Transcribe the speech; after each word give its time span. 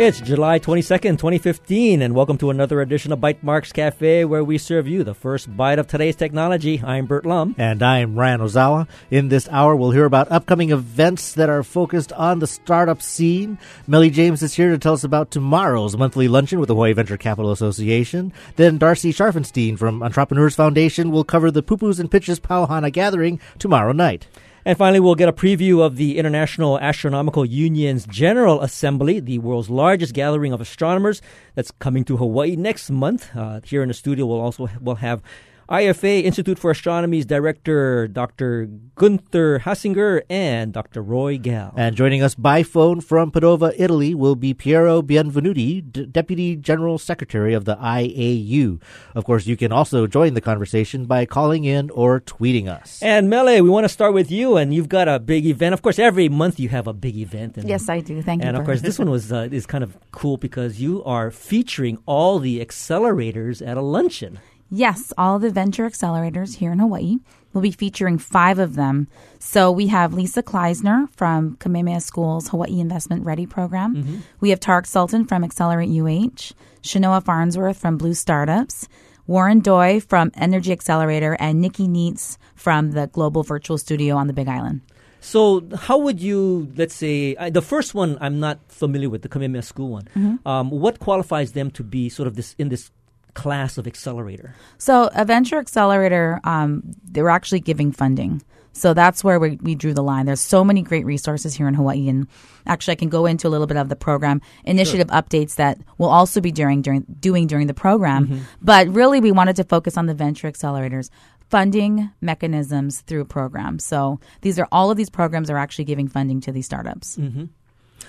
It's 0.00 0.18
July 0.18 0.58
22nd, 0.58 1.18
2015, 1.18 2.00
and 2.00 2.14
welcome 2.14 2.38
to 2.38 2.48
another 2.48 2.80
edition 2.80 3.12
of 3.12 3.18
Bytemarks 3.18 3.70
Cafe, 3.70 4.24
where 4.24 4.42
we 4.42 4.56
serve 4.56 4.88
you 4.88 5.04
the 5.04 5.12
first 5.12 5.54
bite 5.54 5.78
of 5.78 5.88
today's 5.88 6.16
technology. 6.16 6.80
I'm 6.82 7.04
Burt 7.04 7.26
Lum. 7.26 7.54
And 7.58 7.82
I'm 7.82 8.18
Ryan 8.18 8.40
Ozawa. 8.40 8.88
In 9.10 9.28
this 9.28 9.46
hour, 9.50 9.76
we'll 9.76 9.90
hear 9.90 10.06
about 10.06 10.32
upcoming 10.32 10.70
events 10.70 11.34
that 11.34 11.50
are 11.50 11.62
focused 11.62 12.14
on 12.14 12.38
the 12.38 12.46
startup 12.46 13.02
scene. 13.02 13.58
Melly 13.86 14.08
James 14.08 14.42
is 14.42 14.54
here 14.54 14.70
to 14.70 14.78
tell 14.78 14.94
us 14.94 15.04
about 15.04 15.30
tomorrow's 15.30 15.98
monthly 15.98 16.28
luncheon 16.28 16.60
with 16.60 16.68
the 16.68 16.74
Hawaii 16.74 16.94
Venture 16.94 17.18
Capital 17.18 17.52
Association. 17.52 18.32
Then 18.56 18.78
Darcy 18.78 19.12
Scharfenstein 19.12 19.78
from 19.78 20.02
Entrepreneurs 20.02 20.54
Foundation 20.54 21.10
will 21.10 21.24
cover 21.24 21.50
the 21.50 21.62
Pupus 21.62 22.00
and 22.00 22.10
Pitches 22.10 22.40
Pauhana 22.40 22.90
gathering 22.90 23.38
tomorrow 23.58 23.92
night. 23.92 24.26
And 24.70 24.78
finally, 24.78 25.00
we'll 25.00 25.16
get 25.16 25.28
a 25.28 25.32
preview 25.32 25.80
of 25.84 25.96
the 25.96 26.16
International 26.16 26.78
Astronomical 26.78 27.44
Union's 27.44 28.06
General 28.06 28.60
Assembly, 28.60 29.18
the 29.18 29.40
world's 29.40 29.68
largest 29.68 30.14
gathering 30.14 30.52
of 30.52 30.60
astronomers 30.60 31.20
that's 31.56 31.72
coming 31.72 32.04
to 32.04 32.16
Hawaii 32.16 32.54
next 32.54 32.88
month. 32.88 33.34
Uh, 33.34 33.58
here 33.64 33.82
in 33.82 33.88
the 33.88 33.94
studio, 33.94 34.26
we'll 34.26 34.40
also 34.40 34.68
we'll 34.80 34.94
have 34.94 35.22
IFA 35.70 36.24
Institute 36.24 36.58
for 36.58 36.72
Astronomy's 36.72 37.24
director, 37.24 38.08
Dr. 38.08 38.66
Gunther 38.96 39.60
Hasinger, 39.60 40.22
and 40.28 40.72
Dr. 40.72 41.00
Roy 41.00 41.38
Gal. 41.38 41.72
And 41.76 41.94
joining 41.94 42.24
us 42.24 42.34
by 42.34 42.64
phone 42.64 43.00
from 43.00 43.30
Padova, 43.30 43.72
Italy, 43.78 44.12
will 44.12 44.34
be 44.34 44.52
Piero 44.52 45.00
Benvenuti, 45.00 45.80
D- 45.80 46.06
Deputy 46.06 46.56
General 46.56 46.98
Secretary 46.98 47.54
of 47.54 47.66
the 47.66 47.76
IAU. 47.76 48.82
Of 49.14 49.24
course, 49.24 49.46
you 49.46 49.56
can 49.56 49.70
also 49.70 50.08
join 50.08 50.34
the 50.34 50.40
conversation 50.40 51.06
by 51.06 51.24
calling 51.24 51.62
in 51.62 51.88
or 51.90 52.18
tweeting 52.18 52.66
us. 52.66 53.00
And 53.00 53.30
Mele, 53.30 53.62
we 53.62 53.70
want 53.70 53.84
to 53.84 53.88
start 53.88 54.12
with 54.12 54.28
you, 54.28 54.56
and 54.56 54.74
you've 54.74 54.88
got 54.88 55.06
a 55.06 55.20
big 55.20 55.46
event. 55.46 55.72
Of 55.72 55.82
course, 55.82 56.00
every 56.00 56.28
month 56.28 56.58
you 56.58 56.68
have 56.70 56.88
a 56.88 56.92
big 56.92 57.16
event. 57.16 57.56
And, 57.56 57.68
yes, 57.68 57.88
I 57.88 58.00
do. 58.00 58.22
Thank 58.22 58.42
and 58.42 58.42
you. 58.42 58.48
And 58.48 58.56
of 58.56 58.64
course, 58.64 58.80
this 58.80 58.98
one 58.98 59.08
was 59.08 59.32
uh, 59.32 59.48
is 59.52 59.66
kind 59.66 59.84
of 59.84 59.96
cool 60.10 60.36
because 60.36 60.80
you 60.80 61.04
are 61.04 61.30
featuring 61.30 61.98
all 62.06 62.40
the 62.40 62.58
accelerators 62.58 63.64
at 63.64 63.76
a 63.76 63.82
luncheon. 63.82 64.40
Yes, 64.70 65.12
all 65.18 65.38
the 65.40 65.50
venture 65.50 65.88
accelerators 65.88 66.56
here 66.56 66.70
in 66.70 66.78
Hawaii. 66.78 67.18
We'll 67.52 67.62
be 67.62 67.72
featuring 67.72 68.18
five 68.18 68.60
of 68.60 68.76
them. 68.76 69.08
So 69.40 69.72
we 69.72 69.88
have 69.88 70.14
Lisa 70.14 70.42
Kleissner 70.42 71.10
from 71.10 71.56
Kamehameha 71.56 72.00
School's 72.00 72.48
Hawaii 72.48 72.78
Investment 72.78 73.24
Ready 73.24 73.46
program. 73.46 73.96
Mm-hmm. 73.96 74.16
We 74.38 74.50
have 74.50 74.60
Tarek 74.60 74.86
Sultan 74.86 75.26
from 75.26 75.42
Accelerate 75.42 75.90
UH, 75.90 76.54
Shanoa 76.82 77.24
Farnsworth 77.24 77.78
from 77.78 77.98
Blue 77.98 78.14
Startups, 78.14 78.86
Warren 79.26 79.58
Doy 79.58 79.98
from 79.98 80.30
Energy 80.34 80.70
Excelerator, 80.70 81.36
and 81.40 81.60
Nikki 81.60 81.88
Neitz 81.88 82.38
from 82.54 82.92
the 82.92 83.08
Global 83.08 83.42
Virtual 83.42 83.78
Studio 83.78 84.16
on 84.16 84.28
the 84.28 84.32
Big 84.32 84.46
Island. 84.46 84.82
So, 85.20 85.68
how 85.76 85.98
would 85.98 86.20
you, 86.20 86.72
let's 86.76 86.94
say, 86.94 87.36
uh, 87.36 87.50
the 87.50 87.60
first 87.60 87.94
one 87.94 88.16
I'm 88.20 88.40
not 88.40 88.58
familiar 88.68 89.10
with, 89.10 89.22
the 89.22 89.28
Kamehameha 89.28 89.62
School 89.62 89.90
one. 89.90 90.04
Mm-hmm. 90.16 90.48
Um, 90.48 90.70
what 90.70 90.98
qualifies 90.98 91.52
them 91.52 91.70
to 91.72 91.82
be 91.82 92.08
sort 92.08 92.26
of 92.26 92.36
this 92.36 92.54
in 92.58 92.70
this 92.70 92.90
class 93.34 93.78
of 93.78 93.86
accelerator? 93.86 94.54
So, 94.78 95.10
a 95.14 95.24
venture 95.24 95.58
accelerator, 95.58 96.40
um, 96.44 96.82
they 97.04 97.22
were 97.22 97.30
actually 97.30 97.60
giving 97.60 97.92
funding. 97.92 98.42
So 98.72 98.94
that's 98.94 99.24
where 99.24 99.40
we, 99.40 99.58
we 99.60 99.74
drew 99.74 99.92
the 99.92 100.02
line. 100.02 100.26
There's 100.26 100.40
so 100.40 100.64
many 100.64 100.82
great 100.82 101.04
resources 101.04 101.54
here 101.54 101.66
in 101.66 101.74
Hawaii, 101.74 102.08
and 102.08 102.28
actually, 102.66 102.92
I 102.92 102.96
can 102.96 103.08
go 103.08 103.26
into 103.26 103.48
a 103.48 103.50
little 103.50 103.66
bit 103.66 103.76
of 103.76 103.88
the 103.88 103.96
program 103.96 104.40
initiative 104.64 105.08
sure. 105.10 105.22
updates 105.22 105.56
that 105.56 105.78
we'll 105.98 106.08
also 106.08 106.40
be 106.40 106.52
during, 106.52 106.82
during 106.82 107.04
doing 107.18 107.46
during 107.46 107.66
the 107.66 107.74
program. 107.74 108.26
Mm-hmm. 108.26 108.38
But 108.62 108.88
really, 108.88 109.20
we 109.20 109.32
wanted 109.32 109.56
to 109.56 109.64
focus 109.64 109.96
on 109.96 110.06
the 110.06 110.14
venture 110.14 110.50
accelerators 110.50 111.10
funding 111.50 112.10
mechanisms 112.20 113.00
through 113.00 113.24
programs. 113.24 113.84
So 113.84 114.20
these 114.40 114.58
are 114.58 114.68
all 114.70 114.90
of 114.90 114.96
these 114.96 115.10
programs 115.10 115.50
are 115.50 115.58
actually 115.58 115.84
giving 115.84 116.08
funding 116.08 116.40
to 116.42 116.52
these 116.52 116.64
startups. 116.64 117.16
Mm-hmm. 117.16 117.46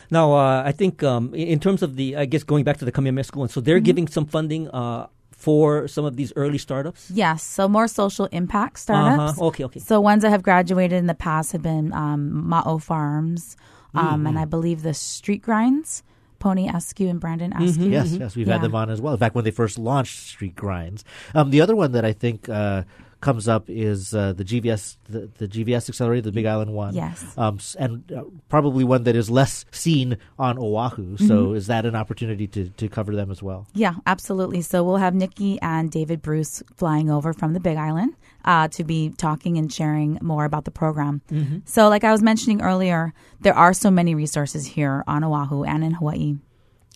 Now, 0.09 0.34
uh, 0.34 0.63
I 0.66 0.72
think 0.72 1.03
um, 1.03 1.34
in 1.34 1.59
terms 1.59 1.81
of 1.81 1.96
the, 1.96 2.16
I 2.16 2.25
guess 2.25 2.44
going 2.44 2.63
back 2.63 2.78
to 2.78 2.85
the 2.85 2.91
Kamehameha 2.91 3.24
School, 3.24 3.44
and 3.44 3.52
so 3.52 3.62
they're 3.62 3.78
mm-hmm. 3.78 3.85
giving 3.85 4.07
some 4.07 4.25
funding 4.25 4.69
uh, 4.69 5.07
for 5.41 5.88
some 5.88 6.06
of 6.06 6.16
these 6.16 6.31
early 6.35 6.57
startups? 6.57 7.09
Yes, 7.12 7.44
so 7.44 7.68
more 7.68 7.88
social 7.88 8.28
impact 8.28 8.79
startups. 8.79 9.38
Uh-huh. 9.38 9.47
Okay, 9.47 9.63
okay. 9.66 9.79
So 9.79 10.00
ones 10.00 10.22
that 10.22 10.29
have 10.29 10.44
graduated 10.44 10.97
in 10.97 11.07
the 11.07 11.16
past 11.16 11.52
have 11.53 11.63
been 11.63 11.91
um, 11.94 12.46
Ma'o 12.47 12.81
Farms, 12.81 13.57
um, 13.96 14.06
mm-hmm. 14.06 14.28
and 14.28 14.40
I 14.40 14.46
believe 14.46 14.84
the 14.84 14.94
Street 14.94 15.41
Grindz. 15.44 16.03
Poni 16.40 16.73
Askew 16.73 17.08
and 17.08 17.19
Brandon 17.19 17.53
Askew. 17.53 17.84
Mm-hmm. 17.84 17.94
Yes, 17.94 18.13
yes, 18.13 18.35
we've 18.35 18.47
yeah. 18.47 18.53
had 18.53 18.63
them 18.63 18.73
on 18.73 18.90
as 18.90 19.00
well. 19.00 19.13
In 19.13 19.19
fact, 19.19 19.35
when 19.35 19.44
they 19.44 19.52
first 19.52 19.78
launched 19.78 20.18
Street 20.18 20.56
Grindz, 20.56 21.03
um, 21.35 21.52
the 21.52 21.62
other 21.62 21.75
one 21.75 21.91
that 21.91 22.03
I 22.03 22.13
think 22.13 22.50
uh, 22.50 22.81
comes 23.22 23.48
up 23.48 23.70
is 23.70 24.14
uh, 24.14 24.34
the 24.34 24.44
GVS, 24.44 24.98
the, 25.09 25.30
the, 25.38 25.48
GVS 25.48 25.90
accelerator, 25.90 26.24
the 26.24 26.32
Big 26.32 26.46
Island 26.46 26.74
one. 26.74 26.94
Yes. 26.94 27.34
Um, 27.38 27.59
and 27.80 28.12
uh, 28.12 28.24
probably 28.50 28.84
one 28.84 29.04
that 29.04 29.16
is 29.16 29.30
less 29.30 29.66
seen 29.72 30.18
on 30.38 30.58
Oahu. 30.58 31.18
So 31.18 31.46
mm-hmm. 31.46 31.56
is 31.56 31.68
that 31.68 31.86
an 31.86 31.96
opportunity 31.96 32.48
to, 32.48 32.70
to 32.70 32.90
cover 32.90 33.16
them 33.16 33.32
as 33.32 33.42
well? 33.42 33.68
Yeah, 33.74 33.96
absolutely. 34.06 34.62
So 34.62 34.84
we'll 34.84 34.98
have 34.98 35.14
Nikki 35.14 35.59
and 35.62 35.92
David 35.92 36.22
Bruce 36.22 36.64
flying 36.76 37.09
over 37.09 37.34
from 37.34 37.54
the 37.54 37.59
Big 37.59 37.78
Island 37.78 38.16
uh, 38.46 38.68
to 38.70 38.84
be 38.84 39.12
talking 39.12 39.58
and 39.58 39.72
sharing 39.72 40.18
more 40.22 40.46
about 40.46 40.66
the 40.66 40.72
program. 40.72 41.22
Mm-hmm. 41.32 41.59
So, 41.66 41.90
like 41.90 42.03
I 42.03 42.12
was 42.12 42.22
mentioning 42.22 42.62
earlier, 42.62 43.14
there 43.42 43.53
are 43.53 43.74
so 43.74 43.92
many 43.92 44.16
resources 44.16 44.66
here 44.66 45.03
on 45.08 45.24
Oahu 45.24 45.64
and 45.64 45.84
in 45.84 45.92
Hawaii. 45.94 46.38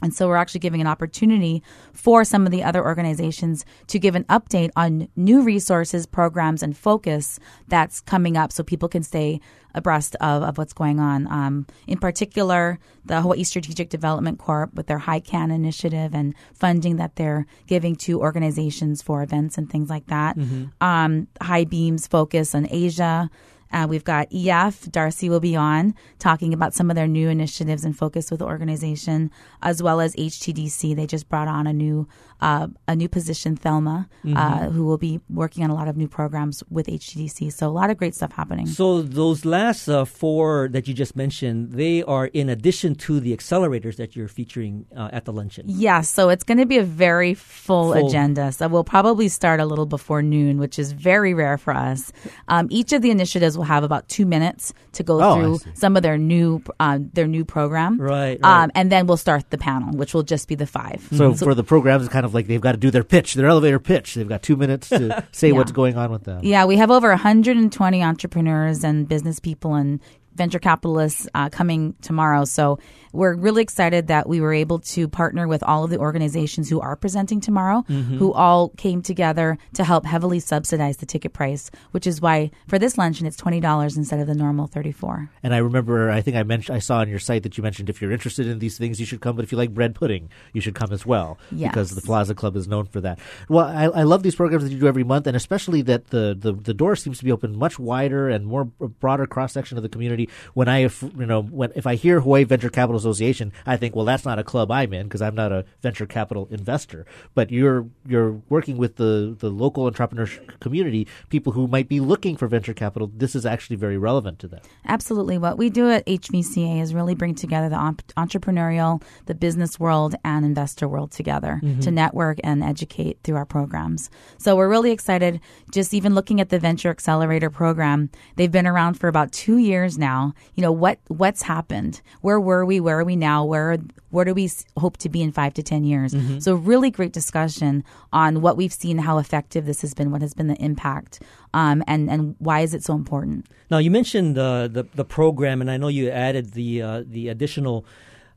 And 0.02 0.14
so 0.14 0.28
we're 0.28 0.36
actually 0.36 0.60
giving 0.60 0.82
an 0.82 0.88
opportunity 0.88 1.64
for 1.94 2.26
some 2.26 2.46
of 2.46 2.52
the 2.52 2.64
other 2.64 2.84
organizations 2.84 3.66
to 3.88 3.98
give 3.98 4.14
an 4.14 4.26
update 4.26 4.72
on 4.76 5.08
new 5.16 5.42
resources, 5.42 6.06
programs, 6.06 6.62
and 6.62 6.78
focus 6.78 7.40
that's 7.70 8.02
coming 8.02 8.36
up 8.36 8.52
so 8.52 8.62
people 8.62 8.90
can 8.90 9.04
stay 9.04 9.40
abreast 9.74 10.16
of, 10.20 10.44
of 10.44 10.58
what's 10.58 10.74
going 10.74 11.00
on. 11.00 11.28
Um, 11.32 11.66
in 11.88 11.98
particular, 11.98 12.78
the 13.06 13.22
Hawaii 13.22 13.44
Strategic 13.44 13.90
Development 13.90 14.38
Corp 14.38 14.74
with 14.74 14.88
their 14.88 15.00
HICAN 15.00 15.54
initiative 15.54 16.14
and 16.14 16.36
funding 16.54 16.98
that 16.98 17.16
they're 17.16 17.46
giving 17.68 17.96
to 17.98 18.20
organizations 18.20 19.02
for 19.02 19.24
events 19.24 19.58
and 19.58 19.70
things 19.70 19.90
like 19.90 20.08
that. 20.08 20.38
Mm-hmm. 20.38 20.66
Um, 20.82 21.28
HiBeam's 21.42 22.08
focus 22.08 22.54
on 22.54 22.68
Asia. 22.70 23.30
Uh, 23.72 23.86
we've 23.90 24.04
got 24.04 24.28
EF. 24.34 24.92
Darcy 24.92 25.30
will 25.30 25.40
be 25.40 25.56
on 25.56 25.96
talking 26.20 26.54
about 26.54 26.74
some 26.74 26.90
of 26.90 26.96
their 26.96 27.08
new 27.08 27.30
initiatives 27.30 27.84
and 27.84 27.98
focus 27.98 28.32
with 28.32 28.40
the 28.40 28.46
organization, 28.46 29.32
as 29.62 29.84
well 29.84 30.00
as 30.00 30.16
HTDC. 30.16 30.96
They 30.96 31.08
just 31.08 31.30
brought 31.30 31.48
on 31.48 31.68
a 31.68 31.74
new 31.74 32.08
uh, 32.46 32.68
a 32.88 32.96
new 32.96 33.10
position, 33.10 33.56
Thelma, 33.56 34.08
uh, 34.08 34.28
mm-hmm. 34.28 34.38
uh, 34.38 34.70
who 34.70 34.86
will 34.86 35.00
be 35.00 35.20
working 35.32 35.64
on 35.64 35.72
a 35.72 35.74
lot 35.74 35.88
of 35.88 35.98
new 35.98 36.08
programs 36.08 36.64
with 36.70 36.86
HTDC. 36.86 37.52
So 37.52 37.68
a 37.68 37.74
lot 37.74 37.90
of 37.90 37.98
great 37.98 38.14
stuff 38.14 38.32
happening. 38.34 38.68
So 38.68 39.02
those 39.02 39.46
last 39.46 39.88
uh, 39.90 40.06
four 40.06 40.70
that 40.72 40.88
you 40.88 40.94
just 40.94 41.16
mentioned, 41.16 41.72
they 41.72 42.04
are 42.04 42.28
in 42.28 42.48
addition 42.50 42.94
to 43.06 43.20
the 43.20 43.36
accelerators 43.36 43.96
that 43.96 44.16
you're 44.16 44.28
featuring 44.28 44.86
uh, 44.96 45.10
at 45.12 45.26
the 45.26 45.34
luncheon. 45.34 45.66
Yes. 45.68 45.80
Yeah, 45.80 46.02
so 46.02 46.30
it's 46.30 46.44
going 46.44 46.60
to 46.60 46.68
be 46.68 46.78
a 46.78 46.84
very 46.84 47.34
full, 47.34 47.94
full, 47.94 48.08
agenda. 48.08 48.52
So 48.52 48.68
we'll 48.68 48.84
probably 48.84 49.28
start 49.28 49.60
a 49.60 49.66
little 49.66 49.88
before 49.88 50.22
noon, 50.22 50.60
which 50.60 50.78
is 50.78 50.92
very 50.92 51.34
rare 51.34 51.58
for 51.58 51.74
us. 51.74 52.12
Um, 52.48 52.68
each 52.70 52.94
of 52.94 53.02
the 53.02 53.10
initiatives 53.10 53.58
will 53.58 53.66
have 53.66 53.84
about 53.84 54.08
two 54.08 54.28
minutes 54.28 54.72
to 54.94 55.02
go 55.02 55.20
oh, 55.20 55.36
through 55.36 55.72
some 55.74 55.98
of 55.98 56.04
their 56.04 56.20
new 56.20 56.62
uh, 56.80 57.00
their 57.14 57.28
new 57.28 57.44
program. 57.44 58.00
Right. 58.00 58.40
right. 58.44 58.64
Um, 58.64 58.72
and 58.76 58.92
then 58.92 59.08
we'll 59.08 59.18
start 59.18 59.50
the 59.50 59.58
panel, 59.58 59.98
which 59.98 60.14
will 60.14 60.24
just 60.24 60.48
be 60.48 60.54
the 60.54 60.68
five. 60.68 61.08
So, 61.12 61.32
mm-hmm. 61.32 61.44
for 61.44 61.56
the 61.56 61.64
programs, 61.64 62.08
kind 62.10 62.26
of 62.26 62.35
like 62.36 62.48
they've 62.48 62.62
got 62.62 62.74
to 62.74 62.78
do 62.78 62.92
their 62.92 63.04
pitch, 63.04 63.34
their 63.34 63.48
elevator 63.48 63.80
pitch. 63.80 64.14
They've 64.14 64.30
got 64.30 64.44
two 64.44 64.56
minutes 64.56 64.90
to 64.90 65.26
say 65.32 65.48
yeah. 65.48 65.56
what's 65.56 65.72
going 65.72 65.98
on 65.98 66.12
with 66.12 66.26
them. 66.26 66.42
Yeah, 66.44 66.66
we 66.66 66.78
have 66.78 66.92
over 66.92 67.10
120 67.10 68.04
entrepreneurs 68.04 68.84
and 68.84 69.08
business 69.08 69.40
people 69.40 69.74
and 69.74 70.00
venture 70.36 70.60
capitalists 70.60 71.28
uh, 71.34 71.50
coming 71.50 71.96
tomorrow. 72.02 72.46
So 72.46 72.80
we're 73.14 73.36
really 73.36 73.62
excited 73.62 74.08
that 74.08 74.28
we 74.28 74.42
were 74.42 74.54
able 74.54 74.80
to 74.80 75.08
partner 75.08 75.48
with 75.48 75.64
all 75.64 75.86
of 75.86 75.90
the 75.90 75.98
organizations 75.98 76.70
who 76.70 76.82
are 76.82 76.96
presenting 76.96 77.40
tomorrow, 77.40 77.86
mm-hmm. 77.90 78.18
who 78.18 78.34
all 78.34 78.70
came 78.70 79.02
together 79.02 79.58
to 79.74 79.84
help 79.84 80.06
heavily 80.06 80.40
subsidize 80.40 80.98
the 80.98 81.06
ticket 81.06 81.32
price, 81.32 81.72
which 81.92 82.06
is 82.06 82.20
why 82.20 82.52
for 82.68 82.78
this 82.78 82.98
luncheon 82.98 83.26
it's 83.26 83.38
twenty 83.38 83.62
dollars 83.62 83.96
instead 83.96 84.20
of 84.20 84.28
the 84.28 84.36
normal 84.36 84.68
thirty 84.68 84.92
four. 84.92 85.30
And 85.42 85.56
I 85.56 85.60
remember, 85.60 86.12
I 86.12 86.22
think 86.22 86.36
I 86.36 86.44
mentioned, 86.44 86.76
I 86.76 86.80
saw 86.80 87.00
on 87.00 87.10
your 87.10 87.20
site 87.20 87.44
that 87.44 87.58
you 87.58 87.64
mentioned 87.64 87.90
if 87.90 88.02
you're 88.02 88.12
interested 88.12 88.48
in 88.48 88.60
these 88.60 88.78
things, 88.78 89.00
you 89.00 89.06
should 89.06 89.22
come. 89.22 89.36
But 89.38 89.46
if 89.46 89.52
you 89.52 89.58
like 89.58 89.74
bread 89.74 89.96
pudding, 89.96 90.30
you 90.52 90.60
should 90.60 90.76
come 90.76 90.92
as 90.92 91.06
well 91.06 91.38
yes. 91.52 91.72
because 91.72 91.96
the 91.96 92.02
Plaza 92.02 92.36
Club 92.36 92.58
is 92.58 92.68
known 92.68 92.86
for 92.86 93.00
that. 93.02 93.20
Well, 93.48 93.66
I, 93.66 93.86
I 93.86 94.04
love 94.04 94.24
these 94.24 94.36
programs 94.36 94.64
that 94.64 94.72
you 94.72 94.80
do 94.80 94.88
every 94.88 95.06
month, 95.06 95.26
and 95.26 95.38
especially 95.38 95.82
that 95.84 96.08
the 96.08 96.36
the, 96.38 96.52
the 96.52 96.74
door 96.74 96.98
seems 96.98 97.18
to 97.20 97.24
be 97.24 97.32
open 97.32 97.58
much 97.58 97.80
wider 97.80 98.28
and 98.28 98.46
more 98.46 98.66
broader 98.66 99.26
cross 99.26 99.54
section 99.54 99.78
of 99.78 99.84
the 99.84 99.90
community. 99.90 100.25
When 100.54 100.68
I, 100.68 100.80
you 100.80 101.26
know, 101.26 101.42
when 101.42 101.72
if 101.76 101.88
I 101.88 101.96
hear 101.96 102.20
Hawaii 102.22 102.44
Venture 102.44 102.70
Capital 102.70 102.98
Association, 102.98 103.52
I 103.66 103.78
think, 103.78 103.96
well, 103.96 104.06
that's 104.06 104.26
not 104.26 104.40
a 104.40 104.44
club 104.44 104.72
I'm 104.72 104.94
in 104.94 105.08
because 105.08 105.22
I'm 105.22 105.36
not 105.36 105.52
a 105.52 105.66
venture 105.82 106.06
capital 106.06 106.48
investor. 106.52 107.06
But 107.34 107.52
you're 107.52 107.88
you're 108.08 108.42
working 108.50 108.78
with 108.78 108.96
the 108.96 109.36
the 109.38 109.50
local 109.50 109.86
entrepreneur 109.86 110.28
community, 110.60 111.08
people 111.30 111.54
who 111.54 111.68
might 111.68 111.90
be 111.90 112.00
looking 112.00 112.36
for 112.38 112.48
venture 112.48 112.74
capital. 112.74 113.12
This 113.14 113.36
is 113.36 113.46
actually 113.46 113.76
very 113.76 113.98
relevant 113.98 114.40
to 114.40 114.48
them. 114.48 114.62
Absolutely, 114.86 115.38
what 115.38 115.58
we 115.58 115.70
do 115.70 115.90
at 115.90 116.06
HVCA 116.06 116.82
is 116.82 116.94
really 116.94 117.16
bring 117.16 117.36
together 117.36 117.70
the 117.70 117.76
entrepreneurial, 118.18 119.02
the 119.26 119.36
business 119.36 119.80
world, 119.80 120.16
and 120.24 120.46
investor 120.46 120.88
world 120.88 121.12
together 121.12 121.60
mm-hmm. 121.64 121.80
to 121.82 121.92
network 121.92 122.40
and 122.44 122.64
educate 122.64 123.20
through 123.24 123.36
our 123.36 123.46
programs. 123.46 124.10
So 124.38 124.56
we're 124.56 124.70
really 124.70 124.92
excited. 124.92 125.40
Just 125.72 125.94
even 125.94 126.16
looking 126.16 126.40
at 126.42 126.50
the 126.50 126.60
Venture 126.60 126.90
Accelerator 126.90 127.50
program, 127.50 128.10
they've 128.36 128.52
been 128.52 128.68
around 128.68 128.96
for 128.96 129.08
about 129.08 129.32
two 129.32 129.58
years 129.58 129.98
now 129.98 130.15
now, 130.16 130.34
you 130.56 130.62
know, 130.62 130.72
what 130.72 130.98
what's 131.08 131.44
happened? 131.44 132.02
Where 132.22 132.40
were 132.40 132.66
we? 132.66 132.80
Where 132.80 133.00
are 133.00 133.04
we 133.04 133.16
now? 133.16 133.40
Where 133.46 133.78
where 134.12 134.26
do 134.26 134.34
we 134.34 134.50
hope 134.78 134.98
to 134.98 135.10
be 135.10 135.22
in 135.22 135.32
five 135.32 135.54
to 135.56 135.64
ten 135.64 135.84
years? 135.84 136.16
So 136.40 136.56
really 136.56 136.92
great 136.92 137.14
discussion 137.14 137.84
on 138.12 138.42
what 138.42 138.56
we've 138.60 138.74
seen, 138.74 138.98
how 138.98 139.18
effective 139.18 139.66
this 139.66 139.82
has 139.82 139.94
been, 139.94 140.12
what 140.12 140.22
has 140.22 140.34
been 140.34 140.48
the 140.48 140.60
impact, 140.70 141.22
um, 141.54 141.84
and 141.88 142.10
and 142.10 142.36
why 142.40 142.62
is 142.62 142.74
it 142.74 142.84
so 142.84 142.94
important? 142.94 143.48
Now 143.70 143.80
you 143.86 143.92
mentioned 143.92 144.38
uh, 144.38 144.68
the 144.68 144.84
the 145.02 145.06
program, 145.06 145.62
and 145.62 145.70
I 145.70 145.78
know 145.78 145.90
you 145.90 146.10
added 146.10 146.54
the 146.54 146.70
uh, 146.82 147.04
the 147.06 147.30
additional 147.30 147.86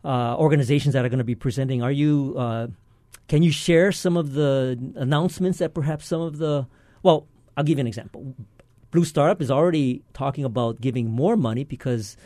uh, 0.04 0.36
organizations 0.36 0.92
that 0.94 1.04
are 1.04 1.10
going 1.14 1.24
to 1.26 1.32
be 1.34 1.38
presenting. 1.46 1.82
Are 1.82 1.92
you? 2.02 2.34
Uh, 2.36 2.66
can 3.32 3.42
you 3.42 3.52
share 3.52 3.92
some 3.92 4.16
of 4.16 4.32
the 4.32 4.78
announcements 4.96 5.58
that 5.58 5.74
perhaps 5.74 6.06
some 6.06 6.22
of 6.22 6.38
the? 6.38 6.66
Well, 7.02 7.26
I'll 7.56 7.64
give 7.64 7.78
you 7.78 7.82
an 7.82 7.86
example. 7.94 8.34
Blue 8.90 9.04
Startup 9.04 9.40
is 9.42 9.50
already 9.50 10.02
talking 10.14 10.44
about 10.44 10.80
giving 10.80 11.10
more 11.10 11.36
money 11.36 11.64
because. 11.64 12.16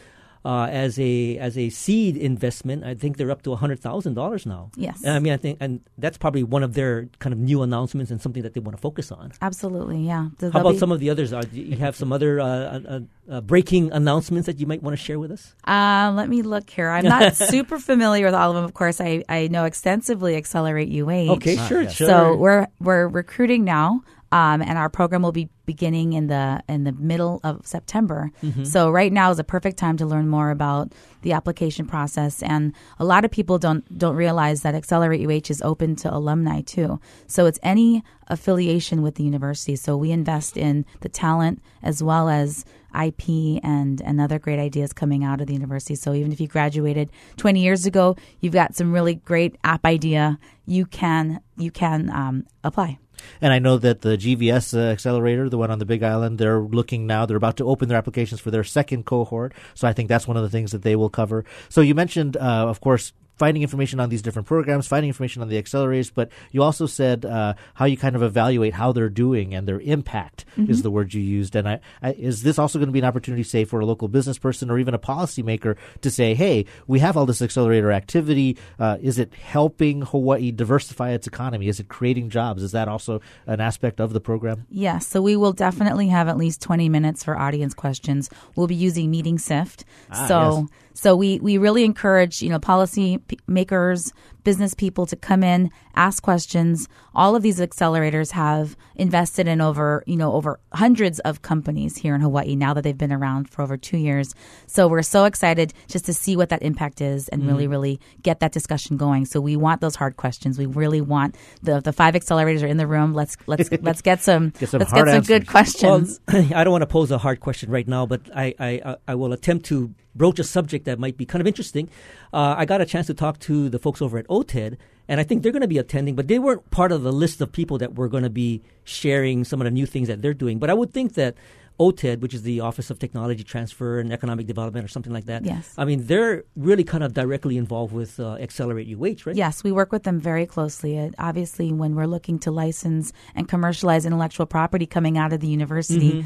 Uh, 0.44 0.66
as 0.72 0.98
a 0.98 1.38
as 1.38 1.56
a 1.56 1.70
seed 1.70 2.16
investment, 2.16 2.82
I 2.82 2.96
think 2.96 3.16
they're 3.16 3.30
up 3.30 3.42
to 3.42 3.54
hundred 3.54 3.78
thousand 3.78 4.14
dollars 4.14 4.44
now. 4.44 4.72
Yes. 4.74 5.00
And 5.04 5.14
I 5.14 5.20
mean, 5.20 5.32
I 5.32 5.36
think, 5.36 5.58
and 5.60 5.78
that's 5.98 6.18
probably 6.18 6.42
one 6.42 6.64
of 6.64 6.74
their 6.74 7.06
kind 7.20 7.32
of 7.32 7.38
new 7.38 7.62
announcements 7.62 8.10
and 8.10 8.20
something 8.20 8.42
that 8.42 8.52
they 8.52 8.58
want 8.58 8.76
to 8.76 8.80
focus 8.80 9.12
on. 9.12 9.30
Absolutely, 9.40 10.00
yeah. 10.04 10.22
How 10.24 10.30
So 10.40 10.50
there'll 10.50 10.60
about 10.66 10.72
be- 10.72 10.78
some 10.78 10.90
of 10.90 10.98
the 10.98 11.10
others? 11.10 11.32
Are, 11.32 11.42
do 11.42 11.60
you 11.60 11.76
have 11.76 11.94
some 11.94 12.12
other 12.12 12.40
uh, 12.40 12.46
uh, 12.48 13.00
uh, 13.30 13.40
breaking 13.42 13.92
announcements 13.92 14.46
that 14.46 14.58
you 14.58 14.66
might 14.66 14.82
want 14.82 14.98
to 14.98 15.00
share 15.00 15.20
with 15.20 15.30
us? 15.30 15.54
Uh, 15.64 16.12
let 16.16 16.28
me 16.28 16.42
look 16.42 16.68
here. 16.68 16.90
I'm 16.90 17.04
not 17.04 17.36
super 17.54 17.78
familiar 17.78 18.26
with 18.26 18.34
all 18.34 18.50
of 18.50 18.56
them. 18.56 18.64
Of 18.64 18.74
course, 18.74 19.00
I, 19.00 19.22
I 19.28 19.46
know 19.46 19.64
extensively 19.64 20.34
Accelerate 20.34 20.88
UH. 20.90 21.34
Okay, 21.34 21.54
sure, 21.68 21.82
yes. 21.82 21.94
sure. 21.94 22.08
So 22.08 22.34
we're 22.34 22.66
we're 22.80 23.06
recruiting 23.06 23.62
now, 23.62 24.02
um, 24.32 24.62
and 24.62 24.78
our 24.78 24.88
program 24.88 25.22
will 25.22 25.30
be 25.30 25.50
beginning 25.66 26.14
in 26.14 26.26
the 26.26 26.62
in 26.68 26.84
the 26.84 26.92
middle 26.92 27.38
of 27.44 27.64
September. 27.66 28.32
Mm-hmm. 28.42 28.64
So 28.64 28.90
right 28.90 29.12
now 29.12 29.30
is 29.30 29.38
a 29.38 29.44
perfect 29.44 29.76
time 29.76 29.98
to 29.98 30.06
learn 30.06 30.26
more 30.26 30.50
about 30.50 30.92
the 31.20 31.32
application 31.32 31.86
process. 31.86 32.42
And 32.42 32.72
a 32.98 33.04
lot 33.04 33.26
of 33.26 33.30
people 33.30 33.58
don't 33.58 33.86
don't 33.96 34.16
realize 34.16 34.62
that 34.62 34.74
Accelerate 34.74 35.20
UH 35.20 35.50
is 35.50 35.60
open 35.62 35.94
to 35.96 36.12
alumni 36.12 36.62
too. 36.62 36.98
So 37.26 37.44
it's 37.44 37.58
any 37.62 38.02
affiliation 38.28 39.02
with 39.02 39.16
the 39.16 39.22
university. 39.22 39.76
So 39.76 39.98
we 39.98 40.10
invest 40.10 40.56
in 40.56 40.86
the 41.00 41.10
talent 41.10 41.62
as 41.82 42.02
well 42.02 42.30
as 42.30 42.64
IP 42.98 43.60
and 43.62 44.00
and 44.00 44.18
other 44.18 44.38
great 44.38 44.58
ideas 44.58 44.94
coming 44.94 45.24
out 45.24 45.42
of 45.42 45.46
the 45.46 45.52
university. 45.52 45.94
So 45.94 46.14
even 46.14 46.32
if 46.32 46.40
you 46.40 46.48
graduated 46.48 47.10
20 47.36 47.62
years 47.62 47.84
ago, 47.84 48.16
you've 48.40 48.54
got 48.54 48.74
some 48.74 48.92
really 48.92 49.16
great 49.16 49.56
app 49.62 49.84
idea. 49.84 50.38
You 50.64 50.86
can 50.86 51.40
you 51.58 51.70
can 51.70 52.08
um, 52.08 52.46
apply. 52.64 52.98
And 53.40 53.52
I 53.52 53.58
know 53.58 53.78
that 53.78 54.02
the 54.02 54.16
GVS 54.16 54.76
uh, 54.76 54.92
accelerator, 54.92 55.48
the 55.48 55.58
one 55.58 55.70
on 55.70 55.78
the 55.78 55.84
Big 55.84 56.02
Island, 56.02 56.38
they're 56.38 56.60
looking 56.60 57.06
now. 57.06 57.26
They're 57.26 57.36
about 57.36 57.56
to 57.58 57.64
open 57.64 57.88
their 57.88 57.98
applications 57.98 58.40
for 58.40 58.50
their 58.50 58.64
second 58.64 59.04
cohort. 59.04 59.52
So 59.74 59.88
I 59.88 59.92
think 59.92 60.08
that's 60.08 60.28
one 60.28 60.36
of 60.36 60.42
the 60.42 60.50
things 60.50 60.72
that 60.72 60.82
they 60.82 60.96
will 60.96 61.10
cover. 61.10 61.44
So 61.68 61.80
you 61.80 61.94
mentioned, 61.94 62.36
uh, 62.36 62.68
of 62.68 62.80
course, 62.80 63.12
finding 63.36 63.62
information 63.62 64.00
on 64.00 64.08
these 64.08 64.22
different 64.22 64.46
programs, 64.46 64.86
finding 64.86 65.08
information 65.08 65.42
on 65.42 65.48
the 65.48 65.60
accelerators, 65.60 66.10
but 66.14 66.30
you 66.50 66.62
also 66.62 66.86
said 66.86 67.24
uh, 67.24 67.54
how 67.74 67.84
you 67.84 67.96
kind 67.96 68.14
of 68.14 68.22
evaluate 68.22 68.74
how 68.74 68.92
they're 68.92 69.08
doing 69.08 69.54
and 69.54 69.66
their 69.66 69.80
impact 69.80 70.44
is 70.56 70.82
the 70.82 70.90
word 70.90 71.14
you 71.14 71.22
used. 71.22 71.56
And 71.56 71.68
I, 71.68 71.80
I, 72.02 72.12
is 72.12 72.42
this 72.42 72.58
also 72.58 72.78
going 72.78 72.88
to 72.88 72.92
be 72.92 72.98
an 72.98 73.04
opportunity, 73.04 73.42
say, 73.42 73.64
for 73.64 73.80
a 73.80 73.86
local 73.86 74.08
business 74.08 74.38
person 74.38 74.70
or 74.70 74.78
even 74.78 74.94
a 74.94 74.98
policymaker 74.98 75.76
to 76.02 76.10
say, 76.10 76.34
hey, 76.34 76.66
we 76.86 76.98
have 77.00 77.16
all 77.16 77.26
this 77.26 77.42
accelerator 77.42 77.90
activity. 77.92 78.56
Uh, 78.78 78.98
is 79.00 79.18
it 79.18 79.34
helping 79.34 80.02
Hawaii 80.02 80.50
diversify 80.50 81.10
its 81.10 81.26
economy? 81.26 81.68
Is 81.68 81.80
it 81.80 81.88
creating 81.88 82.30
jobs? 82.30 82.62
Is 82.62 82.72
that 82.72 82.88
also 82.88 83.20
an 83.46 83.60
aspect 83.60 84.00
of 84.00 84.12
the 84.12 84.20
program? 84.20 84.66
Yes, 84.70 85.06
so 85.06 85.22
we 85.22 85.36
will 85.36 85.52
definitely 85.52 86.08
have 86.08 86.28
at 86.28 86.36
least 86.36 86.60
20 86.60 86.88
minutes 86.88 87.24
for 87.24 87.38
audience 87.38 87.74
questions. 87.74 88.30
We'll 88.56 88.66
be 88.66 88.74
using 88.74 89.10
MeetingSift. 89.10 89.84
Ah, 90.10 90.26
so 90.26 90.58
yes. 90.60 90.68
So 90.94 91.16
we, 91.16 91.38
we 91.40 91.58
really 91.58 91.84
encourage, 91.84 92.42
you 92.42 92.48
know, 92.48 92.58
policy 92.58 93.20
makers, 93.46 94.12
business 94.44 94.74
people 94.74 95.06
to 95.06 95.16
come 95.16 95.42
in, 95.42 95.70
ask 95.94 96.22
questions. 96.22 96.88
All 97.14 97.36
of 97.36 97.42
these 97.42 97.60
accelerators 97.60 98.30
have 98.32 98.76
invested 98.96 99.46
in 99.48 99.60
over, 99.60 100.02
you 100.06 100.16
know, 100.16 100.32
over 100.32 100.58
hundreds 100.72 101.18
of 101.20 101.42
companies 101.42 101.96
here 101.96 102.14
in 102.14 102.20
Hawaii 102.20 102.56
now 102.56 102.74
that 102.74 102.82
they've 102.82 102.96
been 102.98 103.12
around 103.12 103.48
for 103.50 103.62
over 103.62 103.76
2 103.76 103.96
years. 103.98 104.34
So 104.66 104.88
we're 104.88 105.02
so 105.02 105.24
excited 105.24 105.72
just 105.88 106.04
to 106.06 106.12
see 106.14 106.36
what 106.36 106.48
that 106.50 106.62
impact 106.62 107.00
is 107.00 107.28
and 107.28 107.42
really 107.46 107.62
Mm-hmm. 107.64 107.70
really 107.70 108.00
get 108.22 108.40
that 108.40 108.50
discussion 108.52 108.96
going. 108.96 109.24
So 109.24 109.40
we 109.40 109.56
want 109.56 109.80
those 109.80 109.94
hard 109.94 110.16
questions. 110.16 110.58
We 110.58 110.66
really 110.66 111.00
want 111.00 111.36
the 111.62 111.80
the 111.80 111.92
five 111.92 112.14
accelerators 112.14 112.62
are 112.62 112.66
in 112.66 112.76
the 112.76 112.86
room. 112.88 113.12
Let's 113.14 113.36
let's 113.46 113.70
let's 113.82 114.02
get 114.02 114.20
some 114.20 114.50
Get 114.58 114.68
some 114.70 114.80
let's 114.80 114.90
hard 114.90 115.06
get 115.06 115.12
some 115.14 115.22
good 115.24 115.42
answers. 115.42 115.48
questions. 115.48 116.20
Well, 116.32 116.46
I 116.56 116.64
don't 116.64 116.72
want 116.72 116.82
to 116.82 116.86
pose 116.86 117.10
a 117.12 117.18
hard 117.18 117.38
question 117.40 117.70
right 117.70 117.86
now, 117.86 118.04
but 118.06 118.22
I, 118.34 118.54
I, 118.58 118.96
I 119.06 119.14
will 119.14 119.32
attempt 119.32 119.66
to 119.66 119.94
broach 120.14 120.38
a 120.38 120.44
subject 120.44 120.84
that 120.86 120.98
might 120.98 121.16
be 121.16 121.24
kind 121.24 121.40
of 121.40 121.46
interesting. 121.46 121.88
Uh, 122.32 122.54
I 122.58 122.64
got 122.64 122.80
a 122.80 122.84
chance 122.84 123.06
to 123.06 123.14
talk 123.14 123.38
to 123.40 123.68
the 123.68 123.78
folks 123.78 124.02
over 124.02 124.18
at 124.18 124.26
OTED, 124.32 124.78
and 125.08 125.20
I 125.20 125.24
think 125.24 125.42
they're 125.42 125.52
going 125.52 125.62
to 125.62 125.68
be 125.68 125.78
attending, 125.78 126.14
but 126.14 126.28
they 126.28 126.38
weren't 126.38 126.70
part 126.70 126.90
of 126.90 127.02
the 127.02 127.12
list 127.12 127.40
of 127.40 127.52
people 127.52 127.76
that 127.78 127.94
were 127.96 128.08
going 128.08 128.22
to 128.22 128.30
be 128.30 128.62
sharing 128.84 129.44
some 129.44 129.60
of 129.60 129.66
the 129.66 129.70
new 129.70 129.84
things 129.84 130.08
that 130.08 130.22
they're 130.22 130.32
doing. 130.34 130.58
But 130.58 130.70
I 130.70 130.74
would 130.74 130.92
think 130.92 131.14
that 131.14 131.34
OTED, 131.80 132.20
which 132.20 132.34
is 132.34 132.42
the 132.42 132.60
Office 132.60 132.90
of 132.90 132.98
Technology 132.98 133.42
Transfer 133.44 133.98
and 133.98 134.12
Economic 134.12 134.46
Development 134.46 134.84
or 134.84 134.88
something 134.88 135.12
like 135.12 135.26
that, 135.26 135.44
Yes. 135.44 135.74
I 135.76 135.84
mean, 135.84 136.06
they're 136.06 136.44
really 136.56 136.84
kind 136.84 137.02
of 137.02 137.14
directly 137.14 137.56
involved 137.56 137.92
with 137.92 138.20
uh, 138.20 138.34
Accelerate 138.36 138.86
UH, 138.88 139.26
right? 139.26 139.36
Yes, 139.36 139.64
we 139.64 139.72
work 139.72 139.90
with 139.92 140.04
them 140.04 140.20
very 140.20 140.46
closely. 140.46 140.98
Uh, 140.98 141.10
obviously, 141.18 141.72
when 141.72 141.94
we're 141.94 142.06
looking 142.06 142.38
to 142.40 142.50
license 142.50 143.12
and 143.34 143.48
commercialize 143.48 144.06
intellectual 144.06 144.46
property 144.46 144.86
coming 144.86 145.18
out 145.18 145.32
of 145.32 145.40
the 145.40 145.48
university, 145.48 146.24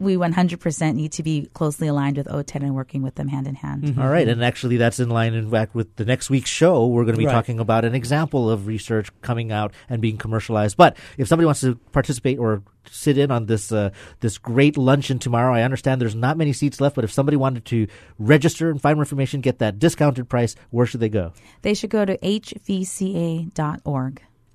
we 0.00 0.16
100% 0.16 0.94
need 0.94 1.12
to 1.12 1.22
be 1.22 1.46
closely 1.54 1.88
aligned 1.88 2.16
with 2.16 2.26
OTED 2.28 2.62
and 2.62 2.74
working 2.74 3.02
with 3.02 3.14
them 3.16 3.28
hand 3.28 3.46
in 3.46 3.54
hand. 3.56 3.98
All 3.98 4.08
right, 4.08 4.28
and 4.28 4.44
actually, 4.44 4.76
that's 4.76 5.00
in 5.00 5.08
line, 5.08 5.34
in 5.34 5.50
fact, 5.50 5.74
with 5.74 5.96
the 5.96 6.04
next 6.04 6.30
week's 6.30 6.50
show. 6.50 6.86
We're 6.86 7.04
going 7.04 7.14
to 7.14 7.18
be 7.18 7.26
Right. 7.26 7.32
talking 7.32 7.58
about 7.60 7.84
an 7.84 7.94
example 7.94 8.50
of 8.50 8.66
research 8.66 9.10
coming 9.22 9.52
out 9.52 9.72
and 9.88 10.00
being 10.02 10.16
commercialized. 10.18 10.76
But 10.76 10.96
if 11.18 11.28
somebody 11.28 11.46
wants 11.46 11.60
to 11.62 11.76
participate 11.92 12.38
or 12.38 12.62
sit 12.90 13.18
in 13.18 13.30
on 13.30 13.46
this 13.46 13.72
uh, 13.72 13.90
this 14.20 14.38
great 14.38 14.76
luncheon 14.76 15.18
tomorrow, 15.18 15.54
I 15.54 15.62
understand 15.62 16.00
there's 16.00 16.14
not 16.14 16.36
many 16.36 16.52
seats 16.52 16.80
left. 16.80 16.94
But 16.94 17.04
if 17.04 17.12
somebody 17.12 17.36
wanted 17.36 17.64
to 17.66 17.86
register 18.18 18.70
and 18.70 18.80
find 18.80 18.96
more 18.96 19.02
information, 19.02 19.40
get 19.40 19.58
that 19.58 19.78
discounted 19.78 20.28
price, 20.28 20.54
where 20.70 20.86
should 20.86 21.00
they 21.00 21.08
go? 21.08 21.32
They 21.62 21.74
should 21.74 21.90
go 21.90 22.04
to 22.04 22.16
hvca.org. 22.18 23.52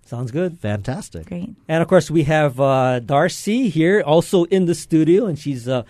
Sounds 0.06 0.31
good. 0.31 0.57
Fantastic. 0.59 1.25
Great. 1.25 1.53
And 1.68 1.81
of 1.81 1.89
course, 1.89 2.09
we 2.09 2.24
have 2.24 2.62
uh, 2.62 3.00
Darcy 3.00 3.68
here, 3.68 4.01
also 4.06 4.45
in 4.45 4.65
the 4.65 4.74
studio, 4.74 5.25
and 5.25 5.38
she's 5.38 5.67
uh, 5.67 5.84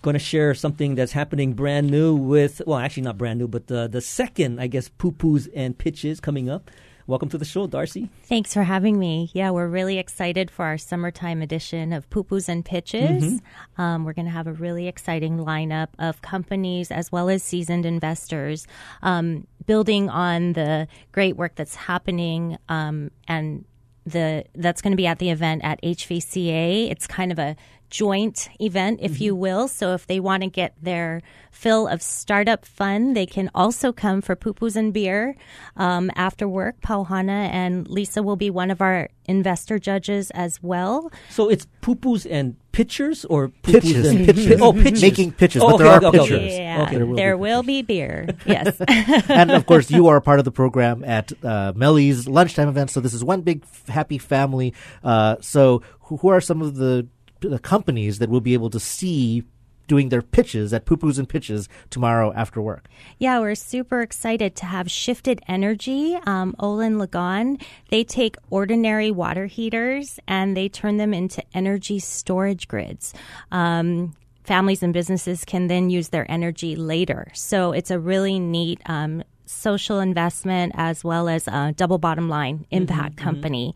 going 0.00 0.14
to 0.14 0.18
share 0.18 0.54
something 0.54 0.94
that's 0.94 1.12
happening 1.12 1.52
brand 1.52 1.90
new 1.90 2.14
with, 2.14 2.62
well, 2.66 2.78
actually 2.78 3.02
not 3.02 3.18
brand 3.18 3.38
new, 3.38 3.46
but 3.48 3.66
the 3.66 3.86
the 3.86 4.00
second, 4.00 4.60
I 4.60 4.66
guess, 4.66 4.88
pupus 4.88 5.46
and 5.54 5.76
pitches 5.76 6.20
coming 6.20 6.48
up. 6.48 6.70
Welcome 7.10 7.28
to 7.30 7.38
the 7.38 7.44
show, 7.44 7.66
Darcy. 7.66 8.08
Thanks 8.22 8.54
for 8.54 8.62
having 8.62 8.96
me. 8.96 9.30
Yeah, 9.34 9.50
we're 9.50 9.66
really 9.66 9.98
excited 9.98 10.48
for 10.48 10.64
our 10.64 10.78
summertime 10.78 11.42
edition 11.42 11.92
of 11.92 12.08
Pupus 12.08 12.48
and 12.48 12.64
Pitches. 12.64 13.42
Um, 13.78 14.04
we're 14.04 14.12
going 14.12 14.26
to 14.26 14.30
have 14.30 14.46
a 14.46 14.52
really 14.52 14.86
exciting 14.86 15.38
lineup 15.38 15.88
of 15.98 16.22
companies 16.22 16.92
as 16.92 17.10
well 17.10 17.28
as 17.28 17.42
seasoned 17.42 17.84
investors, 17.84 18.68
um, 19.02 19.48
building 19.66 20.08
on 20.08 20.52
the 20.52 20.86
great 21.10 21.36
work 21.36 21.56
that's 21.56 21.74
happening 21.74 22.58
um, 22.68 23.10
and 23.26 23.64
the 24.06 24.44
that's 24.54 24.80
going 24.80 24.92
to 24.92 24.96
be 24.96 25.06
at 25.08 25.18
the 25.18 25.30
event 25.30 25.62
at 25.64 25.82
HVCA. 25.82 26.92
It's 26.92 27.08
kind 27.08 27.32
of 27.32 27.40
a 27.40 27.56
joint 27.90 28.48
event, 28.60 29.00
if 29.02 29.20
you 29.20 29.34
will. 29.34 29.68
So 29.68 29.92
if 29.94 30.06
they 30.06 30.20
want 30.20 30.42
to 30.42 30.48
get 30.48 30.74
their 30.80 31.20
fill 31.50 31.88
of 31.88 32.00
startup 32.00 32.64
fun, 32.64 33.12
they 33.14 33.26
can 33.26 33.50
also 33.54 33.92
come 33.92 34.22
for 34.22 34.36
pupus 34.36 34.76
and 34.76 34.92
beer 34.92 35.34
um, 35.76 36.10
after 36.14 36.48
work. 36.48 36.80
Pauhana 36.80 37.50
and 37.52 37.86
Lisa 37.88 38.22
will 38.22 38.36
be 38.36 38.48
one 38.50 38.70
of 38.70 38.80
our 38.80 39.08
investor 39.26 39.78
judges 39.78 40.30
as 40.30 40.62
well. 40.62 41.10
So 41.28 41.48
it's 41.48 41.66
pupus 41.82 42.24
and 42.26 42.56
pitchers 42.72 43.24
or 43.24 43.48
Pitches, 43.62 44.06
and 44.08 44.26
pitches. 44.26 44.60
Oh, 44.60 44.72
pitches. 44.72 45.02
Making 45.02 45.32
pitches, 45.32 45.62
Oh, 45.62 45.72
but 45.72 45.76
there 45.78 45.86
are 45.88 45.96
okay, 46.04 46.06
okay, 46.06 46.18
pitchers. 46.18 46.52
Yeah, 46.54 46.82
Okay. 46.86 46.96
There 46.96 47.06
will 47.06 47.16
there 47.16 47.36
be 47.36 47.40
will 47.40 47.62
be 47.62 47.82
beer. 47.82 48.28
Yes. 48.46 48.80
and 49.28 49.50
of 49.50 49.66
course, 49.66 49.90
you 49.90 50.06
are 50.08 50.16
a 50.16 50.22
part 50.22 50.38
of 50.38 50.44
the 50.44 50.52
program 50.52 51.02
at 51.04 51.32
uh, 51.44 51.72
Melly's 51.74 52.28
lunchtime 52.28 52.68
event. 52.68 52.90
So 52.90 53.00
this 53.00 53.12
is 53.14 53.24
one 53.24 53.42
big 53.42 53.64
f- 53.64 53.88
happy 53.88 54.18
family. 54.18 54.72
Uh, 55.02 55.36
so 55.40 55.82
who, 56.02 56.16
who 56.18 56.28
are 56.28 56.40
some 56.40 56.62
of 56.62 56.76
the, 56.76 57.06
the 57.48 57.58
companies 57.58 58.18
that 58.18 58.28
we'll 58.28 58.40
be 58.40 58.54
able 58.54 58.70
to 58.70 58.80
see 58.80 59.44
doing 59.90 60.08
their 60.08 60.22
pitches 60.22 60.72
at 60.72 60.86
Pupus 60.86 61.18
and 61.18 61.28
Pitches 61.28 61.68
tomorrow 61.90 62.32
after 62.34 62.62
work? 62.62 62.88
Yeah, 63.18 63.40
we're 63.40 63.56
super 63.56 64.02
excited 64.02 64.54
to 64.56 64.66
have 64.66 64.88
Shifted 64.88 65.40
Energy, 65.48 66.16
um, 66.26 66.54
Olin 66.60 66.96
Lagon. 66.96 67.60
They 67.88 68.04
take 68.04 68.36
ordinary 68.50 69.10
water 69.10 69.46
heaters 69.46 70.20
and 70.28 70.56
they 70.56 70.68
turn 70.68 70.98
them 70.98 71.12
into 71.12 71.42
energy 71.52 71.98
storage 71.98 72.68
grids. 72.68 73.12
Um, 73.50 74.14
families 74.44 74.82
and 74.84 74.92
businesses 74.92 75.44
can 75.44 75.66
then 75.66 75.90
use 75.90 76.10
their 76.10 76.30
energy 76.30 76.76
later. 76.76 77.26
So 77.34 77.72
it's 77.72 77.90
a 77.90 77.98
really 77.98 78.38
neat 78.38 78.80
um, 78.86 79.24
social 79.50 80.00
investment 80.00 80.72
as 80.76 81.02
well 81.04 81.28
as 81.28 81.48
a 81.48 81.72
double 81.76 81.98
bottom 81.98 82.28
line 82.28 82.66
impact 82.70 83.16
company. 83.16 83.74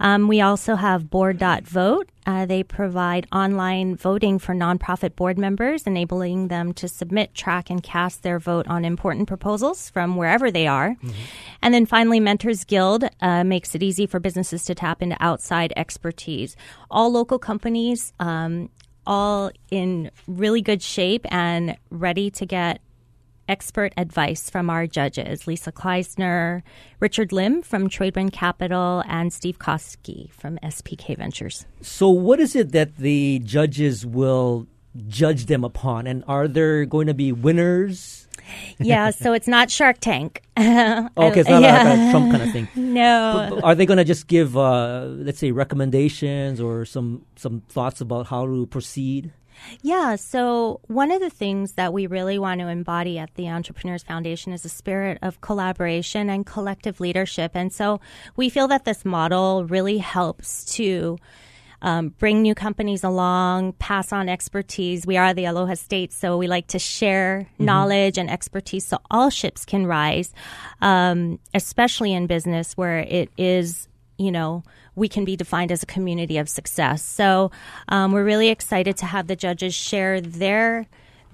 Um, 0.00 0.28
we 0.28 0.40
also 0.40 0.76
have 0.76 1.10
board.vote. 1.10 2.08
Uh, 2.26 2.44
they 2.44 2.62
provide 2.62 3.26
online 3.30 3.96
voting 3.96 4.38
for 4.38 4.54
nonprofit 4.54 5.14
board 5.14 5.38
members, 5.38 5.86
enabling 5.86 6.48
them 6.48 6.72
to 6.72 6.88
submit, 6.88 7.34
track, 7.34 7.70
and 7.70 7.82
cast 7.82 8.22
their 8.22 8.38
vote 8.38 8.66
on 8.66 8.84
important 8.84 9.28
proposals 9.28 9.90
from 9.90 10.16
wherever 10.16 10.50
they 10.50 10.66
are. 10.66 10.96
And 11.62 11.72
then 11.72 11.86
finally, 11.86 12.18
Mentors 12.18 12.64
Guild 12.64 13.04
uh, 13.20 13.44
makes 13.44 13.74
it 13.74 13.82
easy 13.82 14.06
for 14.06 14.18
businesses 14.18 14.64
to 14.64 14.74
tap 14.74 15.02
into 15.02 15.16
outside 15.20 15.72
expertise. 15.76 16.56
All 16.90 17.12
local 17.12 17.38
companies, 17.38 18.12
um, 18.18 18.70
all 19.06 19.52
in 19.70 20.10
really 20.26 20.60
good 20.60 20.82
shape 20.82 21.24
and 21.30 21.76
ready 21.90 22.30
to 22.32 22.44
get 22.44 22.80
expert 23.48 23.92
advice 23.96 24.48
from 24.50 24.68
our 24.70 24.86
judges 24.86 25.46
Lisa 25.46 25.72
Kleissner, 25.72 26.62
Richard 27.00 27.32
Lim 27.32 27.62
from 27.62 27.88
Tradewind 27.88 28.32
Capital, 28.32 29.02
and 29.08 29.32
Steve 29.32 29.58
Koski 29.58 30.30
from 30.32 30.58
SPK 30.62 31.16
Ventures. 31.16 31.66
So, 31.80 32.08
what 32.08 32.40
is 32.40 32.54
it 32.56 32.72
that 32.72 32.96
the 32.96 33.40
judges 33.44 34.04
will 34.06 34.66
judge 35.08 35.46
them 35.46 35.64
upon? 35.64 36.06
And 36.06 36.24
are 36.26 36.48
there 36.48 36.84
going 36.86 37.06
to 37.06 37.14
be 37.14 37.32
winners? 37.32 38.22
Yeah, 38.78 39.10
so 39.10 39.32
it's 39.32 39.48
not 39.48 39.70
Shark 39.70 39.98
Tank. 40.00 40.42
Okay, 40.56 41.40
it's 41.40 41.48
not 41.48 41.62
Yeah. 41.62 41.82
like 41.82 41.98
a 41.98 42.10
Trump 42.12 42.30
kind 42.30 42.42
of 42.44 42.52
thing. 42.52 42.68
No. 42.76 43.32
But- 43.50 43.54
but 43.56 43.64
are 43.64 43.74
they 43.74 43.86
going 43.86 43.98
to 43.98 44.04
just 44.04 44.26
give, 44.28 44.56
uh, 44.56 45.06
let's 45.08 45.38
say, 45.38 45.50
recommendations 45.50 46.60
or 46.60 46.84
some 46.84 47.24
some 47.36 47.62
thoughts 47.68 48.00
about 48.00 48.26
how 48.28 48.46
to 48.46 48.66
proceed? 48.66 49.32
Yeah, 49.82 50.16
so 50.16 50.80
one 50.86 51.10
of 51.10 51.20
the 51.20 51.30
things 51.30 51.72
that 51.72 51.92
we 51.92 52.06
really 52.06 52.38
want 52.38 52.60
to 52.60 52.68
embody 52.68 53.18
at 53.18 53.34
the 53.34 53.48
Entrepreneurs 53.48 54.02
Foundation 54.02 54.52
is 54.52 54.64
a 54.64 54.68
spirit 54.68 55.18
of 55.22 55.40
collaboration 55.40 56.30
and 56.30 56.46
collective 56.46 57.00
leadership. 57.00 57.52
And 57.54 57.72
so 57.72 58.00
we 58.36 58.48
feel 58.48 58.68
that 58.68 58.84
this 58.84 59.04
model 59.04 59.64
really 59.64 59.98
helps 59.98 60.64
to 60.76 61.18
um, 61.82 62.08
bring 62.08 62.42
new 62.42 62.54
companies 62.54 63.04
along, 63.04 63.74
pass 63.74 64.12
on 64.12 64.28
expertise. 64.28 65.06
We 65.06 65.16
are 65.16 65.34
the 65.34 65.44
Aloha 65.44 65.74
State, 65.74 66.12
so 66.12 66.38
we 66.38 66.48
like 66.48 66.68
to 66.68 66.78
share 66.78 67.46
knowledge 67.58 68.18
and 68.18 68.30
expertise 68.30 68.86
so 68.86 68.98
all 69.10 69.30
ships 69.30 69.64
can 69.64 69.86
rise, 69.86 70.32
um, 70.80 71.38
especially 71.52 72.12
in 72.14 72.26
business 72.26 72.76
where 72.76 72.98
it 72.98 73.30
is 73.36 73.88
you 74.18 74.32
know, 74.32 74.62
we 74.96 75.08
can 75.08 75.24
be 75.24 75.36
defined 75.36 75.70
as 75.70 75.82
a 75.82 75.86
community 75.86 76.38
of 76.38 76.48
success. 76.48 77.02
So 77.02 77.52
um, 77.88 78.10
we're 78.12 78.24
really 78.24 78.48
excited 78.48 78.96
to 78.96 79.06
have 79.06 79.28
the 79.28 79.36
judges 79.36 79.74
share 79.74 80.20
their 80.20 80.86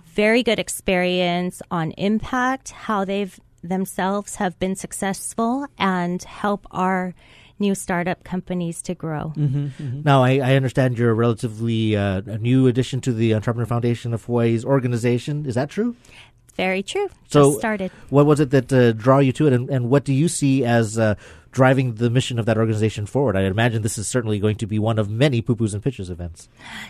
very 0.04 0.42
good 0.42 0.58
experience 0.58 1.62
on 1.70 1.92
impact, 1.92 2.72
how 2.72 3.04
they've 3.06 3.40
themselves 3.62 4.34
have 4.36 4.58
been 4.58 4.74
successful, 4.74 5.66
and 5.78 6.22
help 6.24 6.66
our 6.72 7.14
new 7.58 7.74
startup 7.76 8.24
companies 8.24 8.82
to 8.82 8.94
grow. 8.94 9.32
Now, 10.04 10.24
I, 10.24 10.38
I 10.38 10.56
understand 10.56 10.98
you're 10.98 11.12
a 11.12 11.14
relatively 11.14 11.96
uh, 11.96 12.22
a 12.26 12.38
new 12.38 12.66
addition 12.66 13.00
to 13.02 13.12
the 13.12 13.34
Entrepreneur 13.34 13.66
Foundation 13.66 14.12
of 14.12 14.24
Hawaii's 14.24 14.64
organization. 14.64 15.46
Is 15.46 15.54
that 15.54 15.70
true? 15.70 15.94
Very 16.56 16.82
true. 16.82 17.08
So- 17.28 17.50
Just 17.50 17.58
started. 17.60 17.90
What 18.10 18.26
was 18.26 18.40
it 18.40 18.50
that 18.50 18.72
uh, 18.72 18.92
draw 18.92 19.18
you 19.18 19.32
to 19.32 19.46
it, 19.46 19.52
and, 19.52 19.70
and 19.70 19.88
what 19.88 20.04
do 20.04 20.12
you 20.12 20.28
see 20.28 20.64
as 20.64 20.98
uh, 20.98 21.14
driving 21.50 21.94
the 21.94 22.10
mission 22.10 22.38
of 22.38 22.44
that 22.46 22.58
organization 22.58 23.06
forward? 23.06 23.36
I 23.36 23.42
imagine 23.44 23.80
this 23.82 23.96
is 23.96 24.06
certainly 24.06 24.38
going 24.38 24.56
to 24.56 24.66
be 24.66 24.78
one 24.78 24.98
of 24.98 25.08
many 25.08 25.40
pupus 25.40 25.72
and 25.72 25.82
pitches 25.82 26.10
events. 26.10 26.48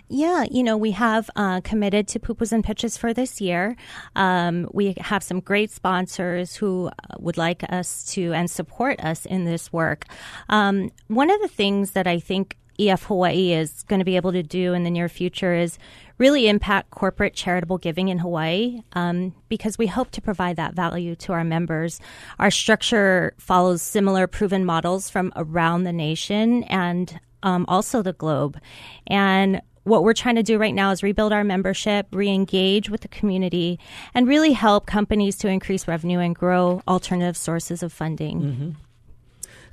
Yeah, 0.08 0.44
you 0.50 0.62
know, 0.64 0.76
we 0.76 0.90
have 0.92 1.30
uh, 1.36 1.60
committed 1.62 2.08
to 2.08 2.18
Pupus 2.18 2.50
and 2.52 2.64
Pitches 2.64 2.96
for 2.96 3.14
this 3.14 3.40
year. 3.40 3.76
Um, 4.16 4.68
we 4.72 4.94
have 4.98 5.22
some 5.22 5.38
great 5.40 5.70
sponsors 5.70 6.56
who 6.56 6.88
uh, 6.88 6.92
would 7.20 7.36
like 7.36 7.62
us 7.70 8.04
to 8.14 8.32
and 8.32 8.50
support 8.50 8.98
us 9.00 9.26
in 9.26 9.44
this 9.44 9.72
work. 9.72 10.06
Um, 10.48 10.90
one 11.06 11.30
of 11.30 11.40
the 11.40 11.48
things 11.48 11.92
that 11.92 12.06
I 12.08 12.18
think 12.18 12.56
EF 12.78 13.04
Hawaii 13.04 13.52
is 13.52 13.82
going 13.84 13.98
to 13.98 14.04
be 14.04 14.16
able 14.16 14.32
to 14.32 14.42
do 14.42 14.72
in 14.72 14.84
the 14.84 14.90
near 14.90 15.08
future 15.08 15.54
is 15.54 15.78
really 16.18 16.48
impact 16.48 16.90
corporate 16.90 17.34
charitable 17.34 17.78
giving 17.78 18.08
in 18.08 18.18
Hawaii 18.18 18.82
um, 18.92 19.34
because 19.48 19.78
we 19.78 19.86
hope 19.86 20.10
to 20.12 20.20
provide 20.20 20.56
that 20.56 20.74
value 20.74 21.14
to 21.16 21.32
our 21.32 21.44
members. 21.44 22.00
Our 22.38 22.50
structure 22.50 23.34
follows 23.38 23.82
similar 23.82 24.26
proven 24.26 24.64
models 24.64 25.10
from 25.10 25.32
around 25.36 25.84
the 25.84 25.92
nation 25.92 26.64
and 26.64 27.20
um, 27.42 27.64
also 27.68 28.02
the 28.02 28.12
globe. 28.12 28.58
And 29.06 29.60
what 29.84 30.04
we're 30.04 30.14
trying 30.14 30.36
to 30.36 30.42
do 30.44 30.58
right 30.58 30.74
now 30.74 30.92
is 30.92 31.02
rebuild 31.02 31.32
our 31.32 31.42
membership, 31.42 32.06
re 32.12 32.28
engage 32.28 32.88
with 32.88 33.00
the 33.00 33.08
community, 33.08 33.80
and 34.14 34.28
really 34.28 34.52
help 34.52 34.86
companies 34.86 35.36
to 35.38 35.48
increase 35.48 35.88
revenue 35.88 36.20
and 36.20 36.36
grow 36.36 36.82
alternative 36.86 37.36
sources 37.36 37.82
of 37.82 37.92
funding. 37.92 38.76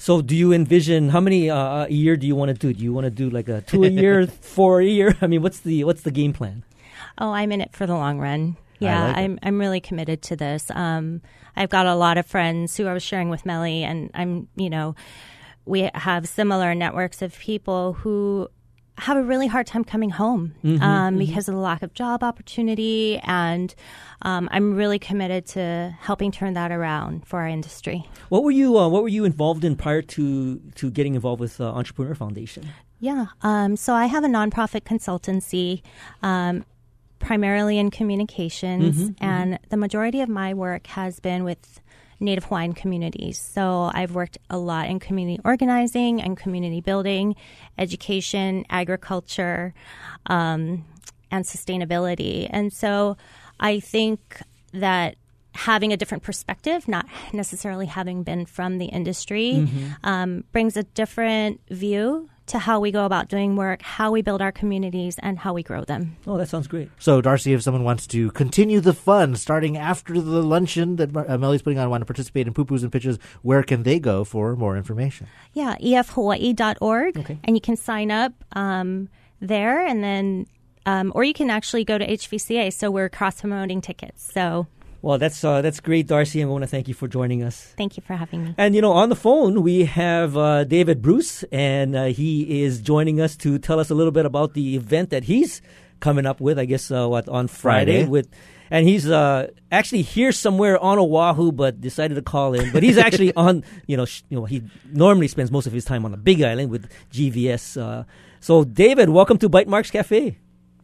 So, 0.02 0.22
do 0.22 0.34
you 0.34 0.54
envision 0.54 1.10
how 1.10 1.20
many 1.20 1.50
uh, 1.50 1.86
a 1.86 1.90
year 1.90 2.16
do 2.16 2.26
you 2.26 2.34
want 2.34 2.48
to 2.50 2.54
do? 2.54 2.74
Do 2.74 2.82
you 2.82 2.94
want 2.94 3.04
to 3.04 3.12
do 3.12 3.30
like 3.30 3.50
a 3.50 3.60
two 3.60 3.84
a 3.84 3.90
year, 3.90 4.28
four 4.42 4.80
a 4.80 4.86
year? 4.86 5.18
I 5.22 5.28
mean, 5.28 5.42
what's 5.42 5.60
the 5.60 5.84
what's 5.84 6.04
the 6.04 6.12
game 6.12 6.32
plan? 6.32 6.64
Oh, 7.18 7.32
I'm 7.34 7.52
in 7.52 7.60
it 7.60 7.76
for 7.76 7.86
the 7.86 7.96
long 7.96 8.18
run. 8.18 8.56
Yeah, 8.80 9.08
like. 9.08 9.18
I'm 9.18 9.40
I'm 9.44 9.60
really 9.60 9.82
committed 9.82 10.22
to 10.24 10.38
this. 10.38 10.72
Um, 10.72 11.22
I've 11.58 11.70
got 11.70 11.86
a 11.86 11.96
lot 11.96 12.18
of 12.18 12.26
friends 12.26 12.78
who 12.78 12.88
I 12.88 12.94
was 12.94 13.04
sharing 13.04 13.30
with 13.30 13.46
Melly, 13.46 13.84
and 13.84 14.10
I'm 14.14 14.48
you 14.56 14.70
know, 14.70 14.96
we 15.66 15.90
have 15.94 16.30
similar 16.30 16.74
networks 16.74 17.22
of 17.22 17.38
people 17.38 17.92
who 17.92 18.48
have 19.00 19.18
a 19.18 19.24
really 19.24 19.48
hard 19.48 19.66
time 19.66 19.84
coming 19.84 20.10
home 20.10 20.54
um, 20.82 21.18
because 21.18 21.48
of 21.48 21.56
the 21.56 21.62
lack 21.62 21.82
of 21.82 21.94
job 21.94 22.24
opportunity, 22.24 23.20
and 23.24 23.74
um, 24.22 24.50
I'm 24.52 24.76
really 24.76 25.00
committed 25.00 25.46
to 25.48 25.96
helping 26.00 26.32
turn 26.32 26.54
that 26.54 26.72
around 26.72 27.26
for 27.26 27.40
our 27.40 27.48
industry. 27.48 28.06
What 28.30 28.44
were 28.44 28.52
you 28.52 28.78
uh, 28.78 28.88
What 28.90 29.02
were 29.04 29.10
you 29.10 29.26
involved 29.26 29.64
in 29.64 29.76
prior 29.76 30.02
to 30.02 30.60
to 30.76 30.92
getting 30.92 31.16
involved 31.16 31.40
with 31.40 31.60
uh, 31.60 31.66
Entrepreneur 31.66 32.16
Foundation? 32.16 32.68
Yeah. 33.00 33.28
Um, 33.42 33.78
so 33.78 33.94
I 33.94 34.08
have 34.08 34.24
a 34.26 34.28
nonprofit 34.28 34.82
consultancy, 34.82 35.82
um, 36.22 36.66
primarily 37.20 37.78
in 37.78 37.92
communications, 37.92 39.12
and 39.22 39.58
the 39.70 39.78
majority 39.78 40.20
of 40.22 40.30
my 40.30 40.54
work 40.54 40.88
has 40.88 41.20
been 41.22 41.44
with 41.46 41.80
Native 42.20 42.46
Hawaiian 42.46 42.74
communities. 42.74 43.40
So 43.40 43.90
I've 43.94 44.14
worked 44.14 44.38
a 44.50 44.58
lot 44.58 44.90
in 44.90 45.00
community 45.00 45.40
organizing 45.46 46.22
and 46.22 46.38
community 46.38 46.82
building, 46.82 47.36
education, 47.78 48.66
agriculture, 48.70 49.74
um, 50.26 50.86
and 51.32 51.46
sustainability. 51.46 52.48
And 52.50 52.74
so 52.74 53.18
I 53.60 53.80
think 53.80 54.42
that 54.74 55.16
having 55.54 55.92
a 55.92 55.98
different 55.98 56.24
perspective, 56.24 56.88
not 56.88 57.06
necessarily 57.34 57.86
having 57.86 58.24
been 58.24 58.46
from 58.46 58.78
the 58.78 58.86
industry, 58.86 59.68
um, 60.04 60.44
brings 60.52 60.78
a 60.78 60.84
different 60.84 61.60
view 61.70 62.30
to 62.50 62.60
how 62.60 62.80
we 62.80 62.92
go 62.92 63.06
about 63.06 63.28
doing 63.30 63.56
work, 63.56 63.82
how 63.82 64.12
we 64.12 64.22
build 64.22 64.42
our 64.42 64.52
communities, 64.52 65.18
and 65.22 65.40
how 65.40 65.54
we 65.54 65.64
grow 65.64 65.84
them. 65.84 66.18
Oh, 66.28 66.38
that 66.38 66.50
sounds 66.50 66.68
great. 66.68 66.90
So, 67.00 67.22
Darcy, 67.22 67.54
if 67.54 67.62
someone 67.64 67.84
wants 67.84 68.06
to 68.08 68.32
continue 68.32 68.80
the 68.80 68.94
fun 68.94 69.36
starting 69.36 69.78
after 69.78 70.14
the 70.16 70.44
luncheon 70.44 70.98
that 70.98 71.16
uh, 71.16 71.38
Melly's 71.38 71.62
putting 71.62 71.80
on, 71.80 71.90
want 71.90 72.02
to 72.02 72.06
participate 72.06 72.48
in 72.48 72.54
pupus 72.54 72.84
and 72.84 72.92
pitches, 72.92 73.18
where 73.42 73.64
can 73.64 73.84
they 73.84 74.00
go 74.00 74.24
for 74.24 74.56
more 74.56 74.76
information? 74.78 75.28
Yeah, 75.54 75.76
efhawaii.org, 75.78 77.18
Okay. 77.18 77.40
and 77.44 77.56
you 77.56 77.62
can 77.62 77.76
sign 77.76 78.12
up 78.12 78.34
um, 78.54 79.10
there, 79.40 79.86
and 79.86 80.04
then, 80.04 80.48
um, 80.86 81.12
or 81.16 81.24
you 81.24 81.34
can 81.34 81.50
actually 81.50 81.84
go 81.84 81.98
to 81.98 82.06
HVCA. 82.06 82.74
So 82.74 82.92
we're 82.92 83.10
cross 83.10 83.42
promoting 83.42 83.82
tickets. 83.82 84.32
So 84.34 84.68
Well, 85.02 85.18
that's 85.18 85.44
uh, 85.44 85.62
that's 85.62 85.80
great, 85.80 86.08
Darcy, 86.08 86.42
and 86.42 86.50
we 86.50 86.54
want 86.54 86.64
to 86.64 86.68
thank 86.68 86.88
you 86.88 86.94
for 86.94 87.08
joining 87.08 87.42
us. 87.44 87.74
thank 87.78 87.96
you 87.96 88.04
for 88.06 88.16
having 88.16 88.44
me. 88.44 88.56
And 88.58 88.76
you 88.76 88.82
know, 88.82 88.92
on 88.92 89.08
the 89.10 89.16
phone 89.16 89.62
we 89.64 89.86
have 89.86 90.36
uh, 90.36 90.66
David 90.66 91.02
Bruce, 91.02 91.44
and 91.52 91.96
uh, 91.96 92.06
he 92.06 92.64
is 92.64 92.82
joining 92.82 93.22
us 93.22 93.38
to 93.38 93.58
tell 93.60 93.80
us 93.80 93.90
a 93.90 93.96
little 93.96 94.12
bit 94.12 94.26
about 94.26 94.54
the 94.56 94.76
event 94.76 95.10
that 95.12 95.24
he's 95.24 95.62
coming 96.02 96.26
up 96.26 96.42
with. 96.42 96.60
I 96.60 96.66
guess 96.66 96.92
uh, 96.92 97.08
what 97.08 97.30
on 97.30 97.48
Friday, 97.48 98.00
Friday. 98.00 98.10
with, 98.10 98.28
and 98.70 98.86
he's 98.88 99.10
uh, 99.10 99.48
actually 99.72 100.02
here 100.02 100.34
somewhere 100.34 100.78
on 100.78 101.00
Oahu, 101.00 101.54
but 101.54 101.80
decided 101.80 102.16
to 102.16 102.22
call 102.22 102.54
in. 102.54 102.72
But 102.74 102.84
he's 102.84 102.98
actually 102.98 103.34
on, 103.48 103.64
you 103.88 103.96
know, 103.96 104.06
sh- 104.06 104.24
you 104.30 104.38
know, 104.38 104.46
he 104.46 104.64
normally 104.92 105.30
spends 105.30 105.50
most 105.50 105.66
of 105.66 105.72
his 105.72 105.86
time 105.86 106.04
on 106.04 106.12
the 106.12 106.18
Big 106.18 106.42
Island 106.42 106.72
with 106.72 106.90
GVS. 107.14 107.82
Uh, 107.82 108.04
so, 108.42 108.66
David, 108.66 109.10
welcome 109.10 109.38
to 109.40 109.50
Bytemarks 109.50 109.92
Cafe. 109.92 110.38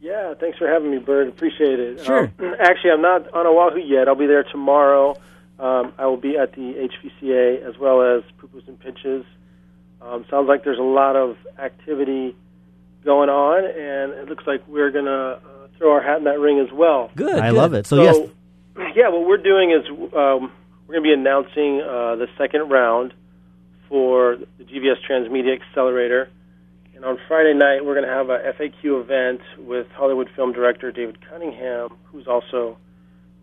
Yeah, 0.05 0.35
thanks 0.35 0.59
for 0.59 0.67
having 0.67 0.91
me, 0.91 0.99
Bird. 0.99 1.27
Appreciate 1.29 1.79
it. 1.79 2.05
Sure. 2.05 2.31
Um, 2.37 2.55
actually, 2.59 2.91
I'm 2.91 3.01
not 3.01 3.33
on 3.33 3.47
Oahu 3.47 3.79
yet. 3.79 4.07
I'll 4.07 4.13
be 4.13 4.27
there 4.27 4.43
tomorrow. 4.43 5.17
Um, 5.57 5.93
I 5.97 6.05
will 6.05 6.15
be 6.15 6.37
at 6.37 6.51
the 6.51 6.61
HVCA 6.61 7.67
as 7.67 7.75
well 7.79 8.03
as 8.03 8.21
Pupus 8.39 8.67
and 8.67 8.79
Pitches. 8.79 9.25
Um, 9.99 10.23
sounds 10.29 10.47
like 10.47 10.63
there's 10.63 10.77
a 10.77 10.83
lot 10.83 11.15
of 11.15 11.37
activity 11.57 12.35
going 13.03 13.29
on, 13.29 13.63
and 13.65 14.13
it 14.21 14.29
looks 14.29 14.45
like 14.45 14.67
we're 14.67 14.91
going 14.91 15.05
to 15.05 15.11
uh, 15.11 15.67
throw 15.79 15.93
our 15.93 16.03
hat 16.03 16.19
in 16.19 16.25
that 16.25 16.37
ring 16.39 16.59
as 16.59 16.71
well. 16.71 17.09
Good. 17.15 17.39
I 17.39 17.49
good. 17.49 17.57
love 17.57 17.73
it. 17.73 17.87
So, 17.87 18.03
yes, 18.03 18.29
yeah, 18.95 19.09
what 19.09 19.27
we're 19.27 19.37
doing 19.37 19.71
is 19.71 19.89
um, 19.89 20.51
we're 20.85 20.99
going 20.99 21.03
to 21.03 21.09
be 21.09 21.13
announcing 21.13 21.81
uh, 21.81 22.15
the 22.17 22.27
second 22.37 22.69
round 22.69 23.11
for 23.89 24.37
the 24.59 24.65
GVS 24.65 24.97
Transmedia 25.09 25.59
Accelerator. 25.59 26.29
And 26.95 27.03
on 27.03 27.19
Friday 27.27 27.53
night, 27.53 27.83
we're 27.83 27.93
going 27.93 28.07
to 28.07 28.13
have 28.13 28.29
a 28.29 28.39
FAQ 28.57 29.01
event 29.01 29.41
with 29.57 29.87
Hollywood 29.91 30.29
film 30.33 30.53
director 30.53 30.93
David 30.93 31.17
Cunningham, 31.29 31.89
who's 32.05 32.25
also 32.25 32.77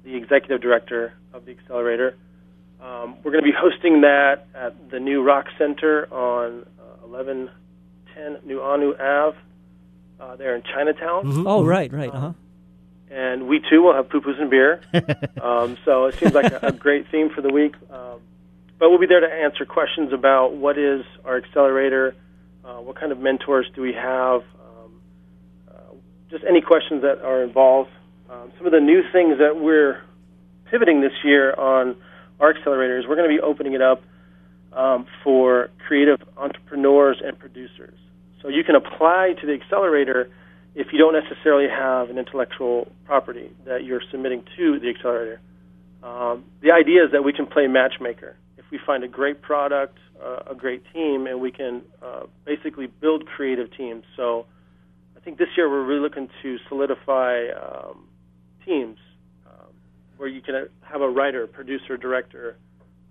the 0.04 0.16
executive 0.16 0.62
director 0.62 1.12
of 1.34 1.44
the 1.44 1.52
Accelerator. 1.52 2.16
Um, 2.80 3.16
we're 3.22 3.30
going 3.30 3.44
to 3.44 3.50
be 3.50 3.56
hosting 3.56 4.00
that 4.00 4.46
at 4.54 4.90
the 4.90 4.98
new 4.98 5.22
Rock 5.22 5.46
Center 5.58 6.06
on 6.12 6.66
uh, 6.80 7.06
1110 7.06 8.48
Nuuanu 8.48 8.98
Ave 8.98 9.36
uh, 10.18 10.36
there 10.36 10.56
in 10.56 10.62
Chinatown. 10.62 11.24
Mm-hmm. 11.24 11.46
Oh, 11.46 11.62
right, 11.62 11.92
right. 11.92 12.10
Uh 12.12 12.20
huh. 12.20 12.32
And 13.10 13.46
we 13.46 13.60
too 13.60 13.82
will 13.82 13.94
have 13.94 14.08
pupus 14.08 14.40
and 14.40 14.48
beer. 14.48 14.80
um, 15.42 15.76
so 15.84 16.06
it 16.06 16.14
seems 16.14 16.32
like 16.32 16.50
a, 16.50 16.68
a 16.68 16.72
great 16.72 17.06
theme 17.10 17.28
for 17.28 17.42
the 17.42 17.52
week. 17.52 17.74
Um, 17.90 18.20
but 18.78 18.88
we'll 18.88 18.98
be 18.98 19.06
there 19.06 19.20
to 19.20 19.30
answer 19.30 19.66
questions 19.66 20.14
about 20.14 20.54
what 20.54 20.78
is 20.78 21.04
our 21.24 21.36
accelerator, 21.36 22.16
uh, 22.64 22.76
what 22.76 22.98
kind 22.98 23.12
of 23.12 23.18
mentors 23.18 23.66
do 23.74 23.82
we 23.82 23.92
have, 23.92 24.42
um, 24.60 25.00
uh, 25.68 25.94
just 26.30 26.44
any 26.48 26.60
questions 26.60 27.02
that 27.02 27.20
are 27.24 27.42
involved. 27.42 27.90
Um, 28.30 28.52
some 28.56 28.66
of 28.66 28.72
the 28.72 28.80
new 28.80 29.02
things 29.12 29.38
that 29.38 29.56
we're 29.56 30.02
pivoting 30.70 31.00
this 31.00 31.12
year 31.24 31.54
on 31.54 31.96
our 32.40 32.50
accelerator 32.50 32.98
is 32.98 33.06
we're 33.06 33.16
going 33.16 33.28
to 33.28 33.34
be 33.34 33.40
opening 33.40 33.74
it 33.74 33.82
up 33.82 34.02
um, 34.72 35.06
for 35.22 35.70
creative 35.86 36.18
entrepreneurs 36.36 37.20
and 37.24 37.38
producers. 37.38 37.98
So 38.40 38.48
you 38.48 38.64
can 38.64 38.74
apply 38.74 39.34
to 39.40 39.46
the 39.46 39.52
accelerator 39.52 40.30
if 40.74 40.88
you 40.92 40.98
don't 40.98 41.12
necessarily 41.12 41.68
have 41.68 42.10
an 42.10 42.18
intellectual 42.18 42.90
property 43.04 43.50
that 43.66 43.84
you're 43.84 44.02
submitting 44.10 44.42
to 44.56 44.78
the 44.80 44.88
accelerator. 44.88 45.40
Um, 46.02 46.44
the 46.60 46.72
idea 46.72 47.04
is 47.04 47.12
that 47.12 47.22
we 47.22 47.32
can 47.32 47.46
play 47.46 47.66
matchmaker. 47.66 48.36
If 48.56 48.64
we 48.70 48.78
find 48.84 49.04
a 49.04 49.08
great 49.08 49.42
product, 49.42 49.98
a 50.22 50.54
great 50.56 50.82
team, 50.92 51.26
and 51.26 51.40
we 51.40 51.50
can 51.50 51.82
uh, 52.02 52.22
basically 52.44 52.86
build 52.86 53.26
creative 53.26 53.74
teams. 53.76 54.04
So 54.16 54.46
I 55.16 55.20
think 55.20 55.38
this 55.38 55.48
year 55.56 55.68
we're 55.68 55.84
really 55.84 56.00
looking 56.00 56.28
to 56.42 56.58
solidify 56.68 57.48
um, 57.48 58.08
teams 58.64 58.98
um, 59.46 59.72
where 60.16 60.28
you 60.28 60.40
can 60.40 60.68
have 60.82 61.00
a 61.00 61.08
writer, 61.08 61.46
producer, 61.46 61.96
director, 61.96 62.56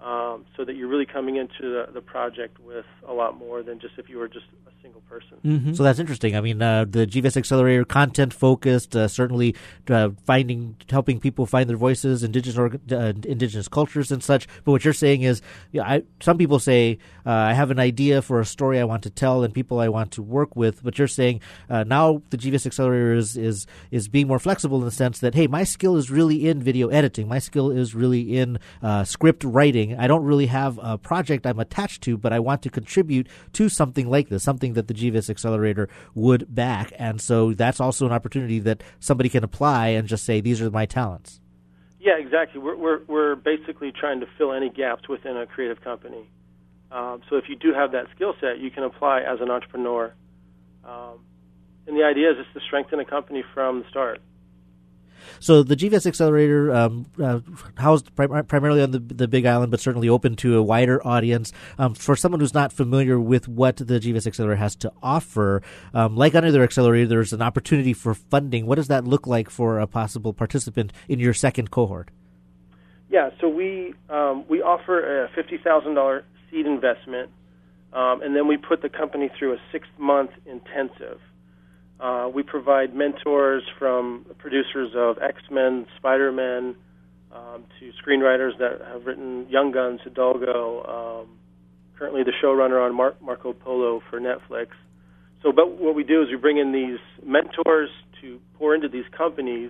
um, 0.02 0.46
so 0.58 0.66
that 0.66 0.76
you're 0.76 0.88
really 0.88 1.06
coming 1.06 1.36
into 1.36 1.62
the, 1.62 1.86
the 1.94 2.02
project 2.02 2.60
with 2.60 2.86
a 3.08 3.14
lot 3.14 3.38
more 3.38 3.62
than 3.62 3.80
just 3.80 3.94
if 3.98 4.10
you 4.10 4.18
were 4.18 4.28
just 4.28 4.46
a 4.68 4.71
single 4.82 5.02
person. 5.02 5.38
Mm-hmm. 5.46 5.74
So 5.74 5.84
that's 5.84 6.00
interesting. 6.00 6.36
I 6.36 6.42
mean, 6.42 6.62
uh, 6.62 6.86
the 6.88 7.06
GVS 7.06 7.38
Accelerator, 7.38 7.86
content 7.86 8.34
focused, 8.34 8.96
uh, 8.96 9.08
certainly 9.08 9.56
uh, 9.90 10.10
finding, 10.26 10.76
helping 10.90 11.20
people 11.20 11.46
find 11.46 11.70
their 11.70 11.78
voices, 11.78 12.24
indigenous 12.24 12.58
uh, 12.92 13.14
indigenous 13.26 13.68
cultures 13.68 14.12
and 14.12 14.24
such. 14.24 14.48
But 14.64 14.72
what 14.72 14.84
you're 14.84 14.94
saying 14.94 15.22
is, 15.22 15.42
yeah, 15.72 15.84
I, 15.84 16.04
some 16.20 16.38
people 16.38 16.60
say 16.60 16.98
uh, 17.26 17.32
I 17.32 17.54
have 17.54 17.72
an 17.72 17.80
idea 17.80 18.22
for 18.22 18.40
a 18.40 18.46
story 18.46 18.80
I 18.80 18.84
want 18.84 19.04
to 19.04 19.10
tell 19.10 19.44
and 19.44 19.54
people 19.54 19.80
I 19.80 19.90
want 19.90 20.12
to 20.14 20.24
work 20.24 20.56
with. 20.56 20.84
But 20.84 20.98
you're 20.98 21.08
saying 21.08 21.42
uh, 21.70 21.84
now 21.84 22.22
the 22.30 22.38
GVS 22.38 22.66
Accelerator 22.66 23.14
is, 23.14 23.38
is 23.38 23.68
is 23.92 24.08
being 24.08 24.28
more 24.28 24.40
flexible 24.40 24.80
in 24.80 24.86
the 24.86 24.92
sense 24.92 25.20
that 25.20 25.36
hey, 25.36 25.48
my 25.48 25.64
skill 25.64 25.96
is 25.96 26.10
really 26.10 26.48
in 26.48 26.62
video 26.62 26.88
editing, 26.90 27.28
my 27.28 27.40
skill 27.40 27.70
is 27.70 27.94
really 27.94 28.38
in 28.38 28.60
script 29.04 29.44
writing. 29.44 29.98
I 29.98 30.08
don't 30.08 30.24
really 30.24 30.48
have 30.48 30.80
a 30.82 30.98
project 30.98 31.46
I'm 31.46 31.60
attached 31.60 32.02
to, 32.04 32.18
but 32.18 32.34
I 32.34 32.40
want 32.40 32.62
to 32.64 32.70
contribute 32.70 33.28
to 33.54 33.70
something 33.70 34.10
like 34.10 34.30
this, 34.30 34.44
something 34.44 34.71
that 34.74 34.88
the 34.88 34.94
GVS 34.94 35.30
Accelerator 35.30 35.90
would 36.16 36.54
back. 36.54 36.92
And 36.98 37.22
so 37.22 37.54
that's 37.54 37.80
also 37.80 38.06
an 38.06 38.12
opportunity 38.12 38.60
that 38.60 38.82
somebody 39.00 39.30
can 39.30 39.44
apply 39.44 39.90
and 39.90 40.08
just 40.08 40.24
say, 40.24 40.42
these 40.42 40.62
are 40.62 40.70
my 40.70 40.86
talents. 40.86 41.40
Yeah, 42.00 42.18
exactly. 42.18 42.60
We're, 42.60 42.76
we're, 42.76 43.04
we're 43.08 43.36
basically 43.36 43.92
trying 43.92 44.22
to 44.22 44.28
fill 44.38 44.54
any 44.54 44.70
gaps 44.70 45.08
within 45.08 45.38
a 45.38 45.46
creative 45.46 45.82
company. 45.82 46.30
Um, 46.92 47.22
so 47.30 47.38
if 47.38 47.46
you 47.48 47.56
do 47.56 47.74
have 47.74 47.92
that 47.94 48.08
skill 48.16 48.34
set, 48.42 48.60
you 48.60 48.72
can 48.72 48.84
apply 48.84 49.22
as 49.22 49.40
an 49.40 49.50
entrepreneur. 49.50 50.14
Um, 50.84 51.20
and 51.88 51.96
the 51.96 52.04
idea 52.04 52.32
is 52.32 52.38
just 52.38 52.54
to 52.54 52.60
strengthen 52.66 53.00
a 53.00 53.06
company 53.06 53.44
from 53.54 53.80
the 53.80 53.90
start. 53.90 54.20
So 55.40 55.64
the 55.64 55.76
GVS 55.76 56.06
Accelerator, 56.06 56.74
um, 56.74 57.06
uh, 57.22 57.40
housed 57.78 58.16
prim- 58.16 58.46
primarily 58.46 58.82
on 58.82 58.92
the, 58.92 59.00
the 59.00 59.28
Big 59.28 59.46
Island, 59.46 59.72
but 59.72 59.80
certainly 59.80 60.10
open 60.10 60.36
to 60.38 60.58
a 60.58 60.64
wider 60.64 61.06
audience. 61.06 61.52
Um, 61.78 61.94
for 61.94 62.16
someone 62.16 62.40
who's 62.40 62.54
not 62.54 62.72
familiar 62.72 63.20
with 63.20 63.48
what 63.48 63.78
the 63.78 64.00
GVS 64.00 64.28
Accelerator 64.28 64.58
has 64.58 64.76
to 64.78 64.92
offer, 65.02 65.62
um, 65.94 66.16
like 66.16 66.36
on 66.36 66.46
other 66.46 66.64
accelerator, 66.64 67.08
there's 67.08 67.34
an 67.34 67.42
opportunity 67.42 67.94
for 67.94 68.14
funding. 68.14 68.66
What 68.66 68.76
does 68.76 68.88
that 68.88 69.06
look 69.06 69.28
like 69.28 69.50
for 69.50 69.80
a 69.80 69.88
possible 69.88 70.34
participant 70.34 70.94
in 71.08 71.20
your 71.20 71.34
second 71.34 71.72
cohort? 71.72 72.10
Yeah, 73.10 73.30
so 73.42 73.50
we 73.50 73.94
um, 74.10 74.46
we 74.48 74.62
offer 74.62 75.26
a 75.26 75.30
fifty 75.36 75.58
thousand 75.58 75.96
dollar 75.96 76.24
seed 76.50 76.66
investment, 76.66 77.30
um, 77.92 78.22
and 78.22 78.34
then 78.36 78.48
we 78.48 78.56
put 78.56 78.82
the 78.82 78.90
company 78.90 79.30
through 79.38 79.54
a 79.54 79.58
six 79.72 79.86
month 79.98 80.32
intensive. 80.46 81.20
Uh, 82.02 82.28
we 82.34 82.42
provide 82.42 82.96
mentors 82.96 83.62
from 83.78 84.26
producers 84.40 84.92
of 84.96 85.18
X 85.22 85.38
Men, 85.52 85.86
Spider 85.98 86.32
Man, 86.32 86.76
um, 87.32 87.64
to 87.80 87.92
screenwriters 88.04 88.58
that 88.58 88.82
have 88.92 89.06
written 89.06 89.46
Young 89.50 89.72
Guns, 89.72 90.00
Hidalgo, 90.04 91.22
um, 91.24 91.38
currently 91.98 92.24
the 92.24 92.34
showrunner 92.44 92.84
on 92.84 92.96
Mar- 92.96 93.16
Marco 93.22 93.54
Polo 93.54 94.02
for 94.10 94.20
Netflix. 94.20 94.70
So, 95.44 95.52
but 95.52 95.78
what 95.80 95.94
we 95.94 96.04
do 96.04 96.24
is 96.24 96.30
we 96.30 96.38
bring 96.38 96.58
in 96.58 96.72
these 96.72 97.00
mentors 97.24 97.90
to 98.22 98.40
pour 98.58 98.74
into 98.74 98.90
these 98.90 99.06
companies, 99.16 99.70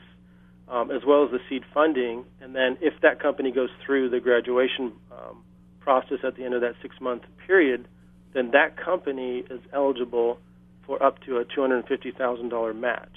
um, 0.70 0.90
as 0.90 1.02
well 1.06 1.26
as 1.26 1.32
the 1.32 1.40
seed 1.50 1.64
funding, 1.74 2.24
and 2.42 2.56
then 2.56 2.78
if 2.80 2.94
that 3.02 3.22
company 3.22 3.52
goes 3.52 3.70
through 3.86 4.10
the 4.10 4.22
graduation 4.22 4.94
um, 5.12 5.44
process 5.82 6.20
at 6.26 6.38
the 6.38 6.46
end 6.46 6.54
of 6.54 6.62
that 6.62 6.76
six 6.82 6.96
month 7.02 7.24
period, 7.46 7.90
then 8.34 8.52
that 8.52 8.78
company 8.78 9.44
is 9.50 9.60
eligible 9.74 10.40
for 10.86 11.02
up 11.02 11.22
to 11.26 11.38
a 11.38 11.46
$250,000 11.46 12.76
match. 12.76 13.10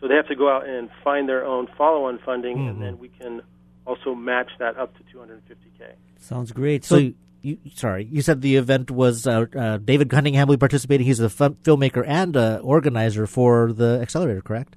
So 0.00 0.08
they 0.08 0.14
have 0.14 0.28
to 0.28 0.34
go 0.34 0.48
out 0.48 0.66
and 0.68 0.88
find 1.04 1.28
their 1.28 1.44
own 1.44 1.68
follow-on 1.76 2.18
funding, 2.24 2.56
mm-hmm. 2.56 2.68
and 2.68 2.82
then 2.82 2.98
we 2.98 3.08
can 3.08 3.42
also 3.86 4.14
match 4.14 4.50
that 4.58 4.76
up 4.76 4.94
to 4.96 5.16
250k. 5.16 5.92
Sounds 6.18 6.52
great. 6.52 6.84
So, 6.84 6.98
so 6.98 7.12
you, 7.42 7.58
sorry, 7.74 8.04
you 8.10 8.22
said 8.22 8.40
the 8.40 8.56
event 8.56 8.90
was 8.90 9.26
uh, 9.26 9.46
uh, 9.56 9.78
David 9.78 10.08
Cunningham 10.10 10.48
will 10.48 10.56
be 10.56 10.60
participating. 10.60 11.06
He's 11.06 11.20
a 11.20 11.26
f- 11.26 11.54
filmmaker 11.62 12.04
and 12.06 12.36
uh, 12.36 12.60
organizer 12.62 13.26
for 13.26 13.72
the 13.72 13.98
accelerator, 14.00 14.40
correct? 14.40 14.76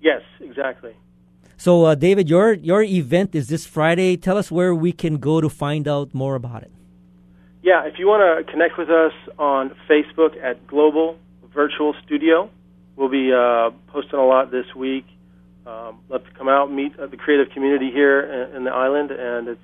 Yes, 0.00 0.22
exactly. 0.40 0.94
So, 1.56 1.84
uh, 1.84 1.94
David, 1.94 2.28
your 2.28 2.52
your 2.52 2.82
event 2.82 3.34
is 3.34 3.48
this 3.48 3.66
Friday. 3.66 4.16
Tell 4.16 4.36
us 4.36 4.50
where 4.50 4.74
we 4.74 4.92
can 4.92 5.16
go 5.16 5.40
to 5.40 5.48
find 5.48 5.88
out 5.88 6.12
more 6.12 6.34
about 6.34 6.62
it. 6.62 6.72
Yeah, 7.62 7.84
if 7.84 7.98
you 7.98 8.06
want 8.06 8.22
to 8.22 8.52
connect 8.52 8.78
with 8.78 8.90
us 8.90 9.12
on 9.38 9.74
Facebook 9.88 10.36
at 10.42 10.66
Global 10.66 11.18
virtual 11.56 11.94
studio. 12.04 12.50
We'll 12.96 13.08
be 13.08 13.32
uh, 13.32 13.70
posting 13.88 14.18
a 14.18 14.26
lot 14.26 14.50
this 14.52 14.66
week. 14.76 15.06
Um, 15.66 15.98
love 16.08 16.22
to 16.24 16.30
come 16.38 16.48
out, 16.48 16.70
meet 16.70 16.92
uh, 17.00 17.06
the 17.06 17.16
creative 17.16 17.52
community 17.52 17.90
here 17.90 18.20
in, 18.20 18.58
in, 18.58 18.64
the 18.64 18.70
island, 18.70 19.10
and 19.10 19.48
it's 19.48 19.60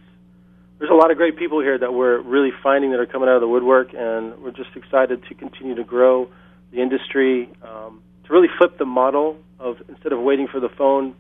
there's 0.78 0.90
a 0.90 0.94
lot 0.94 1.12
of 1.12 1.16
great 1.16 1.37
people 1.37 1.61
here 1.61 1.78
that 1.78 1.94
we're 1.94 2.20
really 2.20 2.50
finding 2.61 2.90
that 2.90 2.98
are 2.98 3.07
coming 3.07 3.28
out 3.28 3.37
of 3.37 3.40
the 3.40 3.46
woodwork, 3.46 3.94
and 3.94 4.42
we're 4.42 4.50
just 4.50 4.70
excited 4.74 5.22
to 5.28 5.35
continue 5.35 5.76
to 5.76 5.85
grow 5.85 6.28
the 6.72 6.83
industry, 6.83 7.48
um, 7.62 8.02
to 8.24 8.33
really 8.33 8.48
flip 8.59 8.78
the 8.78 8.85
model 8.85 9.37
of 9.61 9.76
instead 9.88 10.12
of 10.12 10.18
waiting 10.18 10.48
for 10.48 10.59
the 10.59 10.70
phone 10.70 11.14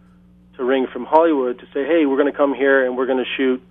to 0.56 0.64
ring 0.64 0.86
from 0.92 1.04
Hollywood 1.04 1.60
to 1.60 1.66
say, 1.66 1.84
hey, 1.84 2.06
we're 2.06 2.16
going 2.16 2.32
to 2.32 2.36
come 2.36 2.54
here 2.54 2.84
and 2.84 2.96
we're 2.96 3.06
going 3.06 3.22
to 3.22 3.30
shoot, 3.36 3.62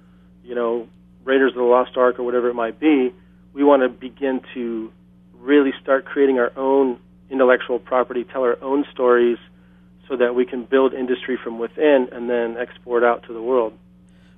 you 0.45 0.55
know, 0.55 0.87
Raiders 1.25 1.51
of 1.51 1.57
the 1.57 1.63
Lost 1.63 1.97
Ark 1.97 2.19
or 2.19 2.23
whatever 2.23 2.47
it 2.49 2.53
might 2.53 2.79
be. 2.79 3.13
We 3.53 3.63
want 3.65 3.81
to 3.83 3.89
begin 3.89 4.41
to 4.53 4.93
really 5.41 5.73
start 5.81 6.05
creating 6.05 6.39
our 6.39 6.51
own 6.55 6.99
intellectual 7.29 7.79
property, 7.79 8.23
tell 8.23 8.43
our 8.43 8.61
own 8.61 8.85
stories, 8.91 9.37
so 10.07 10.15
that 10.17 10.35
we 10.35 10.45
can 10.45 10.65
build 10.65 10.93
industry 10.93 11.37
from 11.41 11.57
within 11.57 12.09
and 12.11 12.29
then 12.29 12.57
export 12.57 13.03
out 13.03 13.23
to 13.23 13.33
the 13.33 13.41
world. 13.41 13.77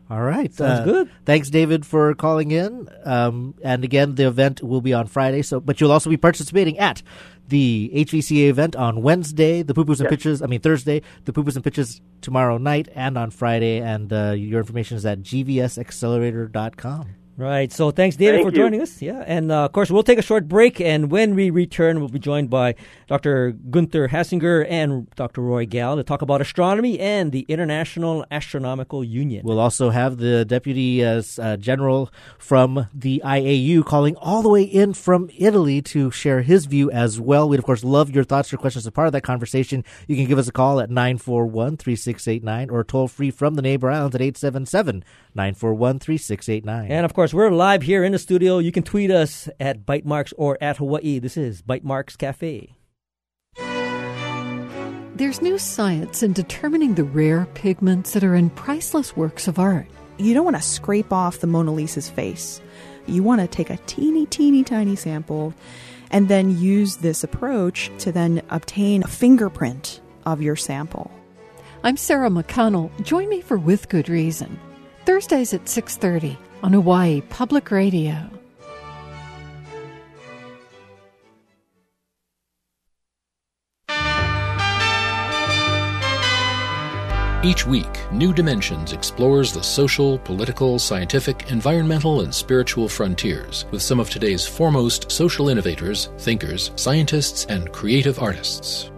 All 0.09 0.21
right. 0.21 0.53
Sounds 0.53 0.81
uh, 0.81 0.85
good. 0.85 1.09
Thanks, 1.25 1.49
David, 1.49 1.85
for 1.85 2.13
calling 2.13 2.51
in. 2.51 2.89
Um, 3.03 3.55
and 3.63 3.83
again, 3.83 4.15
the 4.15 4.27
event 4.27 4.61
will 4.61 4.81
be 4.81 4.93
on 4.93 5.07
Friday. 5.07 5.41
So, 5.41 5.59
but 5.59 5.81
you'll 5.81 5.91
also 5.91 6.09
be 6.09 6.17
participating 6.17 6.77
at 6.77 7.01
the 7.47 7.89
HVCA 7.93 8.49
event 8.49 8.75
on 8.75 9.01
Wednesday, 9.01 9.63
the 9.63 9.73
Pupus 9.73 9.99
and 9.99 10.01
yes. 10.01 10.09
Pitches. 10.09 10.41
I 10.41 10.45
mean 10.47 10.59
Thursday, 10.59 11.01
the 11.25 11.33
Pupus 11.33 11.55
and 11.55 11.63
Pitches 11.63 12.01
tomorrow 12.21 12.57
night, 12.57 12.89
and 12.93 13.17
on 13.17 13.31
Friday. 13.31 13.79
And 13.79 14.11
uh, 14.13 14.31
your 14.31 14.59
information 14.59 14.97
is 14.97 15.05
at 15.05 15.21
gvsaccelerator.com. 15.21 17.15
Right. 17.35 17.71
So 17.71 17.89
thanks, 17.89 18.15
David, 18.15 18.37
Thank 18.37 18.47
for 18.47 18.51
you. 18.51 18.63
joining 18.63 18.81
us. 18.81 19.01
Yeah. 19.01 19.23
And 19.25 19.51
uh, 19.51 19.65
of 19.65 19.71
course, 19.71 19.89
we'll 19.89 20.03
take 20.03 20.19
a 20.19 20.23
short 20.23 20.47
break. 20.47 20.79
And 20.79 21.09
when 21.09 21.33
we 21.33 21.49
return, 21.49 21.99
we'll 21.99 22.09
be 22.09 22.19
joined 22.19 22.51
by 22.51 22.75
Dr. 23.07 23.51
Gunther 23.51 24.09
Hasinger 24.09 24.67
and 24.69 25.09
Dr. 25.15 25.41
Roy 25.41 25.65
Gal 25.65 25.95
to 25.95 26.03
talk 26.03 26.21
about 26.21 26.41
astronomy 26.41 26.99
and 26.99 27.31
the 27.31 27.45
International 27.49 28.23
Astronomical 28.29 29.03
Union. 29.03 29.43
We'll 29.45 29.59
also 29.59 29.89
have 29.89 30.17
the 30.17 30.45
Deputy 30.45 31.03
uh, 31.03 31.23
uh, 31.39 31.57
General 31.57 32.11
from 32.37 32.87
the 32.93 33.21
IAU 33.25 33.83
calling 33.83 34.15
all 34.17 34.43
the 34.43 34.49
way 34.49 34.63
in 34.63 34.93
from 34.93 35.29
Italy 35.35 35.81
to 35.81 36.11
share 36.11 36.43
his 36.43 36.67
view 36.67 36.91
as 36.91 37.19
well. 37.19 37.49
We'd, 37.49 37.59
of 37.59 37.65
course, 37.65 37.83
love 37.83 38.11
your 38.11 38.23
thoughts 38.23 38.53
or 38.53 38.57
questions 38.57 38.85
as 38.85 38.91
part 38.91 39.07
of 39.07 39.13
that 39.13 39.21
conversation. 39.21 39.83
You 40.07 40.15
can 40.15 40.25
give 40.25 40.37
us 40.37 40.47
a 40.47 40.51
call 40.51 40.79
at 40.79 40.91
941 40.91 41.77
3689 41.77 42.69
or 42.69 42.83
toll 42.83 43.07
free 43.07 43.31
from 43.31 43.55
the 43.55 43.63
neighbor 43.63 43.89
islands 43.89 44.13
at 44.13 44.21
877 44.21 45.03
941 45.35 45.99
3689. 45.99 46.91
And 46.91 47.05
of 47.05 47.13
course, 47.13 47.33
we're 47.33 47.49
live 47.49 47.83
here 47.83 48.03
in 48.03 48.11
the 48.11 48.19
studio. 48.19 48.59
You 48.59 48.71
can 48.71 48.83
tweet 48.83 49.11
us 49.11 49.49
at 49.59 49.85
Bytemarks 49.85 50.33
or 50.37 50.57
at 50.61 50.77
Hawaii. 50.77 51.19
This 51.19 51.37
is 51.37 51.61
Bytemarks 51.61 52.17
Cafe. 52.17 52.75
There's 55.15 55.41
new 55.41 55.57
science 55.59 56.23
in 56.23 56.33
determining 56.33 56.95
the 56.95 57.03
rare 57.03 57.47
pigments 57.53 58.13
that 58.13 58.23
are 58.23 58.35
in 58.35 58.49
priceless 58.49 59.15
works 59.15 59.47
of 59.47 59.59
art. 59.59 59.87
you 60.17 60.33
don't 60.33 60.45
want 60.45 60.57
to 60.57 60.61
scrape 60.61 61.13
off 61.13 61.39
the 61.39 61.47
Mona 61.47 61.71
Lisa's 61.71 62.09
face. 62.09 62.61
You 63.05 63.23
want 63.23 63.41
to 63.41 63.47
take 63.47 63.69
a 63.69 63.77
teeny, 63.85 64.25
teeny, 64.25 64.63
tiny 64.63 64.95
sample 64.95 65.53
and 66.13 66.29
then 66.29 66.57
use 66.57 66.97
this 66.97 67.23
approach 67.23 67.91
to 67.97 68.11
then 68.11 68.41
obtain 68.49 69.03
a 69.03 69.07
fingerprint 69.07 69.99
of 70.25 70.41
your 70.41 70.55
sample. 70.55 71.11
I'm 71.83 71.97
Sarah 71.97 72.29
McConnell. 72.29 72.89
Join 73.03 73.27
me 73.27 73.41
for 73.41 73.57
With 73.57 73.89
Good 73.89 74.07
Reason. 74.07 74.57
Thursdays 75.05 75.53
at 75.53 75.67
6:30 75.67 76.37
on 76.63 76.73
Hawaii 76.73 77.21
Public 77.21 77.71
Radio. 77.71 78.29
Each 87.43 87.67
week, 87.67 87.99
New 88.13 88.33
Dimensions 88.33 88.93
explores 88.93 89.51
the 89.51 89.61
social, 89.61 90.17
political, 90.19 90.79
scientific, 90.79 91.51
environmental, 91.51 92.21
and 92.21 92.33
spiritual 92.33 92.87
frontiers 92.87 93.65
with 93.69 93.81
some 93.81 93.99
of 93.99 94.09
today's 94.09 94.45
foremost 94.45 95.11
social 95.11 95.49
innovators, 95.49 96.09
thinkers, 96.19 96.71
scientists, 96.77 97.45
and 97.49 97.69
creative 97.73 98.17
artists. 98.19 98.92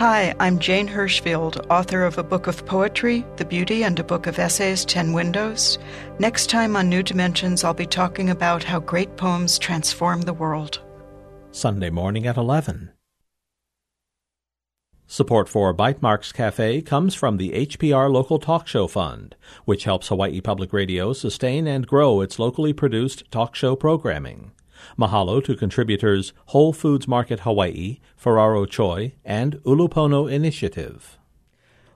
Hi, 0.00 0.34
I'm 0.40 0.58
Jane 0.58 0.88
Hirshfield, 0.88 1.66
author 1.68 2.04
of 2.04 2.16
a 2.16 2.22
book 2.22 2.46
of 2.46 2.64
poetry, 2.64 3.22
The 3.36 3.44
Beauty, 3.44 3.84
and 3.84 3.98
a 3.98 4.02
book 4.02 4.26
of 4.26 4.38
essays, 4.38 4.86
Ten 4.86 5.12
Windows. 5.12 5.78
Next 6.18 6.48
time 6.48 6.74
on 6.74 6.88
New 6.88 7.02
Dimensions, 7.02 7.64
I'll 7.64 7.74
be 7.74 7.84
talking 7.84 8.30
about 8.30 8.64
how 8.64 8.80
great 8.80 9.18
poems 9.18 9.58
transform 9.58 10.22
the 10.22 10.32
world. 10.32 10.80
Sunday 11.50 11.90
morning 11.90 12.26
at 12.26 12.38
11. 12.38 12.92
Support 15.06 15.50
for 15.50 15.74
Bytemarks 15.74 16.32
Cafe 16.32 16.80
comes 16.80 17.14
from 17.14 17.36
the 17.36 17.50
HPR 17.50 18.10
Local 18.10 18.38
Talk 18.38 18.66
Show 18.66 18.86
Fund, 18.86 19.36
which 19.66 19.84
helps 19.84 20.08
Hawaii 20.08 20.40
Public 20.40 20.72
Radio 20.72 21.12
sustain 21.12 21.66
and 21.66 21.86
grow 21.86 22.22
its 22.22 22.38
locally 22.38 22.72
produced 22.72 23.30
talk 23.30 23.54
show 23.54 23.76
programming. 23.76 24.52
Mahalo 24.98 25.42
to 25.44 25.54
contributors 25.54 26.32
Whole 26.46 26.72
Foods 26.72 27.08
Market 27.08 27.40
Hawaii, 27.40 27.98
Ferraro 28.16 28.66
Choi, 28.66 29.14
and 29.24 29.56
Ulupono 29.64 30.30
Initiative. 30.30 31.18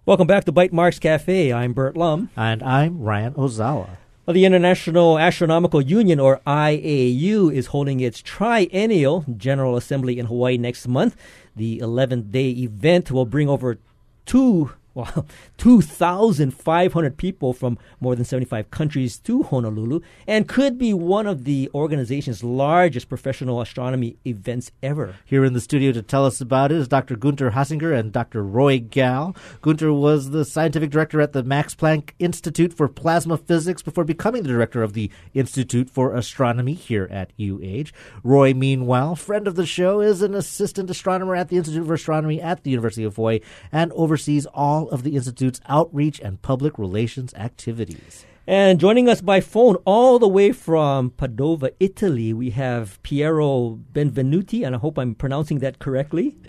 Welcome 0.06 0.26
back 0.26 0.44
to 0.44 0.52
Bytemarks 0.52 1.00
Cafe. 1.00 1.52
I'm 1.52 1.72
Burt 1.72 1.96
Lum. 1.96 2.30
And 2.36 2.62
I'm 2.62 3.00
Ryan 3.00 3.34
Ozawa. 3.34 3.96
Well, 4.26 4.34
the 4.34 4.46
International 4.46 5.18
Astronomical 5.18 5.82
Union, 5.82 6.18
or 6.18 6.40
IAU, 6.46 7.52
is 7.52 7.66
holding 7.66 8.00
its 8.00 8.22
triennial 8.22 9.24
General 9.36 9.76
Assembly 9.76 10.18
in 10.18 10.26
Hawaii 10.26 10.56
next 10.56 10.88
month. 10.88 11.14
The 11.54 11.78
11th 11.80 12.30
day 12.30 12.50
event 12.50 13.10
will 13.10 13.26
bring 13.26 13.50
over 13.50 13.78
two 14.24 14.72
well, 14.94 15.26
2,500 15.59 17.16
people 17.16 17.52
from 17.52 17.78
more 18.00 18.14
than 18.14 18.24
75 18.24 18.70
countries 18.70 19.18
to 19.18 19.42
Honolulu 19.42 20.00
and 20.26 20.48
could 20.48 20.78
be 20.78 20.94
one 20.94 21.26
of 21.26 21.44
the 21.44 21.70
organization's 21.74 22.44
largest 22.44 23.09
professional 23.09 23.61
astronomy 23.61 24.16
events 24.26 24.70
ever. 24.83 25.16
Here 25.24 25.44
in 25.44 25.52
the 25.52 25.61
studio 25.61 25.92
to 25.92 26.02
tell 26.02 26.24
us 26.24 26.40
about 26.40 26.72
it 26.72 26.78
is 26.78 26.88
Dr. 26.88 27.16
Gunter 27.16 27.50
Hasinger 27.50 27.98
and 27.98 28.12
Dr. 28.12 28.42
Roy 28.42 28.78
Gal. 28.78 29.37
Gunter 29.62 29.92
was 29.92 30.30
the 30.30 30.44
scientific 30.44 30.90
director 30.90 31.20
at 31.20 31.33
the 31.33 31.42
Max 31.42 31.74
Planck 31.74 32.11
Institute 32.18 32.72
for 32.72 32.88
Plasma 32.88 33.37
Physics 33.37 33.83
before 33.83 34.04
becoming 34.04 34.42
the 34.42 34.48
director 34.48 34.83
of 34.83 34.92
the 34.92 35.11
Institute 35.35 35.90
for 35.90 36.14
Astronomy 36.14 36.74
here 36.74 37.09
at 37.11 37.33
UH. 37.40 37.90
Roy, 38.22 38.54
meanwhile, 38.54 39.16
friend 39.16 39.48
of 39.48 39.57
the 39.57 39.66
show, 39.66 40.00
is 40.00 40.22
an 40.22 40.35
assistant 40.35 40.90
astronomer 40.90 41.35
at 41.35 41.48
the 41.48 41.57
Institute 41.57 41.87
for 41.87 41.94
Astronomy 41.94 42.40
at 42.40 42.62
the 42.62 42.70
University 42.70 43.04
of 43.04 43.16
Hawaii 43.16 43.40
and 43.72 43.92
oversees 43.92 44.46
all 44.46 44.83
of 44.90 45.02
the 45.02 45.16
Institute's 45.16 45.60
outreach 45.68 46.20
and 46.20 46.40
public 46.42 46.78
relations 46.78 47.34
activities. 47.34 48.24
And 48.46 48.78
joining 48.78 49.08
us 49.08 49.22
by 49.22 49.40
phone 49.40 49.76
all 49.86 50.18
the 50.18 50.28
way 50.28 50.52
from 50.52 51.10
Padova, 51.10 51.70
Italy, 51.80 52.34
we 52.34 52.50
have 52.50 53.02
Piero 53.02 53.80
Benvenuti, 53.92 54.66
and 54.66 54.74
I 54.74 54.78
hope 54.78 54.98
I'm 54.98 55.14
pronouncing 55.14 55.60
that 55.60 55.78
correctly. 55.78 56.36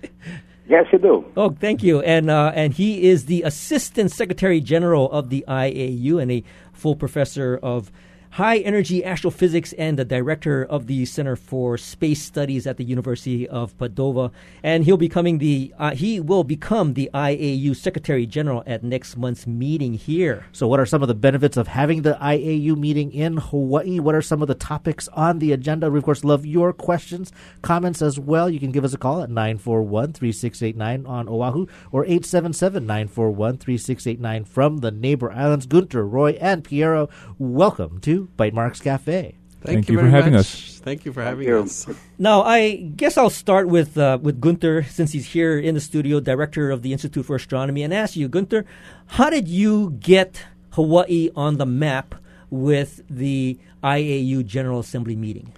Yes, 0.68 0.88
you 0.92 0.98
do. 0.98 1.24
Oh, 1.38 1.52
thank 1.52 1.84
you. 1.84 2.02
And 2.02 2.30
uh, 2.30 2.52
and 2.56 2.74
he 2.74 3.08
is 3.08 3.26
the 3.26 3.44
Assistant 3.44 4.12
Secretary 4.12 4.60
General 4.60 5.12
of 5.12 5.30
the 5.30 5.46
IAU 5.48 6.20
and 6.20 6.32
a 6.32 6.44
full 6.74 6.96
professor 6.96 7.60
of 7.62 7.92
high 8.36 8.58
energy 8.58 9.02
astrophysics 9.06 9.72
and 9.74 9.98
the 9.98 10.04
director 10.04 10.62
of 10.62 10.88
the 10.88 11.06
Center 11.06 11.38
for 11.38 11.78
Space 11.78 12.22
Studies 12.22 12.68
at 12.68 12.76
the 12.76 12.84
University 12.84 13.48
of 13.48 13.78
Padova. 13.78 14.30
And 14.62 14.84
he'll 14.84 14.98
becoming 14.98 15.38
the 15.38 15.74
uh, 15.80 15.96
he 15.96 16.20
will 16.20 16.44
become 16.44 16.96
the 16.96 17.10
IAU 17.14 17.74
Secretary 17.78 18.26
General 18.26 18.62
at 18.68 18.84
next 18.84 19.16
month's 19.16 19.48
meeting 19.48 19.94
here. 19.94 20.46
So, 20.52 20.68
what 20.68 20.82
are 20.82 20.86
some 20.86 21.02
of 21.02 21.08
the 21.08 21.16
benefits 21.16 21.56
of 21.56 21.70
having 21.70 22.02
the 22.02 22.16
IAU 22.16 22.78
meeting 22.78 23.14
in 23.14 23.38
Hawaii? 23.38 24.02
What 24.02 24.16
are 24.16 24.22
some 24.22 24.42
of 24.42 24.50
the 24.50 24.56
topics 24.56 25.08
on 25.14 25.40
the 25.40 25.54
agenda? 25.54 25.90
We, 25.90 26.00
of 26.00 26.04
course, 26.04 26.26
love 26.26 26.46
your 26.46 26.74
questions, 26.74 27.32
comments 27.62 28.02
as 28.02 28.20
well. 28.20 28.50
You 28.50 28.60
can 28.60 28.74
give 28.74 28.84
us 28.84 28.94
a 28.94 28.98
call 28.98 29.22
at 29.22 29.30
941 29.30 30.12
3689 30.12 31.06
on 31.06 31.30
Oahu 31.30 31.68
or 31.90 32.04
877 32.04 32.86
941 32.86 33.58
3689 33.60 34.44
from 34.44 34.78
the 34.80 34.92
neighbor 34.92 35.32
islands. 35.32 35.66
Gunter, 35.66 36.06
Roy, 36.06 36.32
and 36.42 36.66
Piero, 36.66 37.08
welcome 37.40 38.02
to 38.02 38.25
Bytemarks 38.38 38.82
Cafe. 38.82 39.36
Thank, 39.62 39.78
Thank 39.78 39.90
you, 39.90 39.96
you 39.96 40.02
for 40.02 40.10
having 40.10 40.34
much. 40.34 40.42
us. 40.42 40.82
Thank 40.84 41.06
you 41.06 41.14
for 41.14 41.24
having 41.24 41.48
you. 41.48 41.60
us. 41.60 41.88
Now, 42.20 42.44
I 42.44 42.76
guess 42.76 43.18
I'll 43.18 43.32
start 43.32 43.68
with 43.68 43.98
uh, 43.98 44.20
with 44.22 44.40
Gunther 44.40 44.84
since 44.84 45.12
he's 45.12 45.26
here 45.26 45.58
in 45.58 45.74
the 45.74 45.82
studio, 45.82 46.20
director 46.20 46.70
of 46.70 46.84
the 46.84 46.92
Institute 46.92 47.26
for 47.26 47.36
Astronomy, 47.36 47.82
and 47.82 47.92
ask 47.92 48.16
you, 48.16 48.28
Gunther, 48.28 48.66
how 49.08 49.32
did 49.32 49.48
you 49.48 49.98
get 50.00 50.46
Hawaii 50.74 51.30
on 51.36 51.58
the 51.58 51.66
map 51.66 52.14
with 52.52 53.02
the 53.10 53.58
IAU 53.84 54.46
General 54.46 54.80
Assembly 54.80 55.16
meeting? 55.16 55.52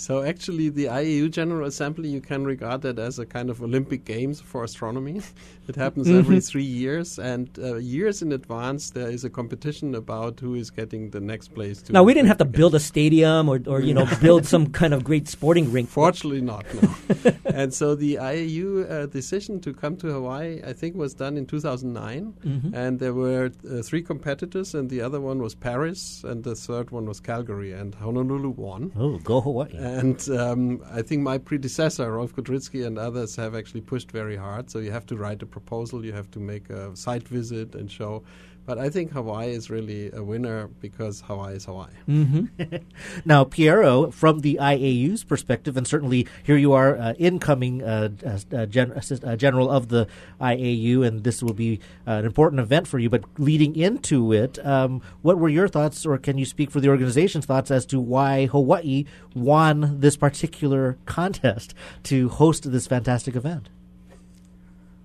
So 0.00 0.22
actually, 0.22 0.70
the 0.70 0.86
IAU 0.86 1.30
General 1.30 1.66
Assembly, 1.66 2.08
you 2.08 2.22
can 2.22 2.42
regard 2.46 2.80
that 2.82 2.98
as 2.98 3.18
a 3.18 3.26
kind 3.26 3.50
of 3.50 3.60
Olympic 3.62 4.06
Games 4.06 4.40
for 4.40 4.64
astronomy. 4.64 5.20
it 5.68 5.76
happens 5.76 6.08
every 6.08 6.38
Mhm. 6.38 6.48
three 6.50 6.70
years, 6.82 7.18
and 7.18 7.46
uh, 7.58 7.76
years 7.76 8.22
in 8.22 8.32
advance, 8.32 8.82
there 8.92 9.10
is 9.10 9.24
a 9.24 9.30
competition 9.30 9.94
about 9.94 10.40
who 10.40 10.54
is 10.54 10.70
getting 10.70 11.10
the 11.10 11.20
next 11.20 11.48
place. 11.52 11.82
To 11.82 11.92
Now, 11.92 12.02
we 12.02 12.14
didn't 12.14 12.28
have 12.28 12.38
to 12.38 12.46
build 12.46 12.74
a 12.74 12.80
stadium 12.80 13.46
or, 13.52 13.60
or 13.66 13.80
you 13.82 13.92
know, 13.92 14.06
build 14.22 14.46
some 14.46 14.68
kind 14.80 14.94
of 14.94 15.04
great 15.04 15.28
sporting 15.28 15.70
rink. 15.70 15.90
Fortunately, 15.90 16.40
not. 16.40 16.64
No. 16.82 16.88
and 17.60 17.74
so 17.74 17.94
the 17.94 18.14
IAU 18.16 18.68
uh, 18.90 19.04
decision 19.04 19.60
to 19.60 19.74
come 19.74 19.96
to 19.98 20.06
Hawaii, 20.06 20.62
I 20.66 20.72
think, 20.72 20.96
was 20.96 21.12
done 21.12 21.36
in 21.36 21.44
2009, 21.44 22.32
Mhm. 22.42 22.70
and 22.72 23.00
there 23.00 23.12
were 23.12 23.50
uh, 23.70 23.82
three 23.82 24.02
competitors, 24.02 24.74
and 24.74 24.88
the 24.88 25.02
other 25.02 25.20
one 25.20 25.42
was 25.42 25.54
Paris, 25.54 26.24
and 26.24 26.42
the 26.42 26.54
third 26.54 26.90
one 26.90 27.04
was 27.04 27.20
Calgary, 27.20 27.72
and 27.72 27.94
Honolulu 27.96 28.48
won. 28.56 28.92
Oh, 28.98 29.18
go 29.18 29.42
Hawaii! 29.42 29.89
And 29.98 30.28
um, 30.30 30.84
I 30.92 31.02
think 31.02 31.22
my 31.22 31.38
predecessor, 31.38 32.12
Rolf 32.12 32.34
Kudritzki, 32.34 32.86
and 32.86 32.96
others 32.98 33.34
have 33.36 33.54
actually 33.54 33.80
pushed 33.80 34.10
very 34.12 34.36
hard. 34.36 34.70
So 34.70 34.78
you 34.78 34.92
have 34.92 35.06
to 35.06 35.16
write 35.16 35.42
a 35.42 35.46
proposal, 35.46 36.04
you 36.04 36.12
have 36.12 36.30
to 36.32 36.38
make 36.38 36.70
a 36.70 36.96
site 36.96 37.26
visit 37.26 37.74
and 37.74 37.90
show. 37.90 38.22
But 38.70 38.78
I 38.78 38.88
think 38.88 39.10
Hawaii 39.10 39.50
is 39.50 39.68
really 39.68 40.12
a 40.12 40.22
winner 40.22 40.68
because 40.80 41.22
Hawaii 41.22 41.56
is 41.56 41.64
Hawaii. 41.64 41.90
Mm-hmm. 42.08 42.76
now, 43.24 43.42
Piero, 43.42 44.12
from 44.12 44.42
the 44.42 44.60
IAU's 44.62 45.24
perspective, 45.24 45.76
and 45.76 45.88
certainly 45.88 46.28
here 46.44 46.56
you 46.56 46.72
are, 46.72 46.96
uh, 46.96 47.14
incoming 47.14 47.82
uh, 47.82 48.10
uh, 48.24 48.66
gen- 48.66 48.92
assist, 48.92 49.24
uh, 49.24 49.34
general 49.34 49.68
of 49.68 49.88
the 49.88 50.06
IAU, 50.40 51.04
and 51.04 51.24
this 51.24 51.42
will 51.42 51.52
be 51.52 51.80
uh, 52.06 52.12
an 52.12 52.24
important 52.24 52.60
event 52.60 52.86
for 52.86 53.00
you. 53.00 53.10
But 53.10 53.24
leading 53.38 53.74
into 53.74 54.32
it, 54.32 54.64
um, 54.64 55.02
what 55.22 55.36
were 55.36 55.48
your 55.48 55.66
thoughts, 55.66 56.06
or 56.06 56.16
can 56.16 56.38
you 56.38 56.44
speak 56.44 56.70
for 56.70 56.78
the 56.78 56.90
organization's 56.90 57.46
thoughts 57.46 57.72
as 57.72 57.84
to 57.86 57.98
why 57.98 58.46
Hawaii 58.46 59.04
won 59.34 59.98
this 59.98 60.16
particular 60.16 60.96
contest 61.06 61.74
to 62.04 62.28
host 62.28 62.70
this 62.70 62.86
fantastic 62.86 63.34
event? 63.34 63.68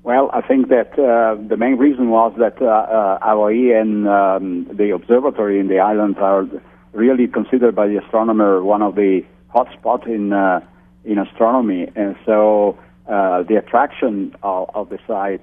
Well, 0.05 0.29
I 0.33 0.41
think 0.41 0.69
that 0.69 0.93
uh, 0.99 1.33
the 1.49 1.57
main 1.57 1.77
reason 1.77 2.11
was 2.11 2.31
that 2.37 2.61
uh, 2.61 2.65
uh, 2.65 3.17
Hawaii 3.23 3.73
and 3.73 4.07
um, 4.07 4.67
the 4.71 4.91
observatory 4.93 5.59
in 5.59 5.67
the 5.67 5.79
islands 5.79 6.19
are 6.21 6.45
really 6.93 7.27
considered 7.27 7.75
by 7.75 7.87
the 7.87 7.97
astronomer 7.97 8.63
one 8.63 8.83
of 8.83 8.93
the 8.93 9.25
hotspots 9.51 10.05
in 10.05 10.31
uh, 10.31 10.59
in 11.05 11.17
astronomy, 11.17 11.87
and 11.95 12.15
so 12.23 12.77
uh, 13.09 13.41
the 13.49 13.55
attraction 13.55 14.35
of, 14.43 14.69
of 14.75 14.89
the 14.89 14.99
site, 15.07 15.41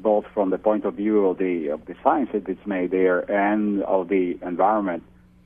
both 0.00 0.26
from 0.32 0.50
the 0.50 0.58
point 0.58 0.84
of 0.84 0.94
view 0.94 1.26
of 1.26 1.38
the 1.38 1.70
of 1.70 1.84
the 1.86 1.96
science 2.04 2.30
that 2.32 2.48
is 2.48 2.64
made 2.66 2.92
there 2.92 3.28
and 3.28 3.82
of 3.82 4.10
the 4.10 4.38
environment, 4.42 5.02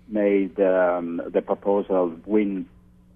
made 0.08 0.60
um, 0.60 1.22
the 1.26 1.40
proposal 1.40 2.14
win 2.26 2.68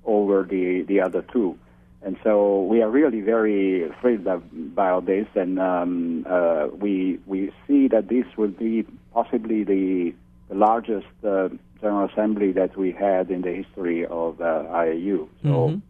over 0.07 0.45
the 0.45 0.81
the 0.89 0.99
other 1.03 1.21
two. 1.31 1.59
And 2.05 2.17
so 2.25 2.63
we 2.65 2.83
are 2.83 2.91
really 2.91 3.21
very 3.21 3.89
thrilled 4.01 4.27
about 4.27 5.07
this, 5.07 5.27
and 5.37 5.59
um, 5.61 6.27
uh, 6.29 6.67
we 6.85 7.21
we 7.27 7.53
see 7.67 7.87
that 7.89 8.09
this 8.09 8.27
will 8.37 8.49
be 8.69 8.85
possibly 9.15 9.63
the, 9.63 10.13
the 10.49 10.55
largest 10.57 11.07
uh, 11.25 11.49
General 11.81 12.09
Assembly 12.11 12.51
that 12.53 12.77
we 12.77 12.91
had 12.91 13.31
in 13.31 13.43
the 13.43 13.53
history 13.53 14.05
of 14.05 14.41
uh, 14.41 14.65
IAU. 14.85 15.29
So 15.43 15.49
Mhm. 15.69 15.81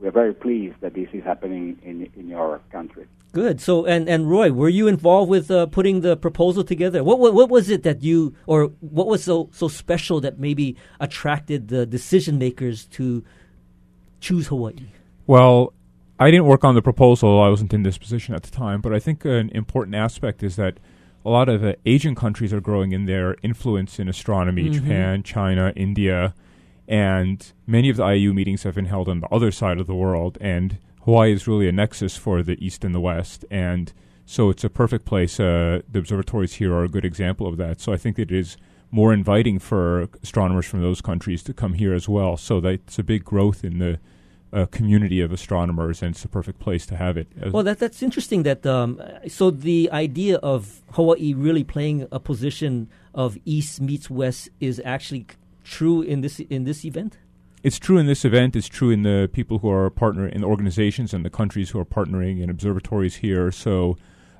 we're 0.00 0.10
very 0.12 0.34
pleased 0.34 0.76
that 0.82 0.94
this 0.94 1.08
is 1.12 1.24
happening 1.24 1.78
in 1.82 1.96
in 2.16 2.28
your 2.28 2.60
country. 2.70 3.06
Good. 3.32 3.60
So, 3.60 3.84
and, 3.86 4.08
and 4.08 4.28
Roy, 4.28 4.50
were 4.52 4.68
you 4.68 4.88
involved 4.88 5.30
with 5.30 5.50
uh, 5.52 5.66
putting 5.66 6.00
the 6.00 6.16
proposal 6.16 6.64
together? 6.64 7.02
What, 7.04 7.18
what 7.20 7.32
what 7.34 7.48
was 7.48 7.70
it 7.70 7.82
that 7.84 8.02
you, 8.02 8.34
or 8.46 8.58
what 8.80 9.06
was 9.06 9.22
so 9.24 9.48
so 9.52 9.66
special 9.68 10.20
that 10.20 10.38
maybe 10.38 10.76
attracted 11.00 11.68
the 11.68 11.86
decision 11.86 12.38
makers 12.38 12.86
to 12.98 13.22
choose 14.20 14.46
Hawaii? 14.48 14.74
Well, 15.30 15.74
I 16.18 16.32
didn't 16.32 16.46
work 16.46 16.64
on 16.64 16.74
the 16.74 16.82
proposal. 16.82 17.40
I 17.40 17.48
wasn't 17.48 17.72
in 17.72 17.84
this 17.84 17.96
position 17.96 18.34
at 18.34 18.42
the 18.42 18.50
time, 18.50 18.80
but 18.80 18.92
I 18.92 18.98
think 18.98 19.24
an 19.24 19.48
important 19.50 19.94
aspect 19.94 20.42
is 20.42 20.56
that 20.56 20.78
a 21.24 21.30
lot 21.30 21.48
of 21.48 21.62
uh, 21.62 21.74
Asian 21.86 22.16
countries 22.16 22.52
are 22.52 22.60
growing 22.60 22.90
in 22.90 23.04
their 23.06 23.36
influence 23.40 24.00
in 24.00 24.08
astronomy. 24.08 24.64
Mhm. 24.64 24.72
Japan, 24.72 25.22
China, 25.22 25.72
India, 25.76 26.34
and 26.88 27.52
many 27.64 27.88
of 27.88 27.96
the 27.96 28.02
IAU 28.02 28.32
meetings 28.34 28.64
have 28.64 28.74
been 28.74 28.86
held 28.86 29.08
on 29.08 29.20
the 29.20 29.28
other 29.28 29.52
side 29.52 29.78
of 29.78 29.86
the 29.86 29.94
world. 29.94 30.36
And 30.40 30.78
Hawaii 31.02 31.32
is 31.32 31.46
really 31.46 31.68
a 31.68 31.72
nexus 31.72 32.16
for 32.16 32.42
the 32.42 32.58
East 32.58 32.84
and 32.84 32.92
the 32.92 32.98
West, 32.98 33.44
and 33.52 33.92
so 34.26 34.50
it's 34.50 34.64
a 34.64 34.68
perfect 34.68 35.04
place. 35.04 35.38
Uh, 35.38 35.82
the 35.88 36.00
observatories 36.00 36.54
here 36.54 36.74
are 36.74 36.82
a 36.82 36.88
good 36.88 37.04
example 37.04 37.46
of 37.46 37.56
that. 37.56 37.80
So 37.80 37.92
I 37.92 37.98
think 37.98 38.18
it 38.18 38.32
is 38.32 38.56
more 38.90 39.12
inviting 39.12 39.60
for 39.60 40.08
astronomers 40.24 40.66
from 40.66 40.82
those 40.82 41.00
countries 41.00 41.44
to 41.44 41.54
come 41.54 41.74
here 41.74 41.94
as 41.94 42.08
well. 42.08 42.36
So 42.36 42.58
that's 42.58 42.98
a 42.98 43.04
big 43.04 43.22
growth 43.22 43.62
in 43.62 43.78
the 43.78 44.00
uh, 44.52 44.66
community 44.66 45.20
of 45.20 45.32
astronomers, 45.32 46.02
and 46.02 46.14
it's 46.14 46.24
a 46.24 46.28
perfect 46.28 46.58
place 46.58 46.86
to 46.86 46.96
have 46.96 47.16
it. 47.16 47.28
Well, 47.52 47.62
that 47.62 47.78
that's 47.78 48.02
interesting. 48.02 48.42
That 48.42 48.66
um, 48.66 49.00
so 49.28 49.50
the 49.50 49.88
idea 49.92 50.36
of 50.38 50.82
Hawaii 50.92 51.34
really 51.34 51.64
playing 51.64 52.08
a 52.10 52.18
position 52.18 52.88
of 53.14 53.38
East 53.44 53.80
meets 53.80 54.10
West 54.10 54.48
is 54.60 54.80
actually 54.84 55.26
true 55.64 56.02
in 56.02 56.20
this 56.20 56.40
in 56.40 56.64
this 56.64 56.84
event. 56.84 57.18
It's 57.62 57.78
true 57.78 57.98
in 57.98 58.06
this 58.06 58.24
event. 58.24 58.56
It's 58.56 58.68
true 58.68 58.90
in 58.90 59.02
the 59.02 59.28
people 59.32 59.58
who 59.58 59.70
are 59.70 59.90
partner 59.90 60.26
in 60.26 60.40
the 60.40 60.46
organizations 60.46 61.12
and 61.12 61.24
the 61.24 61.30
countries 61.30 61.70
who 61.70 61.78
are 61.78 61.84
partnering 61.84 62.40
in 62.40 62.48
observatories 62.48 63.16
here. 63.16 63.52
So 63.52 63.98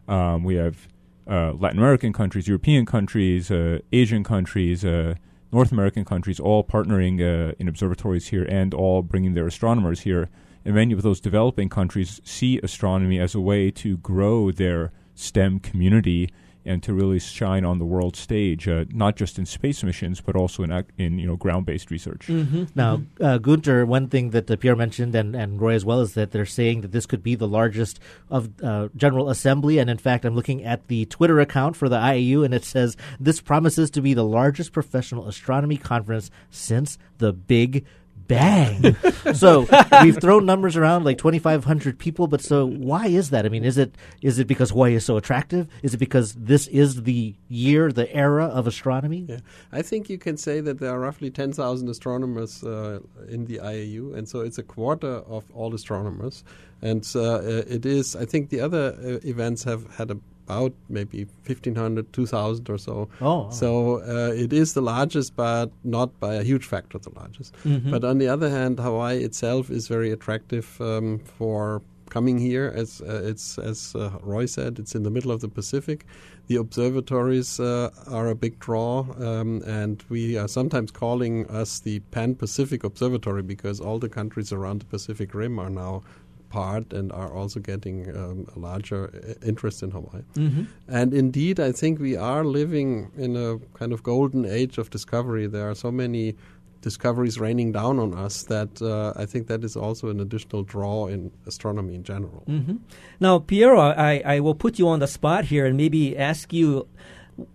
um, 0.08 0.42
we 0.42 0.54
have 0.54 0.88
uh, 1.28 1.52
Latin 1.52 1.78
American 1.78 2.14
countries, 2.14 2.48
European 2.48 2.86
countries, 2.86 3.50
uh, 3.50 3.80
Asian 3.92 4.24
countries, 4.24 4.84
uh, 4.86 5.14
North 5.52 5.72
American 5.72 6.04
countries, 6.04 6.38
all 6.38 6.62
partnering 6.62 7.20
uh, 7.20 7.54
in 7.58 7.68
observatories 7.68 8.28
here 8.28 8.44
and 8.44 8.72
all 8.72 9.02
bringing 9.02 9.34
their 9.34 9.46
astronomers 9.46 10.00
here. 10.00 10.28
And 10.64 10.74
many 10.74 10.92
of 10.92 11.02
those 11.02 11.20
developing 11.20 11.68
countries 11.68 12.20
see 12.24 12.60
astronomy 12.62 13.18
as 13.18 13.34
a 13.34 13.40
way 13.40 13.70
to 13.72 13.96
grow 13.98 14.52
their 14.52 14.92
STEM 15.14 15.60
community 15.60 16.30
and 16.64 16.82
to 16.82 16.92
really 16.92 17.18
shine 17.18 17.64
on 17.64 17.78
the 17.78 17.84
world 17.84 18.16
stage, 18.16 18.68
uh, 18.68 18.84
not 18.90 19.16
just 19.16 19.38
in 19.38 19.46
space 19.46 19.82
missions, 19.82 20.20
but 20.20 20.36
also 20.36 20.62
in, 20.62 20.70
ac- 20.70 20.88
in 20.98 21.18
you 21.18 21.26
know 21.26 21.36
ground-based 21.36 21.90
research. 21.90 22.28
Now, 22.74 23.02
uh, 23.20 23.38
Gunter, 23.38 23.86
one 23.86 24.08
thing 24.08 24.30
that 24.30 24.50
uh, 24.50 24.56
Pierre 24.56 24.76
mentioned 24.76 25.14
and, 25.14 25.34
and 25.34 25.60
Roy 25.60 25.74
as 25.74 25.84
well 25.84 26.00
is 26.00 26.14
that 26.14 26.32
they're 26.32 26.46
saying 26.46 26.82
that 26.82 26.92
this 26.92 27.06
could 27.06 27.22
be 27.22 27.34
the 27.34 27.48
largest 27.48 27.98
of 28.28 28.50
uh, 28.62 28.88
General 28.96 29.30
Assembly. 29.30 29.78
And 29.78 29.88
in 29.88 29.98
fact, 29.98 30.24
I'm 30.24 30.34
looking 30.34 30.64
at 30.64 30.88
the 30.88 31.06
Twitter 31.06 31.40
account 31.40 31.76
for 31.76 31.88
the 31.88 31.96
IAU, 31.96 32.44
and 32.44 32.52
it 32.52 32.64
says 32.64 32.96
this 33.18 33.40
promises 33.40 33.90
to 33.92 34.02
be 34.02 34.14
the 34.14 34.24
largest 34.24 34.72
professional 34.72 35.28
astronomy 35.28 35.76
conference 35.76 36.30
since 36.50 36.98
the 37.18 37.32
Big 37.32 37.84
Bang. 38.30 38.94
so 39.34 39.66
we've 40.04 40.16
thrown 40.16 40.46
numbers 40.46 40.76
around 40.76 41.04
like 41.04 41.18
2,500 41.18 41.98
people, 41.98 42.28
but 42.28 42.40
so 42.40 42.64
why 42.64 43.08
is 43.08 43.30
that? 43.30 43.44
I 43.44 43.48
mean, 43.48 43.64
is 43.64 43.76
it 43.76 43.96
is 44.22 44.38
it 44.38 44.46
because 44.46 44.70
Hawaii 44.70 44.94
is 44.94 45.04
so 45.04 45.16
attractive? 45.16 45.66
Is 45.82 45.94
it 45.94 45.98
because 45.98 46.34
this 46.34 46.68
is 46.68 47.02
the 47.02 47.34
year, 47.48 47.90
the 47.90 48.12
era 48.14 48.46
of 48.46 48.68
astronomy? 48.68 49.26
Yeah, 49.28 49.40
I 49.72 49.82
think 49.82 50.08
you 50.08 50.16
can 50.16 50.36
say 50.36 50.60
that 50.60 50.78
there 50.78 50.92
are 50.92 51.00
roughly 51.00 51.30
10,000 51.30 51.88
astronomers 51.88 52.62
uh, 52.62 53.00
in 53.28 53.46
the 53.46 53.58
IAU, 53.58 54.14
and 54.16 54.28
so 54.28 54.40
it's 54.40 54.58
a 54.58 54.62
quarter 54.62 55.24
of 55.26 55.44
all 55.52 55.74
astronomers. 55.74 56.44
And 56.82 57.04
uh, 57.14 57.20
uh, 57.20 57.40
it 57.66 57.84
is, 57.84 58.14
I 58.14 58.26
think 58.26 58.50
the 58.50 58.60
other 58.60 58.96
uh, 58.96 59.28
events 59.28 59.64
have 59.64 59.92
had 59.96 60.10
about 60.50 60.72
maybe 60.88 61.24
1,500, 61.46 62.12
2,000 62.12 62.70
or 62.70 62.78
so. 62.78 63.08
Oh. 63.20 63.50
So 63.50 64.00
uh, 64.02 64.32
it 64.34 64.52
is 64.52 64.74
the 64.74 64.82
largest, 64.82 65.36
but 65.36 65.70
not 65.84 66.18
by 66.20 66.34
a 66.34 66.42
huge 66.42 66.66
factor 66.66 66.98
the 66.98 67.14
largest. 67.14 67.54
Mhm. 67.64 67.90
But 67.90 68.04
on 68.04 68.18
the 68.18 68.28
other 68.28 68.50
hand, 68.50 68.80
Hawaii 68.80 69.22
itself 69.22 69.70
is 69.70 69.88
very 69.88 70.10
attractive 70.10 70.80
um, 70.80 71.18
for 71.38 71.82
coming 72.10 72.38
here. 72.38 72.72
As 72.74 73.00
uh, 73.00 73.22
it's 73.30 73.58
as 73.58 73.94
uh, 73.94 74.10
Roy 74.22 74.46
said, 74.46 74.78
it's 74.78 74.94
in 74.94 75.02
the 75.04 75.10
middle 75.10 75.30
of 75.30 75.40
the 75.40 75.48
Pacific. 75.48 76.04
The 76.48 76.56
observatories 76.56 77.60
uh, 77.60 77.90
are 78.08 78.28
a 78.28 78.34
big 78.34 78.58
draw, 78.58 79.06
um, 79.18 79.62
and 79.66 80.04
we 80.08 80.36
are 80.36 80.48
sometimes 80.48 80.90
calling 80.90 81.46
us 81.46 81.78
the 81.78 82.00
Pan 82.10 82.34
Pacific 82.34 82.82
Observatory 82.82 83.42
because 83.42 83.80
all 83.80 84.00
the 84.00 84.08
countries 84.08 84.52
around 84.52 84.80
the 84.80 84.86
Pacific 84.86 85.32
Rim 85.32 85.60
are 85.60 85.70
now 85.70 86.02
part 86.50 86.92
and 86.92 87.12
are 87.12 87.32
also 87.32 87.60
getting 87.60 87.96
um, 88.16 88.46
a 88.54 88.58
larger 88.58 89.02
uh, 89.14 89.46
interest 89.50 89.82
in 89.82 89.90
Hawaii. 89.90 90.22
Mhm. 90.34 90.66
And 90.88 91.14
indeed, 91.14 91.58
I 91.58 91.72
think 91.72 92.00
we 92.00 92.16
are 92.16 92.44
living 92.44 93.10
in 93.16 93.36
a 93.36 93.58
kind 93.78 93.92
of 93.92 94.02
golden 94.02 94.44
age 94.44 94.78
of 94.78 94.90
discovery. 94.90 95.46
There 95.46 95.68
are 95.70 95.74
so 95.74 95.90
many 95.90 96.34
discoveries 96.82 97.38
raining 97.38 97.72
down 97.72 97.98
on 97.98 98.14
us 98.14 98.44
that 98.44 98.80
uh, 98.82 99.12
I 99.22 99.26
think 99.26 99.46
that 99.48 99.64
is 99.64 99.76
also 99.76 100.08
an 100.08 100.20
additional 100.20 100.62
draw 100.62 101.06
in 101.06 101.30
astronomy 101.46 101.94
in 101.94 102.04
general. 102.04 102.42
hmm 102.46 102.76
Now, 103.20 103.38
Piero, 103.38 103.78
I, 103.80 104.22
I 104.24 104.40
will 104.40 104.54
put 104.54 104.78
you 104.78 104.88
on 104.88 105.00
the 105.00 105.06
spot 105.06 105.44
here 105.44 105.66
and 105.66 105.76
maybe 105.76 106.16
ask 106.16 106.52
you 106.52 106.86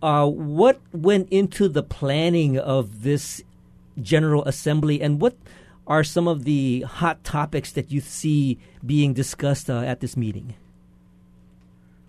uh, 0.02 0.28
what 0.28 0.80
went 0.92 1.30
into 1.30 1.68
the 1.68 1.84
planning 1.84 2.58
of 2.58 3.04
this 3.04 3.44
General 4.02 4.44
Assembly 4.46 5.02
and 5.02 5.22
what 5.22 5.36
are 5.88 6.04
some 6.04 6.28
of 6.28 6.44
the 6.44 6.82
hot 6.82 7.24
topics 7.24 7.72
that 7.74 7.92
you 7.92 8.02
see 8.02 8.58
being 8.86 9.14
discussed 9.14 9.70
uh, 9.70 9.80
at 9.80 10.00
this 10.00 10.18
meeting? 10.18 10.56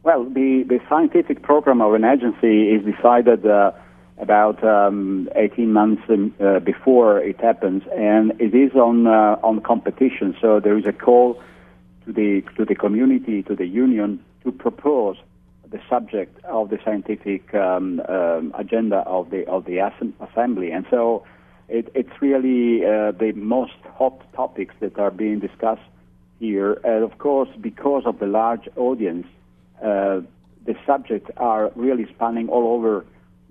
Well, 0.03 0.25
the, 0.25 0.65
the 0.69 0.81
scientific 0.89 1.43
program 1.43 1.83
of 1.83 1.95
an 1.95 2.05
agency 2.05 2.71
is 2.71 2.85
decided 2.85 3.45
uh, 3.45 3.73
about 4.19 4.63
um, 4.65 5.29
18 5.35 5.73
months 5.73 6.03
um, 6.09 6.35
uh, 6.41 6.61
before 6.61 7.19
it 7.19 7.41
happens, 7.41 7.83
and 7.95 8.33
it 8.41 8.55
is 8.55 8.73
on 8.75 9.07
uh, 9.07 9.37
on 9.43 9.61
competition. 9.61 10.37
So 10.41 10.61
there 10.61 10.79
is 10.79 10.87
a 10.87 10.93
call 10.93 11.43
to 12.05 12.13
the 12.13 12.43
to 12.57 12.65
the 12.65 12.75
community, 12.75 13.43
to 13.43 13.55
the 13.55 13.67
union, 13.67 14.25
to 14.45 14.53
propose 14.53 15.17
the 15.69 15.81
subject 15.91 16.43
of 16.45 16.71
the 16.71 16.79
scientific 16.85 17.53
um, 17.55 18.01
um, 18.09 18.55
agenda 18.57 18.99
of 18.99 19.31
the 19.31 19.47
of 19.49 19.65
the 19.65 19.79
assembly, 20.21 20.71
and 20.71 20.87
so 20.89 21.25
it, 21.69 21.91
it's 21.95 22.21
really 22.21 22.85
uh, 22.85 23.13
the 23.13 23.33
most 23.35 23.79
hot 23.95 24.21
topics 24.35 24.75
that 24.81 24.99
are 24.99 25.11
being 25.11 25.41
discussed 25.41 25.83
here. 26.39 26.75
And 26.85 27.03
of 27.03 27.19
course, 27.19 27.49
because 27.61 28.05
of 28.07 28.19
the 28.19 28.27
large 28.27 28.69
audience, 28.77 29.27
uh, 29.83 30.21
the 30.65 30.77
subjects 30.85 31.31
are 31.37 31.71
really 31.75 32.07
spanning 32.15 32.49
all 32.49 32.75
over 32.75 33.05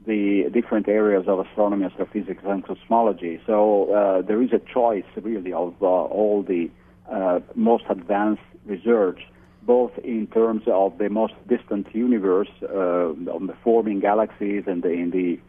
the 0.06 0.50
different 0.54 0.88
areas 0.88 1.28
of 1.28 1.40
astronomy, 1.40 1.86
astrophysics, 1.86 2.44
and 2.46 2.64
cosmology. 2.64 3.42
So 3.46 3.92
uh, 3.92 4.22
there 4.22 4.42
is 4.42 4.54
a 4.54 4.60
choice, 4.60 5.06
really, 5.16 5.52
of 5.52 5.74
uh, 5.82 5.86
all 5.86 6.44
the 6.44 6.70
uh, 7.12 7.40
most 7.56 7.86
advanced 7.90 8.44
research, 8.66 9.22
both 9.64 9.92
in 10.04 10.28
terms 10.28 10.64
of 10.68 10.98
the 11.00 11.10
most 11.10 11.34
distant 11.48 11.88
universe, 11.94 12.50
uh, 12.62 13.14
on 13.36 13.48
the 13.48 13.56
forming 13.64 14.00
galaxies 14.00 14.64
and 14.68 14.84
the, 14.84 14.90
in 14.90 15.10
the 15.10 15.40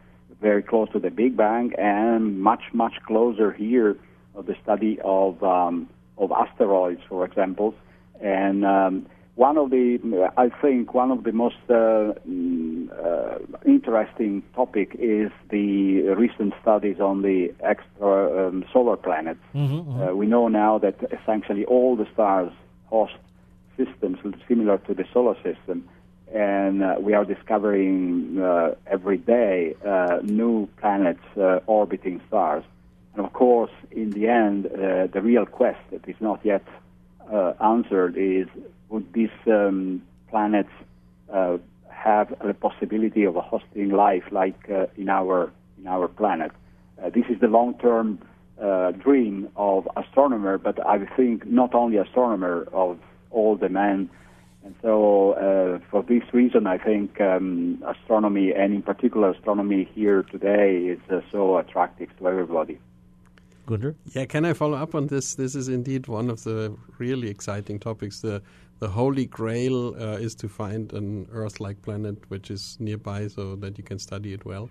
very 0.41 0.63
close 0.63 0.89
to 0.93 0.99
the 0.99 1.11
Big 1.11 1.37
Bang, 1.37 1.73
and 1.79 2.41
much, 2.41 2.65
much 2.73 2.95
closer 3.07 3.53
here 3.53 3.97
of 4.35 4.47
the 4.47 4.57
study 4.63 4.99
of 5.05 5.43
um, 5.43 5.89
of 6.19 6.33
asteroids, 6.33 7.01
for 7.09 7.25
example. 7.25 7.75
And 8.21 8.65
um, 8.65 9.07
one 9.35 9.59
of 9.59 9.71
the, 9.71 10.31
I 10.39 10.49
think, 10.49 10.95
one 10.95 11.11
of 11.11 11.25
the 11.25 11.33
most 11.33 11.57
uh, 11.69 12.15
mm, 12.27 12.89
uh, 12.91 13.39
interesting 13.67 14.43
topic 14.55 14.97
is 14.99 15.31
the 15.51 16.03
recent 16.17 16.55
studies 16.63 17.01
on 17.01 17.21
the 17.23 17.53
extra 17.61 18.49
um, 18.49 18.65
solar 18.73 18.97
planets. 18.97 19.41
Mhm, 19.55 20.11
Uh, 20.11 20.17
we 20.17 20.27
know 20.27 20.49
now 20.49 20.79
that 20.79 20.97
essentially 21.13 21.65
all 21.67 21.97
the 21.97 22.07
stars 22.15 22.53
host 22.87 23.19
systems 23.77 24.19
similar 24.49 24.79
to 24.79 24.95
the 24.95 25.05
solar 25.13 25.37
system, 25.43 25.87
and 26.35 26.83
uh, 26.83 26.97
we 27.01 27.15
are 27.15 27.25
discovering 27.25 28.39
uh, 28.41 28.75
every 28.87 29.19
day 29.19 29.75
uh, 29.87 30.19
new 30.23 30.69
planets 30.81 31.23
uh, 31.37 31.61
orbiting 31.67 32.21
stars. 32.29 32.65
And 33.15 33.25
of 33.25 33.33
course, 33.33 33.71
in 33.91 34.11
the 34.11 34.29
end, 34.29 34.67
uh, 34.67 35.07
the 35.07 35.21
real 35.23 35.47
quest 35.47 35.81
that 35.91 36.07
is 36.09 36.17
not 36.21 36.41
yet 36.45 36.65
uh, 37.33 37.53
answered 37.61 38.17
is 38.17 38.47
would 38.89 39.13
these 39.13 39.31
um, 39.47 40.03
planets 40.29 40.71
have 41.89 42.33
the 42.45 42.55
possibility 42.55 43.25
of 43.25 43.35
hosting 43.35 43.91
life 43.91 44.25
like 44.31 44.69
in 44.97 45.09
our 45.09 45.51
in 45.79 45.87
our 45.87 46.09
planet? 46.09 46.53
This 47.13 47.25
is 47.29 47.41
the 47.41 47.49
long-term 47.49 48.19
uh, 48.61 48.93
dream 48.93 49.49
of 49.57 49.87
astronomer, 49.97 50.57
but 50.59 50.85
I 50.87 51.05
think 51.17 51.47
not 51.47 51.75
only 51.75 51.99
astronomer 51.99 52.67
of 52.73 52.99
all 53.31 53.57
the 53.57 53.69
men. 53.69 54.09
And 54.65 54.75
so, 54.83 55.33
uh, 55.33 55.79
for 55.91 56.03
reason, 56.33 56.67
I 56.67 56.79
think 56.79 57.21
um, 57.21 57.83
astronomy, 57.87 58.53
and 58.53 58.75
in 58.75 58.83
particular 58.83 59.31
astronomy 59.31 59.89
here 59.95 60.23
today, 60.23 60.79
is 60.87 61.01
uh, 61.11 61.21
so 61.33 61.59
attractive 61.59 62.09
to 62.19 62.29
everybody. 62.29 62.79
Gunder? 63.67 63.97
Yeah, 64.13 64.27
can 64.27 64.45
I 64.45 64.53
follow 64.53 64.79
up 64.79 64.95
on 64.95 65.09
this? 65.09 65.35
This 65.35 65.55
is 65.55 65.69
indeed 65.69 66.07
one 66.07 66.31
of 66.31 66.45
the 66.45 66.77
really 66.99 67.29
exciting 67.29 67.79
topics. 67.79 68.21
The 68.21 68.43
the 68.79 68.89
holy 68.89 69.25
grail 69.25 69.95
uh, 69.95 70.19
is 70.19 70.35
to 70.35 70.49
find 70.49 70.93
an 70.93 71.27
Earth-like 71.33 71.81
planet 71.81 72.19
which 72.29 72.51
is 72.51 72.77
nearby, 72.79 73.29
so 73.29 73.57
that 73.57 73.79
you 73.79 73.85
can 73.85 73.99
study 73.99 74.35
it 74.35 74.45
well. 74.45 74.69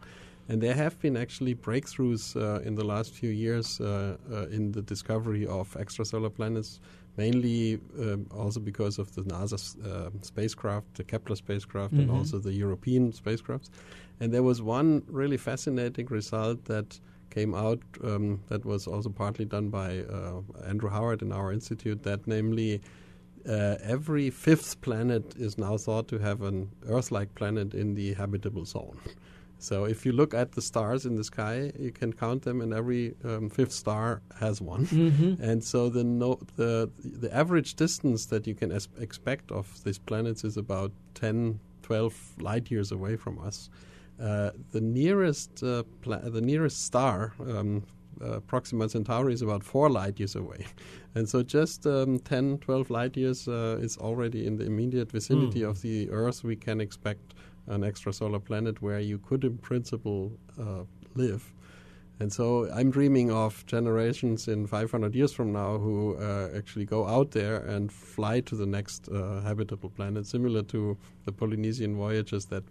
And 0.48 0.62
there 0.62 0.76
have 0.76 1.00
been 1.02 1.18
actually 1.18 1.56
breakthroughs 1.56 2.36
uh, 2.36 2.62
in 2.62 2.76
the 2.76 2.84
last 2.84 3.14
few 3.14 3.32
years 3.32 3.82
uh, 3.82 4.16
uh, 4.32 4.46
in 4.48 4.72
the 4.72 4.84
discovery 4.84 5.48
of 5.48 5.74
extrasolar 5.74 6.32
planets, 6.34 6.80
mainly 7.18 7.80
um, 8.00 8.26
also 8.32 8.60
because 8.60 9.00
of 9.00 9.14
the 9.16 9.22
NASA 9.24 9.60
uh, 9.86 10.10
spacecraft, 10.22 10.96
the 10.96 11.04
Kepler 11.04 11.36
spacecraft, 11.36 11.94
and 11.94 12.10
Mhm. 12.10 12.16
also 12.18 12.40
the 12.40 12.54
European 12.54 13.12
spacecrafts. 13.12 13.70
And 14.20 14.32
there 14.34 14.44
was 14.44 14.62
one 14.62 15.04
really 15.08 15.38
fascinating 15.38 16.08
result 16.08 16.66
that 16.66 17.00
came 17.30 17.54
out 17.54 17.80
um, 18.04 18.40
that 18.48 18.64
was 18.66 18.88
also 18.88 19.10
partly 19.10 19.46
done 19.46 19.70
by 19.70 20.00
uh, 20.00 20.42
Andrew 20.66 20.90
Howard 20.90 21.22
in 21.22 21.32
our 21.32 21.52
institute, 21.52 22.04
that 22.04 22.28
namely 22.28 22.82
uh, 23.48 23.76
every 23.84 24.30
fifth 24.30 24.82
planet 24.82 25.36
is 25.38 25.58
now 25.58 25.78
thought 25.78 26.08
to 26.08 26.18
have 26.18 26.42
an 26.42 26.70
Earth-like 26.88 27.36
planet 27.36 27.74
in 27.74 27.94
the 27.96 28.14
habitable 28.14 28.66
zone. 28.66 28.98
So 29.60 29.86
if 29.86 30.06
you 30.06 30.12
look 30.12 30.34
at 30.34 30.52
the 30.52 30.62
stars 30.62 31.06
in 31.06 31.16
the 31.16 31.24
sky, 31.24 31.72
you 31.80 31.92
can 31.92 32.14
count 32.14 32.44
them, 32.44 32.62
and 32.62 32.74
every 32.74 33.16
um, 33.24 33.50
fifth 33.50 33.72
star 33.72 34.22
has 34.40 34.62
one. 34.62 34.86
Mhm. 34.88 35.40
And 35.50 35.64
so 35.64 35.90
the 35.90 36.04
no, 36.04 36.40
the 36.58 36.90
the 37.22 37.30
average 37.34 37.76
distance 37.76 38.26
that 38.28 38.46
you 38.48 38.56
can 38.56 38.72
expect 39.00 39.52
of 39.52 39.84
these 39.84 39.98
planets 40.00 40.44
is 40.44 40.58
about 40.58 40.92
10, 41.16 41.60
12 41.82 42.14
light 42.42 42.70
years 42.72 42.92
away 42.92 43.16
from 43.18 43.40
us. 43.48 43.70
Uh, 44.20 44.52
the 44.72 44.82
nearest 44.82 45.64
uh, 45.64 45.84
pla- 46.02 46.30
the 46.30 46.42
nearest 46.42 46.84
star, 46.86 47.34
um, 47.40 47.84
uh, 48.22 48.40
Proxima 48.48 48.88
Centauri, 48.88 49.34
is 49.34 49.42
about 49.42 49.64
four 49.64 49.90
light 49.90 50.20
years 50.20 50.36
away, 50.36 50.66
and 51.16 51.28
so 51.28 51.44
just 51.44 51.86
um, 51.86 52.20
10, 52.20 52.60
12 52.60 52.90
light 52.90 53.18
years 53.18 53.48
uh, 53.48 53.78
is 53.82 53.98
already 53.98 54.46
in 54.48 54.58
the 54.58 54.66
immediate 54.66 55.12
vicinity 55.12 55.62
Mm. 55.62 55.70
of 55.70 55.82
the 55.82 56.10
Earth. 56.12 56.44
We 56.44 56.56
can 56.56 56.80
expect 56.82 57.34
an 57.68 57.82
extrasolar 57.82 58.44
planet 58.44 58.82
where 58.82 59.00
you 59.00 59.18
could, 59.20 59.44
in 59.44 59.58
principle, 59.58 60.32
uh, 60.60 60.84
live. 61.16 61.52
And 62.20 62.32
so 62.32 62.70
I'm 62.74 62.92
dreaming 62.92 63.30
of 63.30 63.66
generations 63.66 64.48
in 64.48 64.68
500 64.68 65.14
years 65.14 65.34
from 65.34 65.52
now 65.52 65.78
who 65.78 66.16
uh, 66.16 66.50
actually 66.56 66.86
go 66.86 67.06
out 67.06 67.32
there 67.32 67.58
and 67.58 67.92
fly 67.92 68.40
to 68.42 68.56
the 68.56 68.66
next 68.66 69.10
uh, 69.10 69.42
habitable 69.42 69.90
planet, 69.90 70.26
similar 70.26 70.64
to 70.64 70.98
the 71.26 71.32
Polynesian 71.34 71.98
voyages 71.98 72.46
that 72.46 72.64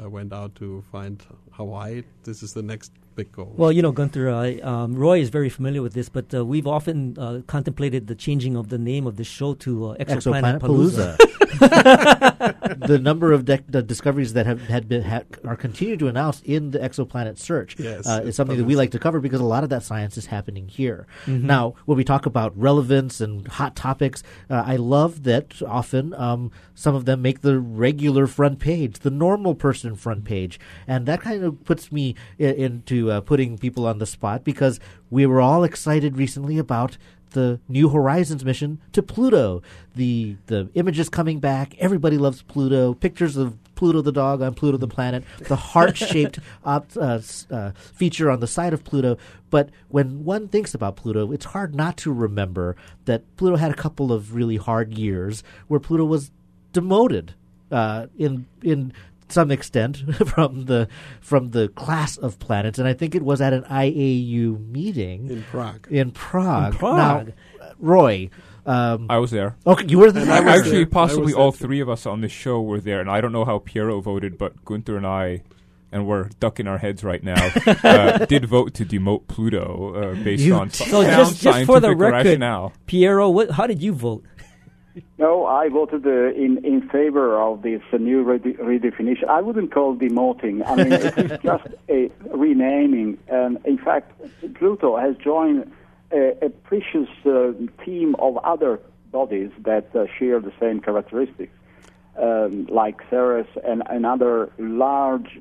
uh, 0.00 0.08
went 0.08 0.32
out 0.32 0.54
to 0.56 0.84
find 0.92 1.24
Hawaii. 1.50 2.04
This 2.22 2.42
is 2.44 2.54
the 2.54 2.62
next 2.62 2.92
big 3.16 3.32
goal. 3.32 3.52
Well, 3.56 3.72
you 3.72 3.82
know, 3.82 3.90
Gunther, 3.90 4.28
uh, 4.28 4.56
um, 4.62 4.94
Roy 4.94 5.20
is 5.20 5.28
very 5.28 5.48
familiar 5.48 5.82
with 5.82 5.94
this, 5.94 6.08
but 6.08 6.32
uh, 6.32 6.44
we've 6.44 6.66
often 6.66 7.18
uh, 7.18 7.40
contemplated 7.48 8.06
the 8.06 8.14
changing 8.14 8.56
of 8.56 8.68
the 8.68 8.78
name 8.78 9.08
of 9.08 9.16
the 9.16 9.24
show 9.24 9.54
to 9.54 9.90
uh, 9.90 9.96
Exoplanet, 9.96 10.60
Exoplanet 10.60 10.60
Palooza. 10.60 11.18
The 11.58 12.98
number 13.02 13.32
of 13.32 13.44
dec- 13.44 13.64
the 13.68 13.82
discoveries 13.82 14.32
that 14.34 14.46
have 14.46 14.60
had 14.68 14.88
been 14.88 15.02
ha- 15.02 15.22
are 15.44 15.56
continued 15.56 15.98
to 16.00 16.08
announce 16.08 16.40
in 16.42 16.70
the 16.70 16.78
exoplanet 16.78 17.38
search 17.38 17.76
Yes, 17.78 18.06
uh, 18.06 18.22
is 18.24 18.36
something 18.36 18.56
that 18.58 18.64
we 18.64 18.76
like 18.76 18.90
to 18.92 18.98
cover 18.98 19.20
because 19.20 19.40
a 19.40 19.44
lot 19.44 19.64
of 19.64 19.70
that 19.70 19.82
science 19.82 20.16
is 20.16 20.26
happening 20.26 20.68
here. 20.68 21.06
Mhm. 21.26 21.42
Now, 21.44 21.74
when 21.86 21.96
we 21.98 22.04
talk 22.04 22.26
about 22.26 22.52
relevance 22.58 23.20
and 23.20 23.46
hot 23.48 23.74
topics, 23.76 24.22
uh, 24.50 24.62
I 24.66 24.76
love 24.76 25.24
that 25.24 25.60
often 25.66 26.14
um, 26.14 26.50
some 26.74 26.94
of 26.94 27.04
them 27.04 27.22
make 27.22 27.40
the 27.40 27.58
regular 27.58 28.26
front 28.26 28.58
page, 28.58 29.00
the 29.00 29.10
normal 29.10 29.54
person 29.54 29.94
front 29.94 30.24
page, 30.24 30.58
and 30.86 31.06
that 31.06 31.20
kind 31.20 31.42
of 31.44 31.64
puts 31.64 31.90
me 31.92 32.14
I- 32.38 32.44
into 32.44 33.10
uh, 33.10 33.20
putting 33.20 33.58
people 33.58 33.86
on 33.86 33.98
the 33.98 34.06
spot 34.06 34.44
because 34.44 34.78
we 35.10 35.26
were 35.26 35.40
all 35.40 35.64
excited 35.64 36.16
recently 36.16 36.58
about 36.58 36.96
the 37.30 37.60
New 37.68 37.88
Horizons 37.88 38.44
mission 38.44 38.80
to 38.92 39.02
Pluto. 39.02 39.62
The 39.94 40.36
the 40.46 40.68
images 40.74 41.08
coming 41.08 41.40
back. 41.40 41.76
Everybody 41.78 42.18
loves 42.18 42.42
Pluto. 42.42 42.94
Pictures 42.94 43.36
of 43.36 43.56
Pluto 43.74 44.00
the 44.02 44.12
dog 44.12 44.42
on 44.42 44.54
Pluto 44.54 44.76
the 44.76 44.88
planet. 44.88 45.24
The 45.38 45.56
heart 45.56 45.96
shaped 45.96 46.38
uh, 46.64 46.80
uh, 46.96 47.70
feature 47.94 48.30
on 48.30 48.40
the 48.40 48.46
side 48.46 48.72
of 48.72 48.84
Pluto. 48.84 49.18
But 49.50 49.70
when 49.88 50.24
one 50.24 50.48
thinks 50.48 50.74
about 50.74 50.96
Pluto, 50.96 51.32
it's 51.32 51.46
hard 51.46 51.74
not 51.74 51.96
to 51.98 52.12
remember 52.12 52.76
that 53.04 53.36
Pluto 53.36 53.56
had 53.56 53.70
a 53.70 53.74
couple 53.74 54.12
of 54.12 54.34
really 54.34 54.56
hard 54.56 54.92
years 54.92 55.42
where 55.68 55.80
Pluto 55.80 56.04
was 56.04 56.30
demoted 56.72 57.34
uh, 57.70 58.06
in 58.18 58.46
in 58.62 58.92
some 59.28 59.50
extent 59.50 59.98
from 60.28 60.64
the 60.66 60.88
from 61.20 61.50
the 61.50 61.68
class 61.68 62.16
of 62.16 62.38
planets, 62.38 62.78
and 62.78 62.86
I 62.88 62.94
think 62.94 63.14
it 63.14 63.22
was 63.22 63.40
at 63.40 63.52
an 63.52 63.62
IAU 63.64 64.68
meeting 64.70 65.30
in 65.30 65.42
Prague. 65.44 65.86
In 65.90 66.10
Prague. 66.10 66.72
In 66.74 66.78
Prague. 66.78 67.26
Now, 67.60 67.66
uh, 67.66 67.72
Roy. 67.78 68.30
Um, 68.66 69.06
I 69.08 69.16
was 69.16 69.30
there. 69.30 69.56
Okay, 69.66 69.86
you 69.88 69.98
were 69.98 70.12
there. 70.12 70.28
Actually, 70.30 70.84
possibly 70.84 71.32
all 71.32 71.52
three 71.52 71.80
of 71.80 71.88
us 71.88 72.04
on 72.04 72.20
the 72.20 72.28
show 72.28 72.60
were 72.60 72.80
there, 72.80 73.00
and 73.00 73.10
I 73.10 73.20
don't 73.22 73.32
know 73.32 73.46
how 73.46 73.60
Piero 73.60 74.00
voted, 74.02 74.36
but 74.36 74.62
Gunther 74.66 74.94
and 74.96 75.06
I, 75.06 75.42
and 75.90 76.06
we're 76.06 76.28
ducking 76.38 76.66
our 76.66 76.76
heads 76.76 77.02
right 77.02 77.22
now, 77.22 77.50
uh, 77.66 78.26
did 78.26 78.44
vote 78.44 78.74
to 78.74 78.84
demote 78.84 79.26
Pluto 79.26 79.94
uh, 79.94 80.22
based 80.22 80.42
You- 80.42 80.54
on 80.56 80.68
so 80.70 80.84
sound 80.84 81.06
just, 81.06 81.40
just 81.42 81.64
for 81.64 81.80
the 81.80 81.86
scientific 81.86 81.98
record, 81.98 82.26
rationale. 82.26 82.72
Piero, 82.86 83.30
what, 83.30 83.52
how 83.52 83.66
did 83.66 83.82
you 83.82 83.94
vote? 83.94 84.22
No, 85.18 85.46
I 85.46 85.68
voted 85.68 86.06
uh, 86.06 86.32
in 86.44 86.64
in 86.64 86.88
favor 86.88 87.40
of 87.40 87.62
this 87.62 87.82
uh, 87.92 87.96
new 87.98 88.22
rede- 88.22 88.58
redefinition. 88.58 89.28
I 89.28 89.40
wouldn't 89.40 89.72
call 89.72 89.96
demoting. 89.96 90.62
I 90.66 90.76
mean, 90.76 90.92
it's 90.92 91.42
just 91.50 91.66
a 91.88 92.10
renaming. 92.30 93.18
And 93.28 93.58
in 93.64 93.78
fact, 93.78 94.12
Pluto 94.54 94.96
has 94.96 95.16
joined 95.16 95.70
a, 96.12 96.36
a 96.46 96.50
precious 96.50 97.08
uh, 97.26 97.52
team 97.84 98.14
of 98.18 98.36
other 98.38 98.80
bodies 99.10 99.50
that 99.64 99.94
uh, 99.94 100.06
share 100.18 100.38
the 100.40 100.52
same 100.60 100.80
characteristics, 100.80 101.52
um, 102.20 102.66
like 102.66 102.96
Ceres 103.10 103.46
and, 103.64 103.82
and 103.90 104.04
other 104.06 104.50
large 104.58 105.40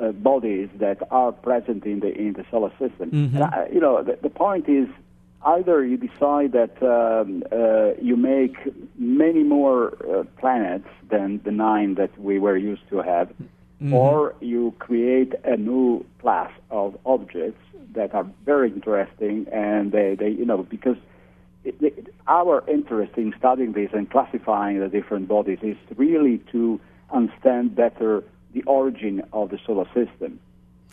uh, 0.00 0.12
bodies 0.12 0.68
that 0.78 0.98
are 1.10 1.32
present 1.32 1.84
in 1.84 2.00
the 2.00 2.12
in 2.16 2.32
the 2.34 2.44
solar 2.50 2.70
system. 2.78 3.10
Mhm. 3.10 3.34
And 3.34 3.44
I, 3.44 3.68
you 3.72 3.80
know, 3.80 4.02
the, 4.02 4.18
the 4.22 4.30
point 4.30 4.68
is 4.68 4.88
either 5.44 5.84
you 5.84 5.96
decide 5.96 6.52
that 6.52 6.82
um, 6.82 7.42
uh, 7.52 8.00
you 8.02 8.16
make 8.16 8.56
many 8.98 9.42
more 9.42 9.94
uh, 10.04 10.24
planets 10.40 10.88
than 11.10 11.40
the 11.44 11.50
nine 11.50 11.94
that 11.94 12.16
we 12.18 12.38
were 12.38 12.56
used 12.56 12.88
to 12.90 12.98
have, 12.98 13.32
Mhm. 13.80 13.92
or 13.92 14.34
you 14.40 14.74
create 14.80 15.34
a 15.44 15.56
new 15.56 16.04
class 16.20 16.50
of 16.70 16.96
objects 17.06 17.62
that 17.92 18.12
are 18.14 18.26
very 18.44 18.68
interesting 18.70 19.46
and 19.52 19.92
they, 19.92 20.14
they 20.16 20.28
you 20.28 20.44
know 20.44 20.58
because 20.64 20.96
it, 21.64 21.76
it, 21.80 22.08
our 22.26 22.62
interest 22.68 23.12
in 23.16 23.32
studying 23.38 23.72
this 23.72 23.90
and 23.92 24.10
classifying 24.10 24.80
the 24.80 24.88
different 24.88 25.28
bodies 25.28 25.58
is 25.62 25.76
really 25.96 26.38
to 26.52 26.80
understand 27.12 27.74
better 27.74 28.22
the 28.52 28.62
origin 28.64 29.22
of 29.32 29.50
the 29.50 29.58
solar 29.64 29.86
system. 29.94 30.40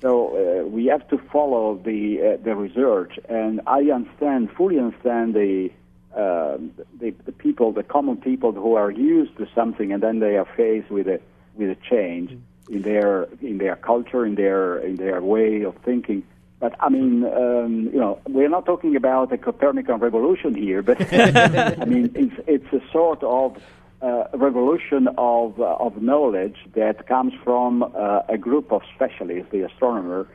So 0.01 0.11
uh, 0.35 0.67
we 0.67 0.85
have 0.87 1.07
to 1.09 1.17
follow 1.17 1.75
the 1.75 2.21
uh, 2.21 2.43
the 2.43 2.55
research, 2.55 3.17
and 3.29 3.61
I 3.65 3.91
understand 3.91 4.51
fully 4.51 4.77
understand 4.77 5.33
the, 5.33 5.71
uh, 6.15 6.57
the 6.99 7.11
the 7.25 7.31
people, 7.31 7.71
the 7.71 7.83
common 7.83 8.17
people 8.17 8.51
who 8.51 8.75
are 8.75 8.91
used 8.91 9.37
to 9.37 9.47
something, 9.55 9.93
and 9.93 10.03
then 10.03 10.19
they 10.19 10.37
are 10.37 10.47
faced 10.57 10.89
with 10.91 11.07
a 11.07 11.21
with 11.55 11.69
a 11.69 11.77
change 11.89 12.37
in 12.69 12.81
their 12.81 13.27
in 13.41 13.57
their 13.57 13.77
culture, 13.77 14.25
in 14.25 14.35
their 14.35 14.79
in 14.79 14.97
their 14.97 15.21
way 15.21 15.63
of 15.63 15.75
thinking. 15.77 16.23
But 16.59 16.75
I 16.79 16.89
mean, 16.89 17.25
um, 17.25 17.89
you 17.93 17.99
know, 17.99 18.19
we're 18.27 18.49
not 18.49 18.65
talking 18.65 18.95
about 18.95 19.31
a 19.31 19.37
Copernican 19.37 19.99
revolution 19.99 20.55
here, 20.55 20.81
but 20.81 21.01
I 21.13 21.85
mean, 21.85 22.11
it's 22.15 22.35
it's 22.47 22.73
a 22.73 22.91
sort 22.91 23.23
of 23.23 23.57
uh, 24.01 24.25
revolution 24.33 25.07
of 25.17 25.59
uh, 25.59 25.75
of 25.79 26.01
knowledge 26.01 26.57
that 26.75 27.07
comes 27.07 27.33
from 27.43 27.83
uh, 27.83 28.21
a 28.29 28.37
group 28.37 28.71
of 28.71 28.81
specialists, 28.95 29.49
the 29.51 29.61
astronomer, 29.61 30.27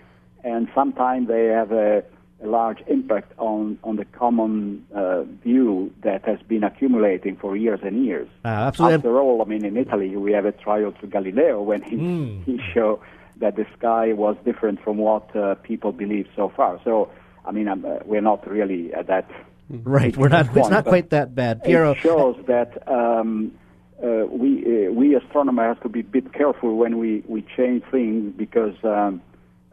and 0.45 0.69
sometimes 0.75 1.29
they 1.29 1.47
have 1.47 1.71
a, 1.71 2.03
a 2.43 2.47
large 2.47 2.83
impact 2.87 3.33
on 3.39 3.79
on 3.85 3.97
the 3.97 4.05
common 4.07 4.85
uh, 4.95 5.23
view 5.45 5.93
that 6.03 6.25
has 6.25 6.39
been 6.49 6.65
accumulating 6.65 7.37
for 7.37 7.57
years 7.57 7.81
and 7.83 8.05
years. 8.05 8.29
Uh, 8.45 8.49
absolutely. 8.49 8.95
After 8.97 9.19
all, 9.21 9.43
I 9.43 9.45
mean, 9.45 9.65
in 9.65 9.77
Italy 9.77 10.17
we 10.17 10.33
have 10.33 10.47
a 10.47 10.53
trial 10.53 10.93
to 11.01 11.07
Galileo 11.07 11.63
when 11.63 11.83
he 11.83 11.97
Mm. 11.97 12.45
he 12.49 12.59
showed 12.73 12.99
that 13.37 13.57
the 13.57 13.67
sky 13.77 14.13
was 14.13 14.37
different 14.45 14.83
from 14.83 14.99
what 14.99 15.35
uh, 15.35 15.55
people 15.57 15.93
believed 15.93 16.29
so 16.37 16.49
far. 16.55 16.79
So, 16.85 17.11
I 17.45 17.53
mean, 17.53 17.69
I'm, 17.69 17.85
we're 18.05 18.21
not 18.21 18.47
really 18.51 18.93
at 18.95 19.07
that. 19.07 19.31
Right, 19.71 20.17
we're 20.17 20.29
not- 20.29 20.55
it's 20.57 20.69
not 20.69 20.85
quite 20.85 21.11
that 21.11 21.35
bad. 21.35 21.63
Piero- 21.63 21.93
It 21.93 21.99
shows 21.99 22.37
that 22.47 22.83
um, 22.91 23.53
uh, 24.03 24.27
we 24.27 24.89
uh, 24.89 24.93
we 24.93 25.15
astronomers 25.15 25.77
have 25.77 25.83
to 25.85 25.89
be 25.89 26.01
a 26.01 26.05
bit 26.05 26.33
careful 26.33 26.77
when 26.77 26.99
we, 26.99 27.23
we 27.29 27.45
change 27.57 27.85
things 27.91 28.33
because 28.37 28.75
um, 28.83 29.23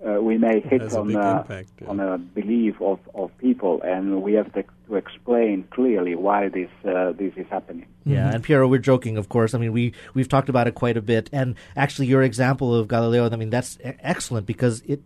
uh, 0.06 0.22
we 0.22 0.38
may 0.38 0.60
hit 0.60 0.82
has 0.82 0.94
a 0.94 1.00
on 1.00 1.08
big 1.08 1.16
uh, 1.16 1.40
impact, 1.42 1.70
yeah. 1.82 1.88
on 1.88 2.00
a 2.00 2.18
belief 2.18 2.80
of, 2.82 3.00
of 3.16 3.36
people, 3.40 3.82
and 3.82 4.22
we 4.22 4.34
have 4.34 4.52
to, 4.54 4.64
to 4.88 4.96
explain 4.96 5.64
clearly 5.72 6.14
why 6.16 6.50
this 6.50 6.70
uh, 6.86 7.12
this 7.14 7.34
is 7.36 7.48
happening. 7.50 7.88
Yeah, 8.06 8.30
and 8.32 8.44
Piero, 8.44 8.68
we're 8.68 8.78
joking, 8.78 9.18
of 9.18 9.30
course. 9.30 9.54
I 9.54 9.58
mean, 9.58 9.74
we 9.74 9.94
we've 10.14 10.30
talked 10.30 10.50
about 10.50 10.68
it 10.68 10.76
quite 10.76 10.98
a 10.98 11.02
bit, 11.02 11.30
and 11.34 11.56
actually, 11.76 12.08
your 12.08 12.22
example 12.22 12.76
of 12.76 12.88
Galileo, 12.88 13.30
I 13.30 13.36
mean, 13.36 13.50
that's 13.50 13.78
excellent 13.84 14.46
because 14.46 14.82
it 14.82 15.02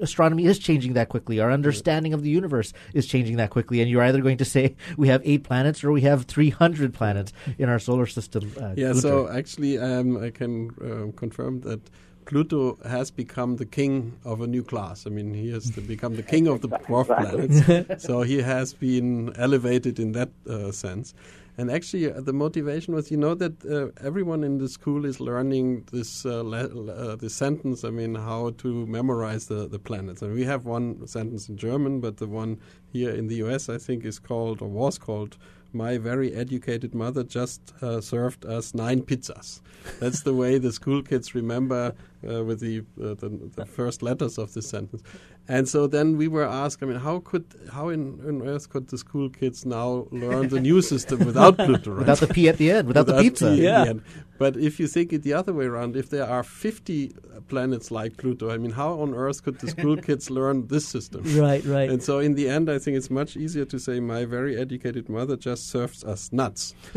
astronomy 0.00 0.46
is 0.46 0.58
changing 0.58 0.94
that 0.94 1.08
quickly. 1.08 1.40
Our 1.40 1.50
understanding 1.50 2.14
of 2.14 2.22
the 2.22 2.30
universe 2.30 2.72
is 2.94 3.06
changing 3.06 3.36
that 3.36 3.50
quickly, 3.50 3.80
and 3.80 3.90
you're 3.90 4.02
either 4.02 4.20
going 4.20 4.38
to 4.38 4.44
say 4.44 4.76
we 4.96 5.08
have 5.08 5.22
eight 5.24 5.44
planets 5.44 5.82
or 5.82 5.92
we 5.92 6.02
have 6.02 6.24
300 6.24 6.94
planets 6.94 7.32
in 7.58 7.68
our 7.68 7.78
solar 7.78 8.06
system. 8.06 8.52
Uh, 8.56 8.74
yeah. 8.76 8.88
Gunther. 8.88 9.00
So 9.00 9.28
actually, 9.28 9.78
um, 9.78 10.22
I 10.22 10.30
can 10.30 10.70
uh, 10.80 11.16
confirm 11.18 11.60
that. 11.62 11.80
Pluto 12.28 12.76
has 12.86 13.10
become 13.10 13.56
the 13.56 13.64
king 13.64 14.12
of 14.22 14.42
a 14.42 14.46
new 14.46 14.62
class. 14.62 15.06
I 15.06 15.10
mean, 15.10 15.32
he 15.32 15.50
has 15.50 15.70
become 15.70 16.14
the 16.14 16.22
king 16.22 16.46
of 16.46 16.60
the 16.60 16.68
dwarf 16.68 17.06
planets. 17.06 18.02
so 18.06 18.20
he 18.20 18.42
has 18.42 18.74
been 18.74 19.32
elevated 19.36 19.98
in 19.98 20.12
that 20.12 20.28
uh, 20.46 20.70
sense. 20.70 21.14
And 21.56 21.70
actually, 21.70 22.12
uh, 22.12 22.20
the 22.20 22.34
motivation 22.34 22.94
was, 22.94 23.10
you 23.10 23.16
know, 23.16 23.34
that 23.34 23.64
uh, 23.64 23.88
everyone 24.06 24.44
in 24.44 24.58
the 24.58 24.68
school 24.68 25.06
is 25.06 25.20
learning 25.20 25.86
this 25.90 26.26
uh, 26.26 26.42
le- 26.42 26.92
uh, 26.92 27.16
this 27.16 27.34
sentence. 27.34 27.82
I 27.82 27.90
mean, 27.90 28.14
how 28.14 28.50
to 28.58 28.86
memorize 28.86 29.46
the, 29.46 29.66
the 29.66 29.78
planets. 29.78 30.20
And 30.20 30.34
we 30.34 30.44
have 30.44 30.66
one 30.66 31.06
sentence 31.06 31.48
in 31.48 31.56
German, 31.56 31.98
but 32.00 32.18
the 32.18 32.28
one 32.28 32.60
here 32.92 33.10
in 33.10 33.26
the 33.26 33.36
U.S. 33.36 33.70
I 33.70 33.78
think 33.78 34.04
is 34.04 34.18
called 34.18 34.60
or 34.60 34.68
was 34.68 34.98
called 34.98 35.38
my 35.72 35.98
very 35.98 36.34
educated 36.34 36.94
mother 36.94 37.22
just 37.22 37.72
uh, 37.82 38.00
served 38.00 38.44
us 38.46 38.74
nine 38.74 39.02
pizzas. 39.02 39.60
That's 40.00 40.22
the 40.22 40.34
way 40.34 40.58
the 40.58 40.72
school 40.72 41.02
kids 41.02 41.34
remember 41.34 41.94
uh, 42.28 42.44
with 42.44 42.60
the, 42.60 42.80
uh, 43.00 43.14
the, 43.14 43.50
the 43.54 43.66
first 43.66 44.02
letters 44.02 44.38
of 44.38 44.54
this 44.54 44.68
sentence. 44.68 45.02
And 45.50 45.66
so 45.66 45.86
then 45.86 46.18
we 46.18 46.28
were 46.28 46.44
asked, 46.44 46.82
I 46.82 46.86
mean, 46.86 46.98
how 46.98 47.20
could 47.20 47.46
how 47.72 47.88
in, 47.88 48.20
in 48.26 48.46
Earth 48.46 48.68
could 48.68 48.88
the 48.88 48.98
school 48.98 49.30
kids 49.30 49.64
now 49.64 50.06
learn 50.10 50.48
the 50.48 50.60
new 50.60 50.82
system 50.82 51.24
without 51.24 51.56
Pluto? 51.64 51.92
Right? 51.92 52.00
Without 52.00 52.18
the 52.18 52.26
P 52.26 52.48
at 52.50 52.58
the 52.58 52.70
end, 52.70 52.86
without, 52.86 53.06
without 53.06 53.22
the 53.22 53.22
pizza. 53.22 53.50
P 53.54 53.62
yeah. 53.62 53.84
The 53.84 54.02
but 54.38 54.56
if 54.56 54.78
you 54.78 54.86
think 54.86 55.12
it 55.12 55.22
the 55.22 55.32
other 55.32 55.52
way 55.52 55.64
around, 55.64 55.96
if 55.96 56.10
there 56.10 56.26
are 56.26 56.44
50 56.44 57.14
planets 57.48 57.90
like 57.90 58.16
Pluto, 58.18 58.50
I 58.50 58.58
mean, 58.58 58.70
how 58.70 59.00
on 59.00 59.14
earth 59.14 59.42
could 59.42 59.58
the 59.58 59.68
school 59.68 59.96
kids 60.08 60.30
learn 60.30 60.68
this 60.68 60.86
system? 60.86 61.22
Right, 61.36 61.64
right. 61.64 61.90
And 61.90 62.02
so 62.02 62.20
in 62.20 62.34
the 62.34 62.48
end, 62.48 62.70
I 62.70 62.78
think 62.78 62.96
it's 62.96 63.10
much 63.10 63.36
easier 63.36 63.64
to 63.64 63.78
say, 63.80 63.98
my 63.98 64.26
very 64.26 64.56
educated 64.56 65.08
mother 65.08 65.36
just 65.36 65.68
serves 65.70 66.04
us 66.04 66.30
nuts. 66.32 66.74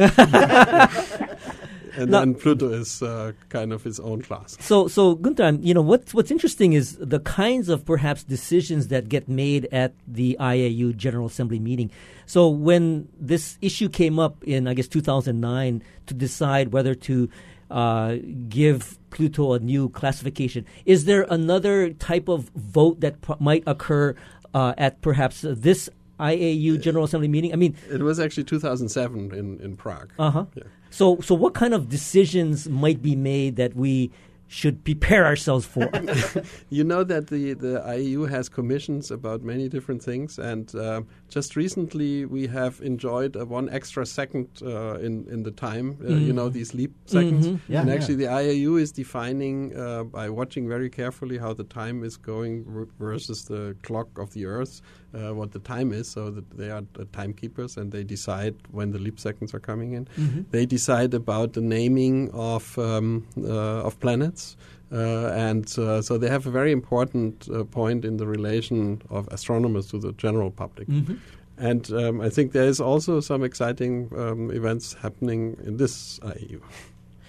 and 1.97 2.11
Now- 2.11 2.19
then 2.19 2.35
Pluto 2.35 2.69
is 2.71 3.01
uh, 3.01 3.31
kind 3.49 3.71
of 3.73 3.83
his 3.83 3.99
own 3.99 4.21
class. 4.21 4.57
So, 4.59 4.87
so 4.87 5.15
Gunther, 5.15 5.57
you 5.61 5.73
know 5.73 5.81
what's 5.81 6.13
what's 6.13 6.31
interesting 6.31 6.73
is 6.73 6.97
the 6.97 7.19
kinds 7.19 7.69
of 7.69 7.85
perhaps 7.85 8.23
decisions 8.23 8.87
that 8.89 9.09
get 9.09 9.27
made 9.27 9.67
at 9.71 9.93
the 10.07 10.37
IAU 10.39 10.95
General 10.95 11.27
Assembly 11.27 11.59
meeting. 11.59 11.89
So, 12.25 12.47
when 12.49 13.07
this 13.19 13.57
issue 13.61 13.89
came 13.89 14.19
up 14.19 14.43
in, 14.43 14.67
I 14.67 14.73
guess, 14.73 14.87
2009, 14.87 15.83
to 16.07 16.13
decide 16.13 16.71
whether 16.71 16.95
to 16.95 17.29
uh, 17.69 18.15
give 18.49 18.97
Pluto 19.11 19.53
a 19.53 19.59
new 19.59 19.89
classification, 19.89 20.65
is 20.85 21.05
there 21.05 21.25
another 21.29 21.91
type 21.91 22.27
of 22.29 22.49
vote 22.55 22.99
that 23.01 23.21
p- 23.21 23.33
might 23.39 23.63
occur 23.67 24.15
uh, 24.53 24.73
at 24.77 25.01
perhaps 25.01 25.43
this 25.47 25.89
IAU 26.19 26.79
General 26.79 27.05
Assembly 27.05 27.27
meeting? 27.27 27.51
I 27.51 27.55
mean, 27.55 27.75
It 27.89 28.01
was 28.01 28.19
actually 28.19 28.43
2007 28.45 29.33
in, 29.33 29.59
in 29.59 29.75
Prague. 29.75 30.11
uh 30.19 30.31
huh. 30.31 30.45
Yeah. 30.55 30.63
So, 30.91 31.19
so 31.21 31.33
what 31.33 31.53
kind 31.53 31.73
of 31.73 31.87
decisions 31.89 32.69
might 32.69 33.01
be 33.01 33.15
made 33.15 33.55
that 33.55 33.75
we 33.75 34.11
should 34.47 34.83
prepare 34.83 35.25
ourselves 35.25 35.65
for? 35.65 35.89
you 36.69 36.83
know 36.83 37.05
that 37.05 37.27
the, 37.27 37.53
the 37.53 37.79
IAU 37.87 38.29
has 38.29 38.49
commissions 38.49 39.09
about 39.09 39.41
many 39.43 39.69
different 39.69 40.03
things, 40.03 40.37
and 40.37 40.75
um 40.75 41.07
just 41.29 41.55
recently 41.55 42.25
we 42.25 42.47
have 42.47 42.81
enjoyed 42.83 43.37
uh, 43.37 43.45
one 43.45 43.69
extra 43.69 44.05
second 44.05 44.47
uh, 44.61 44.95
in 45.07 45.25
in 45.31 45.43
the 45.43 45.51
time. 45.51 45.87
Uh, 46.03 46.15
You 46.27 46.33
Mm. 46.33 46.35
know 46.35 46.49
these 46.49 46.73
leap 46.79 46.91
seconds, 47.05 47.47
Mhm. 47.47 47.59
Yeah, 47.69 47.79
and 47.81 47.87
yeah. 47.89 47.95
actually 47.95 48.17
the 48.25 48.27
IAU 48.43 48.75
is 48.83 48.91
defining 48.91 49.57
uh, 49.77 50.03
by 50.19 50.27
watching 50.29 50.67
very 50.67 50.89
carefully 50.89 51.37
how 51.37 51.53
the 51.53 51.63
time 51.81 52.03
is 52.09 52.17
going 52.17 52.53
versus 52.99 53.45
the 53.45 53.61
clock 53.87 54.09
of 54.23 54.27
the 54.33 54.43
Earth, 54.45 54.81
uh, 55.13 55.33
what 55.33 55.51
the 55.51 55.59
time 55.59 55.91
is, 55.91 56.07
so 56.09 56.29
that 56.31 56.49
they 56.57 56.69
are 56.69 56.83
the 56.93 57.05
timekeepers 57.05 57.77
and 57.77 57.91
they 57.91 58.03
decide 58.03 58.55
when 58.71 58.91
the 58.91 58.99
leap 58.99 59.19
seconds 59.19 59.53
are 59.53 59.59
coming 59.59 59.93
in. 59.93 60.07
Mhm. 60.17 60.45
They 60.51 60.65
decide 60.65 61.13
about 61.13 61.53
the 61.53 61.61
naming 61.61 62.29
of 62.33 62.77
um, 62.77 63.25
uh, 63.37 63.85
of 63.87 63.99
planets. 63.99 64.55
Uh, 64.93 65.31
and 65.49 65.65
uh, 65.79 66.01
so 66.01 66.17
they 66.17 66.27
have 66.27 66.45
a 66.45 66.51
very 66.51 66.71
important 66.73 67.47
uh, 67.49 67.63
point 67.63 68.03
in 68.03 68.17
the 68.17 68.27
relation 68.27 69.01
of 69.09 69.25
astronomers 69.31 69.87
to 69.87 69.97
the 69.99 70.11
general 70.17 70.51
public. 70.51 70.87
Mhm. 70.89 71.17
And 71.57 71.91
um, 71.93 72.21
I 72.21 72.29
think 72.29 72.51
there 72.51 72.67
is 72.67 72.81
also 72.81 73.21
some 73.21 73.43
exciting 73.45 74.09
um, 74.17 74.51
events 74.51 74.95
happening 75.01 75.55
in 75.65 75.77
this 75.77 76.19
IAU. 76.23 76.59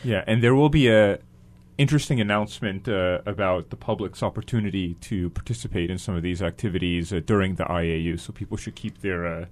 Yeah, 0.05 0.25
and 0.27 0.43
there 0.43 0.55
will 0.55 0.71
be 0.71 0.89
a 0.89 1.19
interesting 1.79 2.21
announcement 2.21 2.89
uh, 2.89 3.21
about 3.27 3.71
the 3.71 3.77
public's 3.77 4.23
opportunity 4.23 4.95
to 4.95 5.31
participate 5.31 5.91
in 5.91 5.99
some 5.99 6.15
of 6.17 6.23
these 6.23 6.43
activities 6.43 7.13
uh, 7.13 7.21
during 7.25 7.55
the 7.57 7.65
IAU. 7.65 8.19
So 8.21 8.33
people 8.33 8.57
should 8.57 8.75
keep 8.75 9.01
their 9.01 9.27
uh, 9.27 9.47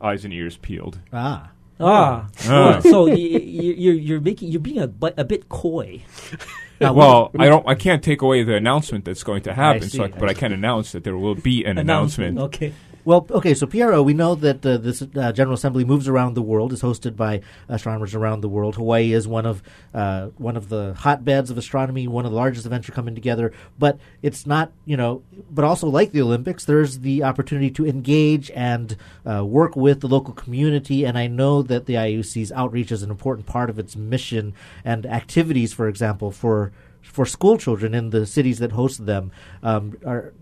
eyes 0.00 0.24
and 0.24 0.32
ears 0.32 0.56
peeled. 0.56 0.98
Ah. 1.12 1.50
Ah, 1.80 2.26
Ah. 2.48 2.80
so 2.80 3.04
y- 3.06 3.12
y- 3.14 3.76
you're 3.78 3.94
you're 3.94 4.20
making 4.20 4.50
you're 4.50 4.60
being 4.60 4.78
a, 4.78 4.88
bu- 4.88 5.14
a 5.16 5.22
bit 5.24 5.48
coy. 5.48 6.02
well, 6.80 7.30
I 7.38 7.46
don't. 7.46 7.68
I 7.68 7.76
can't 7.76 8.02
take 8.02 8.20
away 8.20 8.42
the 8.42 8.56
announcement 8.56 9.04
that's 9.04 9.22
going 9.22 9.42
to 9.42 9.52
happen. 9.54 9.82
see, 9.88 9.98
so, 9.98 10.02
I, 10.02 10.06
I 10.06 10.10
but 10.10 10.28
I 10.28 10.32
see. 10.32 10.40
can 10.40 10.52
announce 10.52 10.90
that 10.92 11.04
there 11.04 11.16
will 11.16 11.36
be 11.36 11.64
an 11.64 11.78
announcement. 11.78 12.36
Okay. 12.38 12.72
Well, 13.04 13.26
okay, 13.30 13.54
so 13.54 13.66
Piero, 13.66 14.02
we 14.02 14.12
know 14.12 14.34
that 14.34 14.66
uh, 14.66 14.76
this 14.76 15.02
uh, 15.02 15.32
General 15.32 15.54
Assembly 15.54 15.84
moves 15.84 16.08
around 16.08 16.34
the 16.34 16.42
world, 16.42 16.72
is 16.72 16.82
hosted 16.82 17.16
by 17.16 17.40
astronomers 17.68 18.14
around 18.14 18.42
the 18.42 18.48
world. 18.48 18.74
Hawaii 18.76 19.12
is 19.12 19.26
one 19.26 19.46
of 19.46 19.62
uh, 19.94 20.26
one 20.36 20.56
of 20.56 20.68
the 20.68 20.94
hotbeds 20.94 21.50
of 21.50 21.56
astronomy, 21.56 22.06
one 22.06 22.26
of 22.26 22.32
the 22.32 22.36
largest 22.36 22.66
events 22.66 22.88
are 22.88 22.92
coming 22.92 23.14
together. 23.14 23.52
But 23.78 23.98
it's 24.20 24.46
not, 24.46 24.72
you 24.84 24.96
know, 24.96 25.22
but 25.50 25.64
also 25.64 25.88
like 25.88 26.12
the 26.12 26.20
Olympics, 26.20 26.64
there's 26.64 26.98
the 27.00 27.22
opportunity 27.22 27.70
to 27.70 27.86
engage 27.86 28.50
and 28.50 28.96
uh, 29.24 29.44
work 29.44 29.74
with 29.74 30.00
the 30.00 30.08
local 30.08 30.34
community. 30.34 31.06
And 31.06 31.16
I 31.16 31.28
know 31.28 31.62
that 31.62 31.86
the 31.86 31.94
IUC's 31.94 32.52
outreach 32.52 32.92
is 32.92 33.02
an 33.02 33.10
important 33.10 33.46
part 33.46 33.70
of 33.70 33.78
its 33.78 33.96
mission 33.96 34.54
and 34.84 35.06
activities, 35.06 35.72
for 35.72 35.88
example, 35.88 36.30
for 36.30 36.72
for 37.00 37.24
school 37.24 37.56
children 37.56 37.94
in 37.94 38.10
the 38.10 38.26
cities 38.26 38.58
that 38.58 38.72
host 38.72 39.06
them. 39.06 39.30
Um, 39.62 39.96
are 40.04 40.34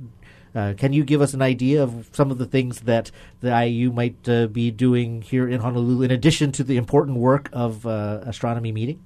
uh, 0.57 0.73
can 0.75 0.93
you 0.95 1.05
give 1.05 1.21
us 1.21 1.35
an 1.35 1.43
idea 1.43 1.83
of 1.83 2.09
some 2.13 2.31
of 2.31 2.39
the 2.39 2.47
things 2.47 2.81
that 2.81 3.11
the 3.41 3.51
IU 3.65 3.93
might 3.93 4.27
uh, 4.27 4.47
be 4.47 4.71
doing 4.71 5.21
here 5.21 5.47
in 5.47 5.61
Honolulu, 5.61 6.03
in 6.03 6.11
addition 6.11 6.51
to 6.53 6.65
the 6.65 6.79
important 6.79 7.19
work 7.19 7.51
of 7.53 7.87
uh, 7.87 8.21
astronomy 8.23 8.73
meeting? 8.73 8.99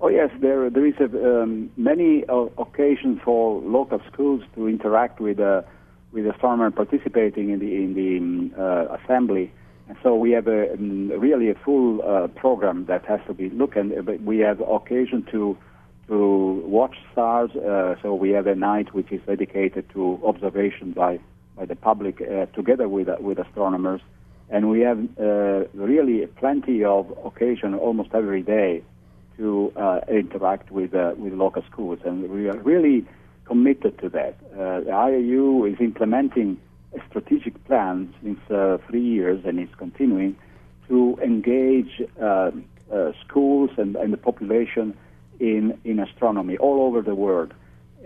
Oh 0.00 0.08
yes, 0.08 0.30
there 0.40 0.68
there 0.68 0.86
is 0.86 0.94
a, 1.00 1.42
um, 1.42 1.70
many 1.76 2.24
uh, 2.28 2.46
occasions 2.58 3.20
for 3.24 3.60
local 3.62 4.00
schools 4.12 4.42
to 4.56 4.68
interact 4.68 5.20
with 5.20 5.38
uh, 5.38 5.62
with 6.12 6.26
astronomers 6.26 6.72
participating 6.74 7.50
in 7.50 7.58
the 7.60 7.74
in 7.74 7.94
the 7.94 8.18
um, 8.18 8.52
uh, 8.58 8.96
assembly, 8.96 9.52
and 9.88 9.96
so 10.02 10.16
we 10.16 10.32
have 10.32 10.48
a 10.48 10.72
um, 10.72 11.10
really 11.18 11.50
a 11.50 11.54
full 11.54 12.02
uh, 12.02 12.28
program 12.28 12.86
that 12.86 13.04
has 13.06 13.20
to 13.28 13.34
be 13.34 13.50
looked 13.50 13.76
at. 13.76 14.20
We 14.22 14.38
have 14.38 14.60
occasion 14.60 15.26
to 15.32 15.56
to 16.08 16.62
watch 16.64 16.96
stars. 17.12 17.50
Uh, 17.54 17.94
so 18.02 18.14
we 18.14 18.30
have 18.30 18.46
a 18.46 18.54
night 18.54 18.92
which 18.94 19.12
is 19.12 19.20
dedicated 19.26 19.88
to 19.90 20.20
observation 20.24 20.92
by 20.92 21.20
by 21.56 21.66
the 21.66 21.76
public 21.76 22.20
uh, 22.20 22.46
together 22.46 22.88
with 22.88 23.08
uh, 23.08 23.16
with 23.20 23.38
astronomers, 23.38 24.00
and 24.48 24.70
we 24.70 24.80
have 24.80 24.98
uh, 25.20 25.64
really 25.74 26.26
plenty 26.26 26.84
of 26.84 27.12
occasion 27.24 27.74
almost 27.74 28.10
every 28.14 28.42
day 28.42 28.82
to 29.36 29.72
uh, 29.76 30.00
interact 30.08 30.70
with 30.70 30.94
uh, 30.94 31.12
with 31.16 31.32
local 31.32 31.62
schools, 31.70 31.98
and 32.04 32.30
we 32.30 32.48
are 32.48 32.58
really 32.58 33.04
committed 33.44 33.98
to 33.98 34.08
that. 34.10 34.38
The 34.50 34.90
IAU 34.90 35.72
is 35.72 35.80
implementing 35.80 36.60
a 36.94 37.00
strategic 37.08 37.64
plan 37.66 38.14
since 38.22 38.40
three 38.86 39.02
years, 39.02 39.44
and 39.44 39.58
is 39.58 39.74
continuing 39.76 40.36
to 40.88 41.18
engage 41.22 42.02
schools 43.26 43.70
and, 43.78 43.96
and 43.96 44.12
the 44.12 44.18
population 44.18 44.94
in 45.40 45.78
in 45.84 45.98
astronomy 46.00 46.56
all 46.56 46.82
over 46.86 47.02
the 47.02 47.14
world. 47.14 47.52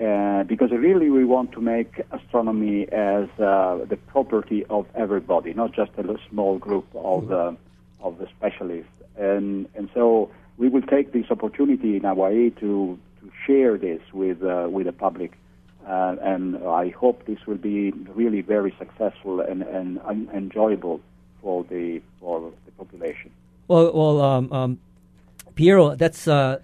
Uh, 0.03 0.43
because 0.45 0.71
really 0.71 1.11
we 1.11 1.23
want 1.23 1.53
to 1.53 1.61
make 1.61 2.01
astronomy 2.13 2.89
as 2.91 3.29
uh, 3.39 3.79
the 3.87 3.99
property 4.07 4.65
of 4.71 4.87
everybody, 4.95 5.53
not 5.53 5.71
just 5.73 5.91
a 5.99 6.17
small 6.31 6.59
group 6.59 6.87
of 6.95 7.31
uh, 7.31 7.53
of 8.01 8.19
the 8.19 8.27
specialists. 8.39 8.91
And 9.17 9.69
and 9.75 9.91
so 9.93 10.31
we 10.57 10.69
will 10.69 10.83
take 10.83 11.13
this 11.13 11.31
opportunity 11.31 11.97
in 11.97 12.05
Hawaii 12.05 12.51
to 12.61 12.99
to 13.21 13.33
share 13.47 13.77
this 13.77 14.01
with 14.13 14.43
uh, 14.43 14.69
with 14.71 14.87
the 14.87 14.93
public. 14.93 15.33
Uh, 15.87 16.17
and 16.23 16.57
I 16.65 16.91
hope 16.91 17.27
this 17.27 17.45
will 17.47 17.57
be 17.57 17.91
really 17.91 18.41
very 18.41 18.73
successful 18.79 19.41
and, 19.41 19.63
and 19.63 19.99
un- 20.05 20.31
enjoyable 20.33 21.01
for 21.41 21.65
the 21.65 22.01
for 22.21 22.53
the 22.65 22.71
population. 22.73 23.31
Well, 23.69 23.93
well, 23.93 24.21
um, 24.21 24.53
um, 24.53 24.79
Piero, 25.55 25.95
that's 25.95 26.27
uh, 26.27 26.59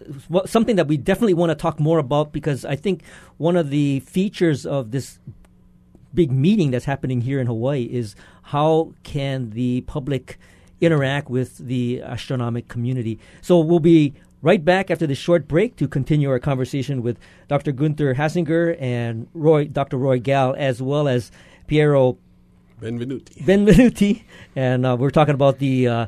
something 0.47 0.77
that 0.77 0.89
we 0.89 0.97
definitely 0.97 1.35
want 1.35 1.51
to 1.51 1.55
talk 1.55 1.79
more 1.79 1.99
about 1.99 2.33
because 2.33 2.65
I 2.65 2.77
think 2.77 3.03
one 3.37 3.57
of 3.57 3.71
the 3.71 4.01
features 4.01 4.65
of 4.65 4.91
this 4.91 5.19
big 6.15 6.33
meeting 6.33 6.71
that's 6.71 6.87
happening 6.87 7.21
here 7.21 7.41
in 7.41 7.47
Hawaii 7.47 7.85
is 7.85 8.17
how 8.43 8.95
can 9.03 9.51
the 9.51 9.83
public 9.83 10.39
interact 10.81 11.29
with 11.29 11.59
the 11.59 12.03
astronomic 12.03 12.69
community. 12.69 13.19
So 13.43 13.59
we'll 13.59 13.81
be 13.81 14.15
right 14.43 14.65
back 14.65 14.91
after 14.91 15.07
this 15.07 15.19
short 15.19 15.49
break 15.49 15.77
to 15.77 15.89
continue 15.89 16.31
our 16.31 16.39
conversation 16.39 17.03
with 17.03 17.19
Dr. 17.49 17.73
Gunther 17.73 18.15
Hasinger 18.15 18.81
and 18.81 19.29
Roy, 19.35 19.67
Dr. 19.67 19.97
Roy 19.99 20.19
Gal, 20.19 20.55
as 20.57 20.81
well 20.81 21.09
as 21.09 21.31
Piero 21.67 22.19
Benvenuti. 22.81 23.45
Benvenuti. 23.45 24.23
And 24.55 24.87
uh, 24.87 24.97
we're 24.99 25.11
talking 25.11 25.35
about 25.35 25.59
the 25.59 25.89
uh, 25.89 26.07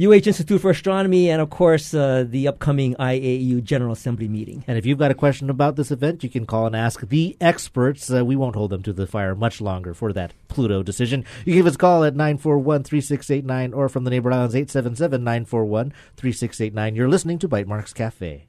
UH 0.00 0.26
Institute 0.26 0.58
for 0.58 0.70
Astronomy 0.70 1.28
and, 1.28 1.42
of 1.42 1.50
course, 1.50 1.92
uh, 1.92 2.24
the 2.26 2.48
upcoming 2.48 2.94
IAU 2.94 3.62
General 3.62 3.92
Assembly 3.92 4.26
meeting. 4.26 4.64
And 4.66 4.78
if 4.78 4.86
you've 4.86 4.98
got 4.98 5.10
a 5.10 5.14
question 5.14 5.50
about 5.50 5.76
this 5.76 5.90
event, 5.90 6.24
you 6.24 6.30
can 6.30 6.46
call 6.46 6.66
and 6.66 6.74
ask 6.74 7.06
the 7.06 7.36
experts. 7.42 8.10
Uh, 8.10 8.24
we 8.24 8.34
won't 8.34 8.56
hold 8.56 8.70
them 8.70 8.82
to 8.84 8.94
the 8.94 9.06
fire 9.06 9.34
much 9.34 9.60
longer 9.60 9.92
for 9.92 10.10
that 10.14 10.32
Pluto 10.48 10.82
decision. 10.82 11.26
You 11.44 11.52
give 11.52 11.66
us 11.66 11.74
a 11.74 11.78
call 11.78 12.04
at 12.04 12.16
941 12.16 12.84
3689 12.84 13.74
or 13.74 13.90
from 13.90 14.04
the 14.04 14.10
Neighbor 14.10 14.32
Islands 14.32 14.54
877 14.54 15.22
941 15.22 15.92
3689. 16.16 16.94
You're 16.96 17.08
listening 17.08 17.38
to 17.40 17.48
Bytemarks 17.48 17.94
Cafe. 17.94 18.46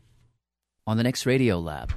On 0.88 0.96
the 0.96 1.04
next 1.04 1.26
Radio 1.26 1.60
Lab, 1.60 1.94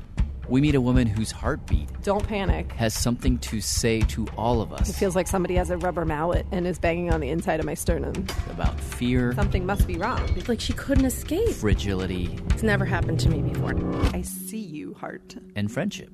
we 0.48 0.60
meet 0.60 0.74
a 0.74 0.80
woman 0.80 1.06
whose 1.06 1.30
heartbeat 1.32 1.88
Don't 2.02 2.26
panic. 2.26 2.70
has 2.72 2.94
something 2.94 3.38
to 3.38 3.60
say 3.60 4.00
to 4.02 4.26
all 4.36 4.60
of 4.60 4.72
us 4.72 4.88
It 4.88 4.94
feels 4.94 5.16
like 5.16 5.26
somebody 5.26 5.54
has 5.56 5.70
a 5.70 5.76
rubber 5.78 6.04
mallet 6.04 6.46
and 6.52 6.66
is 6.66 6.78
banging 6.78 7.12
on 7.12 7.20
the 7.20 7.30
inside 7.30 7.58
of 7.60 7.66
my 7.66 7.74
sternum. 7.74 8.26
about 8.50 8.78
fear, 8.80 9.32
Something 9.34 9.66
must 9.66 9.86
be 9.86 9.96
wrong. 9.96 10.20
It's 10.36 10.48
like 10.48 10.60
she 10.60 10.72
couldn't 10.72 11.04
escape. 11.06 11.50
fragility, 11.50 12.38
It's 12.50 12.62
never 12.62 12.84
happened 12.84 13.18
to 13.20 13.28
me 13.28 13.42
before. 13.42 13.74
I 14.14 14.22
see 14.22 14.58
you, 14.60 14.94
heart. 14.94 15.34
and 15.56 15.70
friendship. 15.70 16.10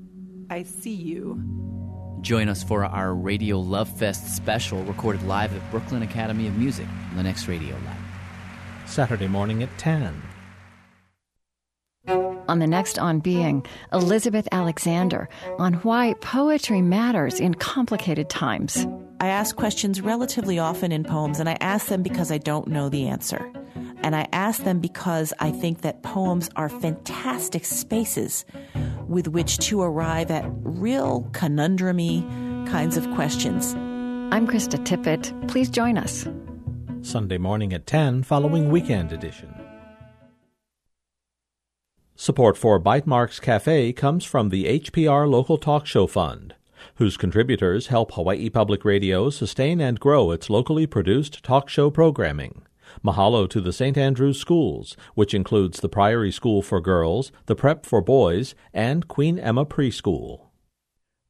I 0.51 0.63
see 0.65 0.95
you. 0.95 1.43
Join 2.21 2.49
us 2.49 2.63
for 2.63 2.85
our 2.85 3.15
Radio 3.15 3.59
Love 3.59 3.89
Fest 3.89 4.37
special 4.37 4.83
recorded 4.85 5.23
live 5.25 5.55
at 5.57 5.71
Brooklyn 5.71 6.03
Academy 6.03 6.47
of 6.47 6.57
Music 6.57 6.87
on 7.11 7.17
the 7.17 7.23
next 7.23 7.49
Radio 7.49 7.75
Lab. 7.85 7.97
Saturday 8.87 9.27
morning 9.29 9.63
at 9.63 9.77
10. 9.79 10.23
On 12.09 12.59
the 12.59 12.67
next 12.67 12.99
On 12.99 13.21
Being, 13.21 13.65
Elizabeth 13.93 14.49
Alexander 14.53 15.29
on 15.59 15.75
why 15.75 16.15
poetry 16.21 16.83
matters 16.83 17.39
in 17.39 17.55
complicated 17.55 18.29
times. 18.29 18.87
I 19.21 19.29
ask 19.29 19.55
questions 19.55 20.01
relatively 20.01 20.59
often 20.59 20.91
in 20.91 21.05
poems, 21.05 21.39
and 21.39 21.49
I 21.49 21.57
ask 21.61 21.87
them 21.87 22.03
because 22.03 22.33
I 22.33 22.39
don't 22.39 22.67
know 22.67 22.89
the 22.89 23.07
answer. 23.07 23.51
And 24.03 24.17
I 24.17 24.27
ask 24.33 24.65
them 24.65 24.81
because 24.81 25.33
I 25.39 25.53
think 25.53 25.83
that 25.83 26.03
poems 26.03 26.51
are 26.57 26.69
fantastic 26.69 27.65
spaces 27.65 28.45
with 29.07 29.29
which 29.29 29.59
to 29.59 29.81
arrive 29.81 30.31
at 30.31 30.45
real 30.63 31.23
conundrumy 31.31 32.23
kinds 32.69 32.97
of 32.97 33.09
questions. 33.13 33.75
I'm 34.33 34.49
Krista 34.49 34.83
Tippett. 34.85 35.49
Please 35.49 35.71
join 35.71 35.97
us. 35.99 36.27
Sunday 37.03 37.39
morning 37.39 37.73
at 37.73 37.87
10, 37.87 38.25
following 38.25 38.71
Weekend 38.71 39.13
Edition. 39.13 39.62
Support 42.23 42.57
for 42.57 42.79
Bytemarks 42.79 43.41
Cafe 43.41 43.93
comes 43.95 44.25
from 44.25 44.51
the 44.51 44.79
HPR 44.79 45.29
Local 45.29 45.59
Talk 45.59 45.87
Show 45.87 46.07
Fund, 46.07 46.55
whose 46.95 47.17
contributors 47.17 47.89
help 47.89 48.13
Hawaii 48.13 48.49
Public 48.49 48.85
Radio 48.85 49.29
sustain 49.29 49.81
and 49.81 49.99
grow 49.99 50.31
its 50.31 50.49
locally 50.49 50.87
produced 50.87 51.43
talk 51.43 51.69
show 51.69 51.91
programming. 51.91 52.63
Mahalo 53.05 53.51
to 53.51 53.61
the 53.61 53.73
St. 53.73 53.99
Andrews 53.99 54.39
Schools, 54.39 54.97
which 55.17 55.35
includes 55.35 55.81
the 55.81 55.89
Priory 55.89 56.31
School 56.31 56.63
for 56.63 56.81
Girls, 56.81 57.33
the 57.47 57.57
Prep 57.57 57.85
for 57.85 58.01
Boys, 58.01 58.55
and 58.73 59.09
Queen 59.09 59.37
Emma 59.37 59.67
Preschool. 59.67 60.52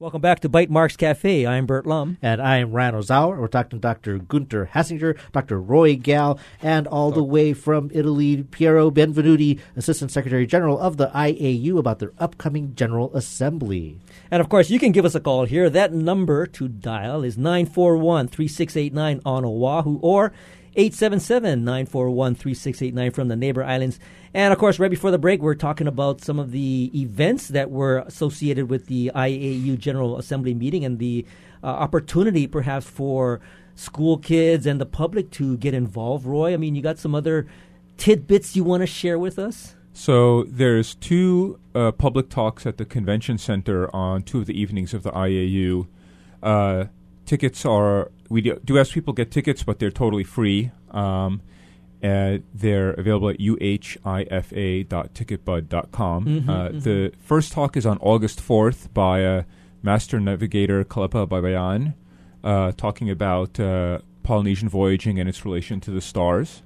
Welcome 0.02 0.20
back 0.20 0.40
to 0.40 0.48
Bytemarks 0.48 0.98
Cafe. 0.98 1.46
I'm 1.46 1.64
Burt 1.64 1.86
Lum. 1.86 2.18
And 2.20 2.42
I'm 2.42 2.72
Ryan 2.72 2.96
Ozawa. 2.96 3.38
We're 3.38 3.46
talking 3.46 3.78
to 3.78 3.78
Dr. 3.78 4.18
Gunther 4.18 4.70
Hasinger, 4.74 5.16
Dr. 5.30 5.60
Roy 5.60 5.94
Gal, 5.94 6.40
and 6.60 6.88
all 6.88 7.12
the 7.12 7.22
way 7.22 7.52
from 7.52 7.88
Italy, 7.94 8.42
Piero 8.42 8.90
Benvenuti, 8.90 9.60
Assistant 9.76 10.10
Secretary 10.10 10.44
General 10.44 10.76
of 10.80 10.96
the 10.96 11.06
IAU, 11.14 11.78
about 11.78 12.00
their 12.00 12.12
upcoming 12.18 12.74
General 12.74 13.14
Assembly. 13.14 14.00
And 14.28 14.40
of 14.40 14.48
course, 14.48 14.70
you 14.70 14.80
can 14.80 14.90
give 14.90 15.04
us 15.04 15.14
a 15.14 15.20
call 15.20 15.44
here. 15.44 15.70
That 15.70 15.92
number 15.92 16.46
to 16.46 16.66
dial 16.66 17.22
is 17.22 17.38
941 17.38 18.26
3689 18.26 19.20
on 19.24 19.44
Oahu 19.44 20.00
or 20.00 20.32
877 20.74 21.64
941 21.64 22.34
3689 22.34 23.10
from 23.10 23.28
the 23.28 23.36
neighbor 23.36 23.62
islands. 23.62 23.98
And 24.34 24.52
of 24.52 24.58
course, 24.58 24.78
right 24.78 24.90
before 24.90 25.10
the 25.10 25.18
break, 25.18 25.42
we're 25.42 25.54
talking 25.54 25.86
about 25.86 26.20
some 26.20 26.38
of 26.38 26.52
the 26.52 26.90
events 26.94 27.48
that 27.48 27.70
were 27.70 27.98
associated 27.98 28.70
with 28.70 28.86
the 28.86 29.10
IAU 29.14 29.78
General 29.78 30.18
Assembly 30.18 30.54
meeting 30.54 30.84
and 30.84 30.98
the 30.98 31.26
uh, 31.62 31.66
opportunity 31.66 32.46
perhaps 32.46 32.86
for 32.86 33.40
school 33.74 34.18
kids 34.18 34.66
and 34.66 34.80
the 34.80 34.86
public 34.86 35.30
to 35.32 35.56
get 35.58 35.74
involved. 35.74 36.26
Roy, 36.26 36.54
I 36.54 36.56
mean, 36.56 36.74
you 36.74 36.82
got 36.82 36.98
some 36.98 37.14
other 37.14 37.46
tidbits 37.96 38.56
you 38.56 38.64
want 38.64 38.80
to 38.80 38.86
share 38.86 39.18
with 39.18 39.38
us? 39.38 39.76
So 39.92 40.44
there's 40.44 40.94
two 40.94 41.60
uh, 41.74 41.92
public 41.92 42.30
talks 42.30 42.64
at 42.64 42.78
the 42.78 42.84
convention 42.84 43.36
center 43.36 43.94
on 43.94 44.22
two 44.22 44.38
of 44.40 44.46
the 44.46 44.58
evenings 44.58 44.94
of 44.94 45.02
the 45.02 45.12
IAU. 45.12 45.86
Uh, 46.42 46.86
tickets 47.32 47.64
are 47.64 48.10
we 48.28 48.42
do, 48.42 48.60
do 48.62 48.78
ask 48.78 48.92
people 48.92 49.14
get 49.14 49.30
tickets, 49.30 49.62
but 49.62 49.78
they're 49.78 49.90
totally 49.90 50.24
free. 50.24 50.70
Um, 50.90 51.40
uh, 52.04 52.38
they're 52.52 52.90
available 52.92 53.30
at 53.30 53.38
uhifa.ticketbud.com. 53.38 56.24
Mhm, 56.26 56.48
uh, 56.48 56.68
mhm. 56.68 56.82
The 56.82 57.12
first 57.18 57.52
talk 57.52 57.74
is 57.76 57.86
on 57.86 57.96
August 58.00 58.40
4th 58.40 58.92
by 58.92 59.24
uh, 59.24 59.44
Master 59.82 60.20
Navigator 60.20 60.84
Kalepa 60.84 61.26
Baybayan, 61.26 61.94
uh, 62.44 62.72
talking 62.76 63.08
about 63.08 63.58
uh, 63.58 64.00
Polynesian 64.22 64.68
voyaging 64.68 65.18
and 65.18 65.26
its 65.26 65.46
relation 65.46 65.80
to 65.80 65.90
the 65.90 66.02
stars. 66.02 66.62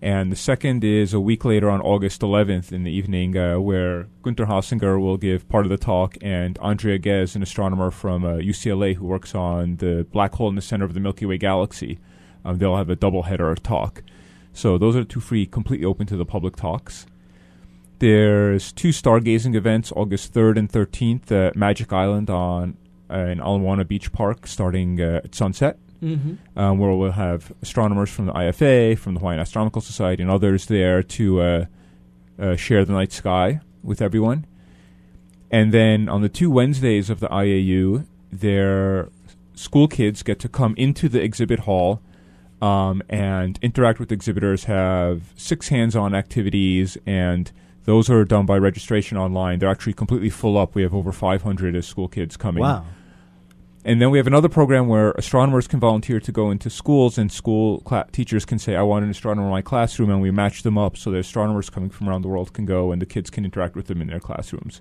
And 0.00 0.30
the 0.30 0.36
second 0.36 0.84
is 0.84 1.12
a 1.12 1.18
week 1.18 1.44
later 1.44 1.68
on 1.68 1.80
August 1.80 2.20
11th 2.20 2.70
in 2.70 2.84
the 2.84 2.90
evening, 2.92 3.36
uh, 3.36 3.58
where 3.58 4.06
Gunther 4.22 4.46
Hasinger 4.46 5.00
will 5.00 5.16
give 5.16 5.48
part 5.48 5.66
of 5.66 5.70
the 5.70 5.76
talk, 5.76 6.16
and 6.22 6.56
Andrea 6.58 6.98
Ghez, 6.98 7.34
an 7.34 7.42
astronomer 7.42 7.90
from 7.90 8.24
uh, 8.24 8.34
UCLA 8.34 8.94
who 8.94 9.06
works 9.06 9.34
on 9.34 9.76
the 9.76 10.06
black 10.12 10.34
hole 10.34 10.48
in 10.48 10.54
the 10.54 10.62
center 10.62 10.84
of 10.84 10.94
the 10.94 11.00
Milky 11.00 11.26
Way 11.26 11.38
galaxy, 11.38 11.98
um, 12.44 12.58
they'll 12.58 12.76
have 12.76 12.90
a 12.90 12.96
double 12.96 13.24
header 13.24 13.52
talk. 13.56 14.02
So 14.52 14.78
those 14.78 14.94
are 14.94 15.02
two 15.02 15.20
free, 15.20 15.46
completely 15.46 15.84
open 15.84 16.06
to 16.06 16.16
the 16.16 16.24
public 16.24 16.54
talks. 16.54 17.06
There's 17.98 18.70
two 18.70 18.90
stargazing 18.90 19.56
events, 19.56 19.92
August 19.96 20.32
3rd 20.32 20.58
and 20.58 20.70
13th 20.70 21.32
at 21.32 21.56
Magic 21.56 21.92
Island 21.92 22.30
on 22.30 22.76
uh, 23.10 23.18
in 23.18 23.40
Beach 23.88 24.12
Park, 24.12 24.46
starting 24.46 25.00
uh, 25.00 25.22
at 25.24 25.34
sunset 25.34 25.76
Mhm. 26.02 26.38
um, 26.56 26.78
where 26.78 26.92
we'll 26.94 27.12
have 27.12 27.52
astronomers 27.62 28.10
from 28.10 28.26
the 28.26 28.32
IFA, 28.32 28.94
from 28.96 29.14
the 29.14 29.20
Hawaiian 29.20 29.40
Astronomical 29.40 29.80
Society, 29.82 30.22
and 30.22 30.30
others 30.30 30.66
there 30.66 31.02
to 31.02 31.40
uh, 31.40 31.64
uh, 32.38 32.56
share 32.56 32.84
the 32.84 32.92
night 32.92 33.12
sky 33.12 33.60
with 33.82 34.00
everyone. 34.00 34.46
And 35.50 35.72
then 35.72 36.08
on 36.08 36.22
the 36.22 36.28
two 36.28 36.50
Wednesdays 36.50 37.10
of 37.10 37.20
the 37.20 37.28
IAU, 37.28 38.04
their 38.30 39.08
school 39.54 39.88
kids 39.88 40.22
get 40.22 40.38
to 40.40 40.48
come 40.48 40.74
into 40.76 41.08
the 41.08 41.20
exhibit 41.22 41.60
hall 41.60 42.00
um, 42.60 43.02
and 43.08 43.58
interact 43.62 43.98
with 43.98 44.12
exhibitors, 44.12 44.64
have 44.64 45.32
six 45.36 45.68
hands 45.68 45.96
on 45.96 46.14
activities, 46.14 46.98
and 47.06 47.50
those 47.84 48.10
are 48.10 48.24
done 48.24 48.46
by 48.46 48.58
registration 48.58 49.16
online. 49.16 49.58
They're 49.58 49.70
actually 49.70 49.94
completely 49.94 50.28
full 50.30 50.58
up. 50.58 50.74
We 50.74 50.82
have 50.82 50.94
over 50.94 51.12
500 51.12 51.74
as 51.74 51.86
school 51.86 52.08
kids 52.08 52.36
coming. 52.36 52.62
Wow. 52.62 52.84
And 53.84 54.02
then 54.02 54.10
we 54.10 54.18
have 54.18 54.26
another 54.26 54.48
program 54.48 54.88
where 54.88 55.12
astronomers 55.12 55.66
can 55.66 55.80
volunteer 55.80 56.20
to 56.20 56.32
go 56.32 56.50
into 56.50 56.68
schools, 56.68 57.16
and 57.16 57.30
school 57.30 57.80
cla- 57.80 58.06
teachers 58.12 58.44
can 58.44 58.58
say, 58.58 58.76
"I 58.76 58.82
want 58.82 59.04
an 59.04 59.10
astronomer 59.10 59.46
in 59.46 59.52
my 59.52 59.62
classroom," 59.62 60.10
and 60.10 60.20
we 60.20 60.30
match 60.30 60.62
them 60.62 60.76
up 60.76 60.96
so 60.96 61.10
that 61.10 61.18
astronomers 61.18 61.70
coming 61.70 61.90
from 61.90 62.08
around 62.08 62.22
the 62.22 62.28
world 62.28 62.52
can 62.52 62.66
go, 62.66 62.92
and 62.92 63.00
the 63.00 63.06
kids 63.06 63.30
can 63.30 63.44
interact 63.44 63.76
with 63.76 63.86
them 63.86 64.02
in 64.02 64.08
their 64.08 64.20
classrooms. 64.20 64.80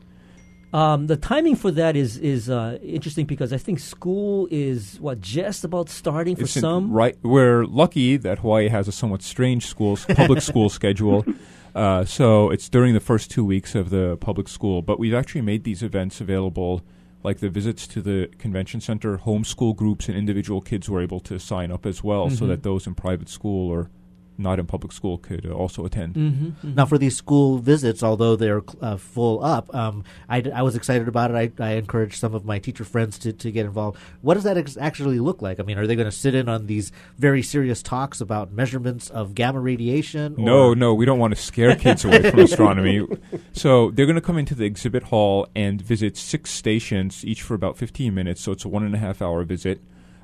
Um, 0.73 1.07
the 1.07 1.15
timing 1.15 1.55
for 1.55 1.71
that 1.71 1.95
is 1.95 2.17
is 2.17 2.49
uh, 2.49 2.77
interesting 2.83 3.25
because 3.25 3.53
I 3.53 3.57
think 3.57 3.79
school 3.79 4.47
is 4.51 4.99
what 4.99 5.21
just 5.21 5.63
about 5.63 5.89
starting 5.89 6.35
for 6.35 6.47
some. 6.47 6.91
right. 6.91 7.17
We're 7.23 7.65
lucky 7.65 8.17
that 8.17 8.39
Hawaii 8.39 8.67
has 8.67 8.87
a 8.87 8.91
somewhat 8.91 9.21
strange 9.21 9.65
schools 9.65 10.05
public 10.05 10.41
school 10.51 10.69
schedule. 10.69 11.25
Uh, 11.73 12.03
so 12.03 12.49
it's 12.49 12.67
during 12.67 12.93
the 12.93 12.99
first 12.99 13.31
two 13.31 13.45
weeks 13.45 13.75
of 13.75 13.91
the 13.91 14.17
public 14.17 14.47
school, 14.49 14.81
but 14.81 14.99
we've 14.99 15.13
actually 15.13 15.41
made 15.41 15.63
these 15.63 15.83
events 15.83 16.19
available, 16.19 16.81
like 17.27 17.39
the 17.39 17.49
visits 17.49 17.85
to 17.87 18.01
the 18.01 18.29
convention 18.37 18.79
center. 18.79 19.17
Homeschool 19.17 19.75
groups 19.75 20.07
and 20.07 20.17
individual 20.17 20.61
kids 20.61 20.89
were 20.89 21.01
able 21.01 21.19
to 21.19 21.37
sign 21.37 21.71
up 21.73 21.85
as 21.85 22.01
well, 22.01 22.29
so 22.29 22.45
Mhm. 22.45 22.47
that 22.47 22.63
those 22.63 22.87
in 22.87 22.95
private 22.95 23.27
school 23.27 23.69
or 23.69 23.89
not 24.37 24.59
in 24.59 24.65
public 24.65 24.91
school 24.91 25.17
could 25.17 25.45
uh, 25.45 25.51
also 25.51 25.85
attend. 25.85 26.13
Mm-hmm, 26.15 26.75
Now, 26.75 26.85
for 26.85 26.97
these 26.97 27.15
school 27.15 27.57
visits, 27.57 28.03
although 28.03 28.35
they're 28.35 28.61
uh, 28.81 28.97
full 28.97 29.43
up, 29.43 29.73
um, 29.73 30.03
I, 30.29 30.41
d- 30.41 30.51
I 30.51 30.61
was 30.61 30.75
excited 30.75 31.07
about 31.07 31.31
it. 31.31 31.53
I, 31.59 31.63
I 31.63 31.71
encouraged 31.73 32.15
some 32.19 32.33
of 32.35 32.45
my 32.45 32.59
teacher 32.59 32.83
friends 32.83 33.17
to, 33.19 33.33
to 33.33 33.51
get 33.51 33.65
involved. 33.65 33.97
What 34.21 34.35
does 34.35 34.43
that 34.43 34.57
ex- 34.57 34.77
actually 34.77 35.19
look 35.19 35.41
like? 35.41 35.59
I 35.59 35.63
mean, 35.63 35.77
are 35.77 35.87
they 35.87 35.95
going 35.95 36.05
to 36.09 36.15
sit 36.15 36.35
in 36.35 36.47
on 36.49 36.67
these 36.67 36.91
very 37.17 37.41
serious 37.41 37.81
talks 37.81 38.21
about 38.21 38.51
measurements 38.51 39.09
of 39.09 39.33
gamma 39.35 39.59
radiation? 39.59 40.35
or- 40.37 40.45
No, 40.45 40.73
no, 40.73 40.93
we 40.93 41.05
don't 41.05 41.19
want 41.19 41.35
to 41.35 41.41
scare 41.41 41.75
kids 41.75 42.05
away 42.05 42.29
from 42.29 42.39
astronomy. 42.47 43.07
So 43.53 43.91
they're 43.91 44.05
going 44.05 44.15
to 44.15 44.21
come 44.21 44.37
into 44.37 44.55
the 44.55 44.65
exhibit 44.65 45.03
hall 45.03 45.47
and 45.55 45.81
visit 45.81 46.15
six 46.17 46.51
stations, 46.51 47.25
each 47.25 47.41
for 47.41 47.53
about 47.53 47.77
15 47.77 48.13
minutes. 48.13 48.41
So 48.41 48.51
it's 48.51 48.65
a 48.65 48.69
one 48.69 48.83
and 48.83 48.93
a 48.93 48.99
half 48.99 49.21
hour 49.21 49.43
visit. 49.43 49.81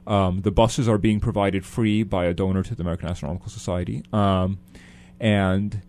Um, 0.07 0.41
the 0.41 0.51
buses 0.51 0.87
are 0.87 0.97
being 0.97 1.19
provided 1.19 1.65
free 1.65 2.03
by 2.03 2.25
a 2.25 2.33
donor 2.33 2.63
to 2.63 2.75
the 2.75 2.81
American 2.81 3.09
Astronomical 3.09 3.49
Society. 3.49 4.03
Um, 4.11 4.59
and 5.19 5.81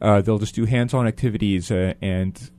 Uh, 0.00 0.22
they'll 0.22 0.38
just 0.38 0.54
do 0.54 0.64
hands-on 0.64 1.06
activities 1.06 1.70
uh, 1.70 1.92
and 2.00 2.50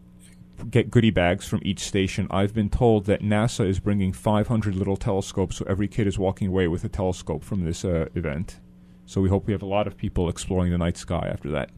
get 0.69 0.91
goodie 0.91 1.09
bags 1.09 1.47
from 1.47 1.59
each 1.63 1.79
station. 1.79 2.27
I've 2.29 2.53
been 2.53 2.69
told 2.69 3.05
that 3.07 3.21
NASA 3.21 3.65
is 3.65 3.79
bringing 3.79 4.13
500 4.13 4.75
little 4.75 4.95
telescopes, 4.95 5.57
so 5.57 5.65
every 5.67 5.87
kid 5.87 6.05
is 6.05 6.19
walking 6.19 6.47
away 6.49 6.67
with 6.67 6.83
a 6.83 6.89
telescope 6.89 7.43
from 7.43 7.65
this 7.65 7.83
uh, 7.83 8.09
event. 8.13 8.59
So 9.07 9.21
we 9.21 9.29
hope 9.29 9.47
we 9.47 9.53
have 9.53 9.63
a 9.63 9.73
lot 9.77 9.87
of 9.87 9.97
people 9.97 10.29
exploring 10.29 10.71
the 10.71 10.77
night 10.77 10.97
sky 10.97 11.27
after 11.33 11.49
that. 11.49 11.71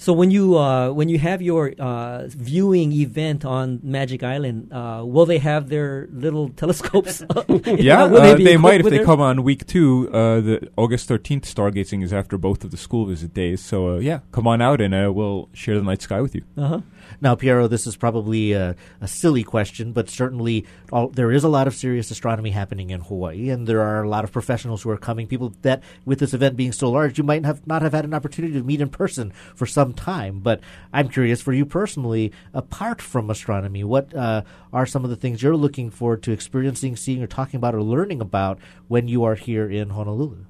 So 0.00 0.14
when 0.14 0.30
you 0.30 0.56
uh, 0.56 0.92
when 0.92 1.10
you 1.10 1.18
have 1.18 1.42
your 1.42 1.74
uh, 1.78 2.26
viewing 2.28 2.90
event 2.92 3.44
on 3.44 3.80
Magic 3.82 4.22
Island, 4.22 4.72
uh, 4.72 5.02
will 5.04 5.26
they 5.26 5.36
have 5.36 5.68
their 5.68 6.08
little 6.10 6.48
telescopes? 6.60 7.22
yeah, 7.66 8.04
uh, 8.04 8.34
they 8.34 8.56
might 8.56 8.80
if 8.80 8.86
they 8.86 8.96
their- 8.96 9.04
come 9.04 9.20
on 9.20 9.42
week 9.42 9.66
two. 9.66 10.08
Uh, 10.10 10.40
the 10.40 10.70
August 10.78 11.06
13th 11.06 11.42
stargazing 11.42 12.02
is 12.02 12.14
after 12.14 12.38
both 12.38 12.64
of 12.64 12.70
the 12.70 12.78
school 12.78 13.04
visit 13.04 13.34
days. 13.34 13.60
So 13.60 13.96
uh, 13.96 13.98
yeah, 13.98 14.20
come 14.32 14.46
on 14.46 14.62
out 14.62 14.80
and 14.80 14.94
uh, 14.94 15.12
we'll 15.12 15.50
share 15.52 15.76
the 15.76 15.84
night 15.84 16.00
sky 16.00 16.22
with 16.22 16.34
you. 16.34 16.44
Uh-huh. 16.56 16.80
Now, 17.22 17.34
Piero, 17.34 17.68
this 17.68 17.86
is 17.86 17.96
probably 17.96 18.52
a, 18.52 18.74
a 19.00 19.06
silly 19.06 19.44
question, 19.44 19.92
but 19.92 20.08
certainly 20.08 20.64
all, 20.90 21.08
there 21.08 21.30
is 21.30 21.44
a 21.44 21.48
lot 21.48 21.66
of 21.66 21.74
serious 21.74 22.10
astronomy 22.10 22.50
happening 22.50 22.88
in 22.88 23.02
Hawaii, 23.02 23.50
and 23.50 23.66
there 23.66 23.82
are 23.82 24.02
a 24.02 24.08
lot 24.08 24.24
of 24.24 24.32
professionals 24.32 24.82
who 24.82 24.90
are 24.90 24.96
coming. 24.96 25.26
People 25.26 25.52
that, 25.60 25.82
with 26.06 26.18
this 26.18 26.32
event 26.32 26.56
being 26.56 26.72
so 26.72 26.90
large, 26.90 27.18
you 27.18 27.24
might 27.24 27.44
have 27.44 27.66
not 27.66 27.82
have 27.82 27.92
had 27.92 28.06
an 28.06 28.14
opportunity 28.14 28.54
to 28.54 28.62
meet 28.62 28.80
in 28.80 28.88
person 28.88 29.32
for 29.54 29.66
some 29.66 29.92
time. 29.92 30.40
But 30.40 30.60
I'm 30.94 31.10
curious 31.10 31.42
for 31.42 31.52
you 31.52 31.66
personally, 31.66 32.32
apart 32.54 33.02
from 33.02 33.28
astronomy, 33.28 33.84
what 33.84 34.14
uh, 34.14 34.42
are 34.72 34.86
some 34.86 35.04
of 35.04 35.10
the 35.10 35.16
things 35.16 35.42
you're 35.42 35.56
looking 35.56 35.90
forward 35.90 36.22
to 36.22 36.32
experiencing, 36.32 36.96
seeing, 36.96 37.22
or 37.22 37.26
talking 37.26 37.58
about, 37.58 37.74
or 37.74 37.82
learning 37.82 38.22
about 38.22 38.58
when 38.88 39.08
you 39.08 39.24
are 39.24 39.34
here 39.34 39.68
in 39.68 39.90
Honolulu? 39.90 40.46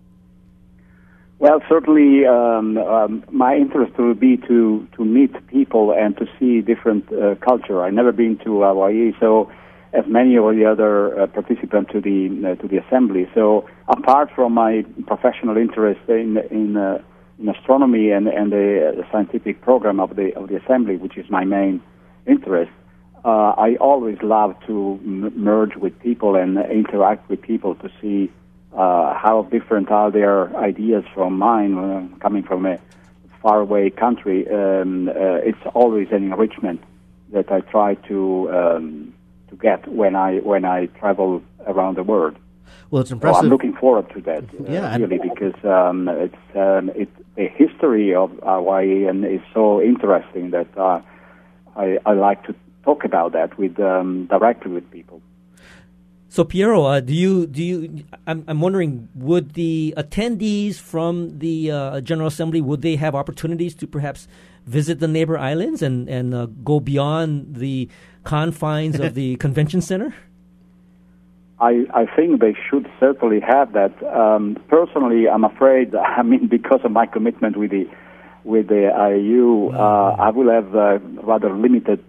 Well, 1.40 1.62
certainly, 1.70 2.26
um, 2.26 2.76
um, 2.76 3.24
my 3.30 3.56
interest 3.56 3.96
will 3.96 4.12
be 4.12 4.36
to 4.46 4.86
to 4.94 5.04
meet 5.06 5.32
people 5.46 5.90
and 5.90 6.14
to 6.18 6.26
see 6.38 6.60
different 6.60 7.10
uh, 7.10 7.36
culture. 7.36 7.82
I've 7.82 7.94
never 7.94 8.12
been 8.12 8.36
to 8.44 8.60
Hawaii, 8.60 9.12
so 9.18 9.50
as 9.94 10.04
many 10.06 10.36
of 10.36 10.44
the 10.54 10.66
other 10.66 11.18
uh, 11.18 11.26
participants 11.28 11.92
to 11.92 12.00
the 12.02 12.18
uh, 12.44 12.60
to 12.60 12.68
the 12.68 12.76
assembly. 12.76 13.26
So, 13.34 13.66
apart 13.88 14.28
from 14.36 14.52
my 14.52 14.84
professional 15.06 15.56
interest 15.56 16.00
in 16.08 16.36
in, 16.50 16.76
uh, 16.76 16.98
in 17.38 17.48
astronomy 17.48 18.10
and 18.10 18.28
and 18.28 18.52
the, 18.52 18.92
the 18.98 19.06
scientific 19.10 19.62
program 19.62 19.98
of 19.98 20.16
the 20.16 20.36
of 20.36 20.48
the 20.50 20.56
assembly, 20.56 20.98
which 20.98 21.16
is 21.16 21.24
my 21.30 21.46
main 21.46 21.80
interest, 22.26 22.70
uh, 23.24 23.54
I 23.56 23.76
always 23.80 24.18
love 24.22 24.56
to 24.66 25.00
m- 25.02 25.32
merge 25.42 25.74
with 25.76 25.98
people 26.00 26.36
and 26.36 26.58
interact 26.70 27.30
with 27.30 27.40
people 27.40 27.76
to 27.76 27.88
see 28.02 28.30
uh, 28.72 29.14
how 29.14 29.48
different 29.50 29.90
are 29.90 30.10
their 30.10 30.54
ideas 30.56 31.04
from 31.14 31.38
mine 31.38 31.76
uh, 31.76 32.06
coming 32.18 32.42
from 32.42 32.66
a 32.66 32.78
faraway 33.42 33.90
country. 33.90 34.48
Um, 34.48 35.08
uh, 35.08 35.12
it's 35.42 35.64
always 35.74 36.08
an 36.10 36.32
enrichment 36.32 36.82
that 37.32 37.50
I 37.50 37.60
try 37.60 37.94
to 38.08 38.50
um, 38.52 39.14
to 39.48 39.56
get 39.56 39.86
when 39.88 40.14
I 40.16 40.38
when 40.38 40.64
I 40.64 40.86
travel 40.86 41.42
around 41.66 41.96
the 41.96 42.02
world. 42.02 42.36
Well, 42.90 43.02
it's 43.02 43.10
So 43.10 43.14
impressive. 43.14 43.44
I'm 43.44 43.50
looking 43.50 43.74
forward 43.74 44.10
to 44.14 44.20
that, 44.22 44.44
uh, 44.44 44.72
Yeah, 44.72 44.96
really, 44.96 45.18
because 45.18 45.54
um, 45.64 46.08
it's 46.08 46.56
um, 46.56 46.90
it, 46.94 47.08
the 47.36 47.46
history 47.46 48.14
of 48.14 48.30
Hawaii 48.42 49.06
and 49.06 49.24
is 49.24 49.40
so 49.54 49.80
interesting 49.80 50.50
that 50.50 50.66
uh, 50.76 51.00
I, 51.76 51.98
I 52.04 52.12
like 52.12 52.44
to 52.44 52.54
talk 52.84 53.04
about 53.04 53.32
that 53.32 53.56
with 53.58 53.78
um, 53.78 54.26
directly 54.26 54.72
with 54.72 54.90
people. 54.90 55.22
So 56.30 56.44
Piero, 56.44 56.84
uh, 56.84 57.00
do 57.00 57.12
you 57.12 57.48
do 57.48 57.60
you? 57.60 58.04
I'm 58.24 58.44
I'm 58.46 58.60
wondering, 58.60 59.08
would 59.16 59.54
the 59.54 59.92
attendees 59.96 60.78
from 60.78 61.40
the 61.40 61.72
uh, 61.72 62.00
General 62.02 62.28
Assembly 62.28 62.60
would 62.60 62.82
they 62.82 62.94
have 62.94 63.16
opportunities 63.16 63.74
to 63.74 63.86
perhaps 63.88 64.28
visit 64.64 65.00
the 65.00 65.08
neighbor 65.08 65.36
islands 65.36 65.82
and 65.82 66.08
and 66.08 66.32
uh, 66.32 66.46
go 66.62 66.78
beyond 66.78 67.56
the 67.56 67.88
confines 68.22 69.00
of 69.00 69.14
the 69.14 69.34
convention 69.44 69.80
center? 69.80 70.14
I, 71.58 71.84
I 71.92 72.06
think 72.06 72.40
they 72.40 72.56
should 72.70 72.88
certainly 73.00 73.40
have 73.40 73.72
that. 73.72 73.92
Um, 74.04 74.56
personally, 74.68 75.28
I'm 75.28 75.42
afraid. 75.42 75.94
I 76.18 76.22
mean, 76.22 76.46
because 76.46 76.80
of 76.84 76.92
my 76.92 77.06
commitment 77.06 77.56
with 77.56 77.72
the 77.72 77.90
with 78.44 78.68
the 78.68 78.86
IU, 79.18 79.70
uh, 79.74 80.14
I 80.16 80.30
will 80.30 80.48
have 80.48 80.76
uh, 80.76 81.00
rather 81.24 81.52
limited 81.52 82.04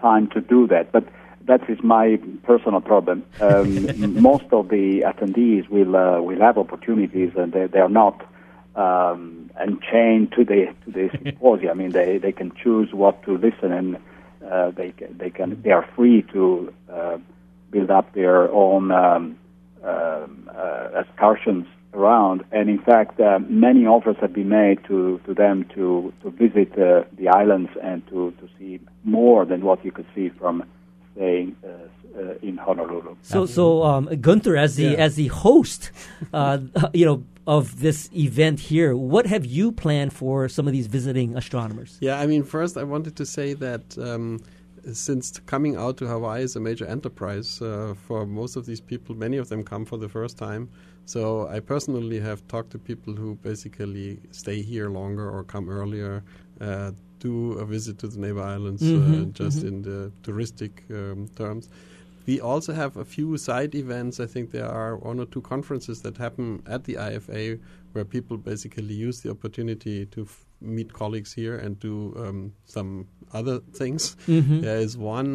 time 0.00 0.28
to 0.28 0.40
do 0.40 0.66
that. 0.68 0.92
But 0.92 1.04
that 1.46 1.68
is 1.70 1.78
my 1.82 2.18
personal 2.42 2.80
problem. 2.80 3.24
Um, 3.40 4.20
most 4.20 4.46
of 4.52 4.68
the 4.68 5.02
attendees 5.02 5.68
will 5.68 5.96
uh, 5.96 6.20
will 6.20 6.40
have 6.40 6.58
opportunities, 6.58 7.32
and 7.36 7.52
they, 7.52 7.66
they 7.66 7.78
are 7.78 7.88
not 7.88 8.26
um, 8.74 9.50
unchained 9.56 10.32
to 10.32 10.44
the 10.44 10.74
to 10.84 10.90
the 10.90 11.10
symposium. 11.24 11.70
I 11.70 11.74
mean, 11.74 11.90
they, 11.92 12.18
they 12.18 12.32
can 12.32 12.52
choose 12.62 12.92
what 12.92 13.22
to 13.24 13.38
listen, 13.38 13.72
and 13.72 13.96
uh, 14.48 14.70
they 14.70 14.92
they 15.10 15.30
can 15.30 15.60
they 15.62 15.70
are 15.70 15.88
free 15.94 16.22
to 16.32 16.72
uh, 16.92 17.18
build 17.70 17.90
up 17.90 18.12
their 18.14 18.50
own 18.50 18.90
um, 18.90 19.38
um, 19.84 20.50
uh, 20.54 20.88
excursions 21.00 21.66
around. 21.94 22.44
And 22.52 22.68
in 22.68 22.78
fact, 22.78 23.20
uh, 23.20 23.38
many 23.48 23.86
offers 23.86 24.16
have 24.20 24.32
been 24.32 24.48
made 24.48 24.84
to, 24.84 25.20
to 25.26 25.34
them 25.34 25.64
to 25.74 26.12
to 26.22 26.30
visit 26.30 26.72
uh, 26.78 27.04
the 27.16 27.28
islands 27.28 27.70
and 27.82 28.06
to, 28.08 28.32
to 28.40 28.48
see 28.58 28.80
more 29.04 29.44
than 29.44 29.64
what 29.64 29.84
you 29.84 29.92
could 29.92 30.06
see 30.14 30.28
from 30.28 30.64
staying 31.16 31.56
uh, 31.64 31.68
uh, 32.18 32.34
in 32.48 32.56
Honolulu. 32.56 33.16
So, 33.22 33.46
so 33.46 33.82
um, 33.82 34.04
Gunther, 34.20 34.56
as 34.56 34.76
the 34.76 34.90
Yeah. 34.92 35.06
as 35.06 35.16
the 35.16 35.28
host, 35.28 35.90
uh, 36.32 36.58
you 37.00 37.06
know, 37.08 37.18
of 37.46 37.80
this 37.80 38.10
event 38.26 38.58
here, 38.70 38.90
what 38.96 39.26
have 39.26 39.44
you 39.46 39.72
planned 39.72 40.12
for 40.12 40.48
some 40.48 40.66
of 40.68 40.72
these 40.76 40.88
visiting 40.98 41.36
astronomers? 41.36 41.98
Yeah, 42.00 42.22
I 42.22 42.26
mean, 42.26 42.42
first 42.42 42.76
I 42.76 42.84
wanted 42.94 43.14
to 43.16 43.26
say 43.36 43.54
that 43.54 43.84
um, 43.98 44.40
since 44.92 45.24
coming 45.46 45.76
out 45.76 45.96
to 45.98 46.06
Hawaii 46.06 46.42
is 46.42 46.56
a 46.56 46.60
major 46.60 46.86
enterprise 46.86 47.50
uh, 47.62 47.94
for 48.06 48.26
most 48.26 48.56
of 48.56 48.66
these 48.66 48.80
people, 48.80 49.14
many 49.14 49.36
of 49.36 49.48
them 49.48 49.62
come 49.64 49.84
for 49.84 49.98
the 49.98 50.08
first 50.08 50.36
time. 50.38 50.68
So 51.06 51.46
I 51.56 51.60
personally 51.60 52.20
have 52.20 52.46
talked 52.48 52.70
to 52.70 52.78
people 52.78 53.14
who 53.14 53.36
basically 53.36 54.18
stay 54.32 54.60
here 54.62 54.88
longer 54.90 55.28
or 55.30 55.44
come 55.44 55.68
earlier, 55.68 56.24
uh, 56.60 56.90
do 57.26 57.58
a 57.62 57.64
visit 57.64 57.94
to 58.02 58.06
the 58.12 58.18
neighbor 58.24 58.44
islands 58.56 58.82
uh, 58.82 58.86
Mhm, 58.86 59.32
just 59.42 59.58
mhm. 59.62 59.68
in 59.68 59.74
the 59.88 59.98
touristic 60.26 60.72
um, 60.90 61.28
terms. 61.40 61.64
We 62.28 62.40
also 62.40 62.72
have 62.82 62.92
a 62.96 63.04
few 63.04 63.36
side 63.38 63.72
events. 63.74 64.14
I 64.20 64.26
think 64.34 64.50
there 64.50 64.68
are 64.80 64.92
one 65.10 65.18
or 65.22 65.26
two 65.34 65.42
conferences 65.54 65.96
that 66.02 66.16
happen 66.26 66.46
at 66.66 66.80
the 66.84 66.94
IFA 67.10 67.58
where 67.92 68.04
people 68.04 68.36
basically 68.52 68.94
use 69.08 69.16
the 69.22 69.30
opportunity 69.30 70.06
to 70.14 70.20
f- 70.22 70.44
meet 70.60 70.88
colleagues 70.92 71.32
here 71.40 71.56
and 71.64 71.72
do 71.88 71.94
um, 72.24 72.52
some 72.76 72.90
other 73.38 73.56
things. 73.80 74.16
Mhm. 74.26 74.60
There 74.66 74.80
is 74.86 74.92
one 75.20 75.30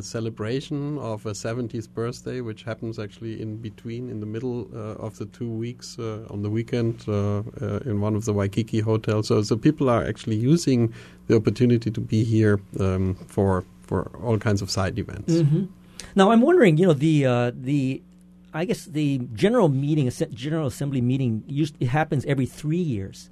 celebration 0.00 0.98
of 0.98 1.26
a 1.26 1.32
70th 1.32 1.92
birthday, 1.92 2.40
which 2.40 2.62
happens 2.62 2.98
actually 2.98 3.40
in 3.40 3.56
between, 3.56 4.08
in 4.08 4.20
the 4.20 4.26
middle 4.26 4.68
uh, 4.74 5.06
of 5.06 5.18
the 5.18 5.26
two 5.26 5.50
weeks 5.50 5.98
uh, 5.98 6.26
on 6.30 6.42
the 6.42 6.50
weekend 6.50 7.04
uh, 7.08 7.42
uh, 7.60 7.80
in 7.84 8.00
one 8.00 8.14
of 8.14 8.24
the 8.24 8.32
Waikiki 8.32 8.80
hotels. 8.80 9.28
So, 9.28 9.42
so 9.42 9.56
people 9.56 9.90
are 9.90 10.04
actually 10.04 10.36
using 10.36 10.92
the 11.26 11.36
opportunity 11.36 11.90
to 11.90 12.00
be 12.00 12.24
here 12.24 12.60
um, 12.80 13.14
for 13.26 13.64
for 13.82 14.10
all 14.22 14.38
kinds 14.38 14.60
of 14.60 14.70
side 14.70 14.98
events. 14.98 15.40
hmm 15.40 15.64
Now, 16.14 16.30
I'm 16.30 16.42
wondering, 16.42 16.76
you 16.76 16.86
know, 16.86 16.92
the 16.92 17.26
uh, 17.26 17.50
the 17.54 18.02
I 18.54 18.64
guess 18.64 18.84
the 18.86 19.18
general 19.34 19.68
meeting, 19.68 20.10
general 20.32 20.66
assembly 20.66 21.00
meeting, 21.00 21.44
it 21.80 21.86
happens 21.88 22.24
every 22.24 22.46
three 22.46 22.80
years. 22.80 23.30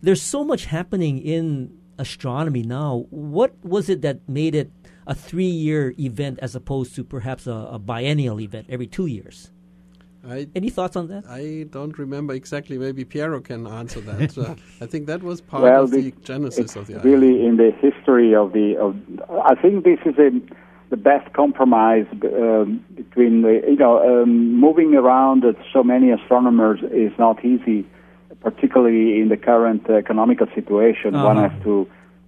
There's 0.00 0.22
so 0.22 0.44
much 0.44 0.66
happening 0.66 1.18
in 1.18 1.78
astronomy 1.98 2.62
now. 2.62 3.06
What 3.10 3.52
was 3.62 3.88
it 3.88 4.02
that 4.02 4.26
made 4.28 4.54
it 4.54 4.70
a 5.06 5.14
three-year 5.14 5.94
event 5.98 6.38
as 6.40 6.54
opposed 6.54 6.94
to 6.96 7.04
perhaps 7.04 7.46
a, 7.46 7.52
a 7.72 7.78
biennial 7.78 8.40
event 8.40 8.66
every 8.68 8.86
two 8.86 9.06
years? 9.06 9.50
I, 10.26 10.48
Any 10.54 10.70
thoughts 10.70 10.96
on 10.96 11.08
that? 11.08 11.24
I 11.28 11.66
don't 11.70 11.98
remember 11.98 12.32
exactly. 12.32 12.78
Maybe 12.78 13.04
Piero 13.04 13.40
can 13.40 13.66
answer 13.66 14.00
that. 14.02 14.36
Uh, 14.38 14.54
I 14.80 14.86
think 14.86 15.06
that 15.06 15.22
was 15.22 15.40
part 15.42 15.62
well, 15.64 15.84
of 15.84 15.90
the 15.90 16.10
this- 16.10 16.20
genesis 16.24 16.58
it's 16.58 16.76
of 16.76 16.86
the 16.86 16.98
idea. 16.98 17.10
really 17.12 17.44
in 17.46 17.56
the 17.58 17.70
history 17.72 18.34
of 18.34 18.52
the. 18.54 18.76
Of, 18.78 18.96
I 19.52 19.54
think 19.54 19.84
this 19.84 19.98
is 20.06 20.16
a, 20.18 20.30
the 20.88 20.96
best 20.96 21.30
compromise 21.34 22.06
um, 22.24 22.82
between 22.94 23.42
the. 23.42 23.62
You 23.68 23.76
know, 23.76 24.22
um, 24.22 24.54
moving 24.58 24.94
around 24.94 25.44
at 25.44 25.56
so 25.74 25.82
many 25.84 26.10
astronomers 26.10 26.80
is 26.90 27.12
not 27.18 27.44
easy, 27.44 27.86
particularly 28.40 29.20
in 29.20 29.28
the 29.28 29.36
current 29.36 29.88
economical 29.90 30.46
situation. 30.54 31.12
One 31.12 31.36
Uh-huh. 31.36 31.48
has 31.50 31.62
to 31.64 31.86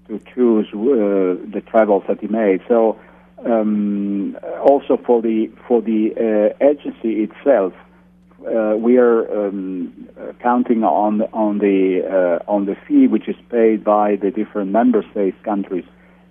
to 0.09 0.21
choose 0.35 0.67
uh, 0.73 1.41
the 1.53 1.63
travels 1.67 2.05
that 2.09 2.21
he 2.21 2.29
made. 2.29 2.61
So. 2.69 2.99
Um, 3.45 4.39
also 4.63 4.97
for 4.97 5.21
the 5.21 5.51
for 5.69 5.83
the 5.83 6.15
uh, 6.17 6.65
agency 6.65 7.23
itself, 7.23 7.75
uh, 8.47 8.75
we 8.77 8.97
are 8.97 9.49
um, 9.49 10.09
counting 10.41 10.83
on 10.85 11.23
on 11.35 11.59
the 11.59 12.01
uh, 12.03 12.51
on 12.51 12.65
the 12.65 12.75
fee 12.89 13.07
which 13.07 13.29
is 13.29 13.37
paid 13.51 13.85
by 13.85 14.17
the 14.17 14.31
different 14.31 14.71
member 14.71 15.05
states 15.13 15.37
countries, 15.45 15.85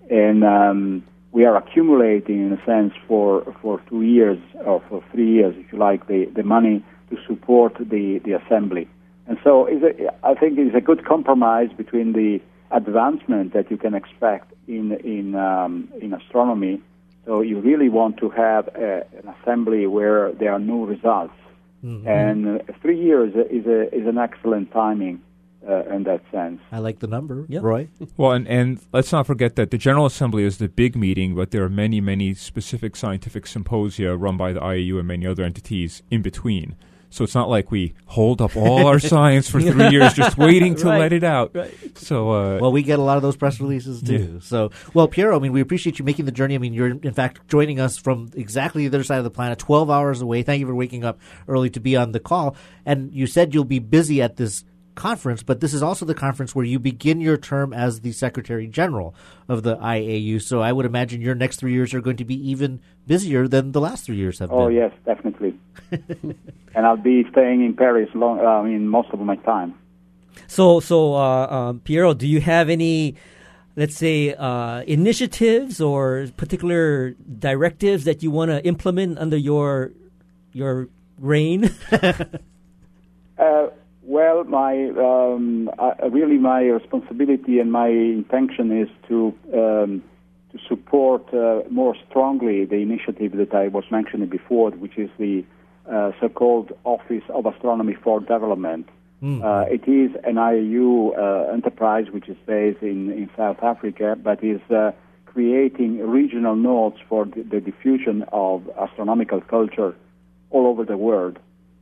and 0.10 0.44
um, 0.44 1.04
we 1.36 1.44
are 1.44 1.58
accumulating 1.58 2.48
in 2.48 2.54
a 2.54 2.66
sense 2.66 2.94
for 3.08 3.44
for 3.62 3.82
two 3.90 4.02
years 4.02 4.40
or 4.64 4.82
for 4.88 5.04
three 5.12 5.30
years, 5.30 5.54
if 5.58 5.74
you 5.74 5.78
like, 5.78 6.08
the, 6.08 6.26
the 6.34 6.44
money 6.44 6.84
to 7.10 7.18
support 7.28 7.76
the, 7.78 8.20
the 8.24 8.32
assembly. 8.32 8.88
And 9.28 9.38
so, 9.44 9.68
a, 9.68 10.12
I 10.24 10.34
think 10.36 10.58
it's 10.58 10.76
a 10.76 10.82
good 10.82 11.06
compromise 11.06 11.70
between 11.76 12.14
the 12.14 12.40
advancement 12.72 13.54
that 13.54 13.70
you 13.72 13.78
can 13.78 13.94
expect 13.94 14.54
in 14.68 14.92
in 15.04 15.36
um, 15.36 15.90
in 16.02 16.14
astronomy. 16.14 16.82
So 17.26 17.42
you 17.42 17.60
really 17.60 17.90
want 17.90 18.18
to 18.18 18.30
have 18.30 18.68
a, 18.76 19.04
an 19.18 19.34
assembly 19.42 19.88
where 19.88 20.32
there 20.34 20.52
are 20.54 20.60
new 20.60 20.86
results, 20.86 21.34
Mhm. 21.84 22.06
and 22.08 22.48
uh, 22.48 22.74
three 22.82 23.00
years 23.00 23.34
is 23.50 23.66
a 23.66 23.94
is 23.96 24.06
an 24.08 24.18
excellent 24.18 24.72
timing 24.72 25.22
uh, 25.68 25.96
in 25.96 26.04
that 26.04 26.22
sense. 26.32 26.60
I 26.72 26.80
like 26.80 27.00
the 27.00 27.08
number, 27.08 27.46
Roy. 27.50 27.88
Well, 28.18 28.32
and, 28.34 28.48
and 28.48 28.80
let's 28.94 29.12
not 29.12 29.26
forget 29.26 29.56
that 29.56 29.72
the 29.72 29.78
General 29.80 30.06
Assembly 30.06 30.44
is 30.44 30.58
the 30.60 30.70
big 30.70 30.96
meeting, 30.96 31.34
but 31.36 31.50
there 31.52 31.64
are 31.64 31.70
many, 31.70 32.00
many 32.02 32.34
specific 32.36 32.96
scientific 32.96 33.48
symposia 33.48 34.16
run 34.16 34.38
by 34.38 34.54
the 34.54 34.60
IAU 34.60 35.00
and 35.00 35.08
many 35.08 35.26
other 35.26 35.44
entities 35.44 36.04
in 36.12 36.22
between. 36.22 36.76
So 37.16 37.24
it's 37.24 37.34
not 37.34 37.50
like 37.50 37.72
we 37.72 37.94
hold 38.08 38.42
up 38.42 38.58
all 38.58 38.88
our 38.88 39.00
science 39.14 39.50
for 39.50 39.62
three 39.62 39.88
years 39.88 40.14
just 40.14 40.38
waiting 40.48 40.76
to 40.76 40.86
Right, 40.88 41.00
let 41.00 41.14
it 41.14 41.24
out. 41.24 41.52
right. 41.56 41.74
So, 41.98 42.30
uh, 42.32 42.60
well, 42.60 42.74
we 42.74 42.84
get 42.84 43.00
a 43.00 43.02
lot 43.02 43.16
of 43.16 43.24
those 43.24 43.38
press 43.38 43.62
releases 43.62 44.02
too. 44.02 44.34
Yeah. 44.34 44.40
So, 44.42 44.72
well, 44.94 45.08
Piero, 45.08 45.38
I 45.38 45.40
mean, 45.40 45.54
we 45.54 45.62
appreciate 45.62 45.98
you 45.98 46.04
making 46.04 46.26
the 46.26 46.34
journey. 46.34 46.56
I 46.56 46.58
mean, 46.58 46.74
you're 46.74 46.88
in 46.90 47.14
fact 47.14 47.48
joining 47.48 47.80
us 47.80 47.98
from 47.98 48.32
exactly 48.36 48.86
the 48.86 48.98
other 48.98 49.04
side 49.06 49.20
of 49.20 49.24
the 49.24 49.30
planet, 49.32 49.60
12 49.60 49.90
hours 49.90 50.20
away. 50.22 50.44
Thank 50.44 50.60
you 50.60 50.68
for 50.68 50.76
waking 50.76 51.06
up 51.06 51.18
early 51.48 51.70
to 51.70 51.80
be 51.80 51.96
on 51.96 52.12
the 52.12 52.20
call. 52.20 52.58
And 52.86 53.14
you 53.14 53.28
said 53.28 53.54
you'll 53.54 53.64
be 53.64 53.80
busy 53.80 54.22
at 54.22 54.36
this 54.36 54.66
conference, 54.96 55.42
but 55.42 55.62
this 55.62 55.74
is 55.74 55.82
also 55.82 56.06
the 56.06 56.14
conference 56.14 56.54
where 56.54 56.66
you 56.66 56.80
begin 56.80 57.22
your 57.22 57.38
term 57.38 57.72
as 57.72 58.02
the 58.02 58.12
Secretary 58.12 58.68
General 58.68 59.16
of 59.48 59.64
the 59.64 59.78
IAU. 59.78 60.42
So 60.42 60.60
I 60.62 60.74
would 60.74 60.86
imagine 60.86 61.22
your 61.22 61.36
next 61.36 61.58
three 61.62 61.72
years 61.72 61.94
are 61.94 62.02
going 62.02 62.18
to 62.18 62.26
be 62.26 62.50
even 62.50 62.82
busier 63.08 63.48
than 63.48 63.72
the 63.72 63.82
last 63.82 64.06
three 64.06 64.16
years 64.18 64.40
have 64.40 64.52
Oh 64.52 64.68
been. 64.68 64.78
Oh, 64.78 64.80
yes, 64.82 64.92
definitely. 65.06 65.58
And 65.92 66.86
I'll 66.86 66.98
be 66.98 67.26
staying 67.32 67.64
in 67.64 67.76
Paris 67.76 68.10
long. 68.14 68.40
uh, 68.40 68.44
I 68.44 68.64
mean, 68.64 68.88
most 68.88 69.10
of 69.12 69.20
my 69.20 69.36
time. 69.38 69.76
So, 70.48 70.80
so 70.80 71.16
uh, 71.16 71.48
um, 71.48 71.80
Piero, 71.80 72.14
do 72.14 72.28
you 72.28 72.42
have 72.42 72.70
any, 72.70 73.16
let's 73.76 73.96
say, 73.96 74.34
uh, 74.34 74.82
initiatives 74.82 75.80
or 75.82 76.28
particular 76.38 77.12
directives 77.40 78.04
that 78.06 78.22
you 78.22 78.32
want 78.32 78.52
to 78.52 78.66
implement 78.66 79.18
under 79.18 79.38
your 79.38 79.92
your 80.54 80.90
reign? 81.20 81.72
Uh, 83.38 83.68
well, 84.04 84.44
my 84.46 84.90
um, 84.98 85.70
uh, 85.78 86.10
really 86.10 86.38
my 86.38 86.62
responsibility 86.62 87.60
and 87.60 87.72
my 87.72 87.88
intention 87.90 88.72
is 88.72 88.88
to 89.08 89.34
um, 89.54 90.04
to 90.52 90.60
support 90.70 91.34
uh, 91.34 91.62
more 91.70 91.96
strongly 92.08 92.66
the 92.66 92.78
initiative 92.78 93.34
that 93.34 93.54
I 93.54 93.68
was 93.68 93.84
mentioning 93.92 94.30
before, 94.30 94.72
which 94.72 94.98
is 94.98 95.10
the 95.18 95.44
uh, 95.92 96.12
so-called 96.20 96.72
Office 96.84 97.24
of 97.30 97.46
Astronomy 97.46 97.94
for 97.94 98.20
Development. 98.20 98.88
Uh, 99.44 99.66
it 99.70 99.88
is 99.88 100.12
an 100.24 100.36
IAU 100.36 101.18
uh, 101.18 101.52
enterprise 101.52 102.06
which 102.12 102.28
is 102.30 102.38
based 102.46 102.82
in, 102.82 103.12
in 103.12 103.30
South 103.36 103.64
Africa, 103.64 104.16
but 104.22 104.44
is 104.44 104.62
uh, 104.70 104.92
creating 105.26 106.00
regional 106.00 106.56
nodes 106.56 106.98
for 107.10 107.26
the, 107.26 107.42
the 107.42 107.60
diffusion 107.60 108.24
of 108.32 108.70
astronomical 108.80 109.42
culture 109.42 109.96
all 110.52 110.68
over 110.68 110.84
the 110.84 110.98
world. 110.98 111.40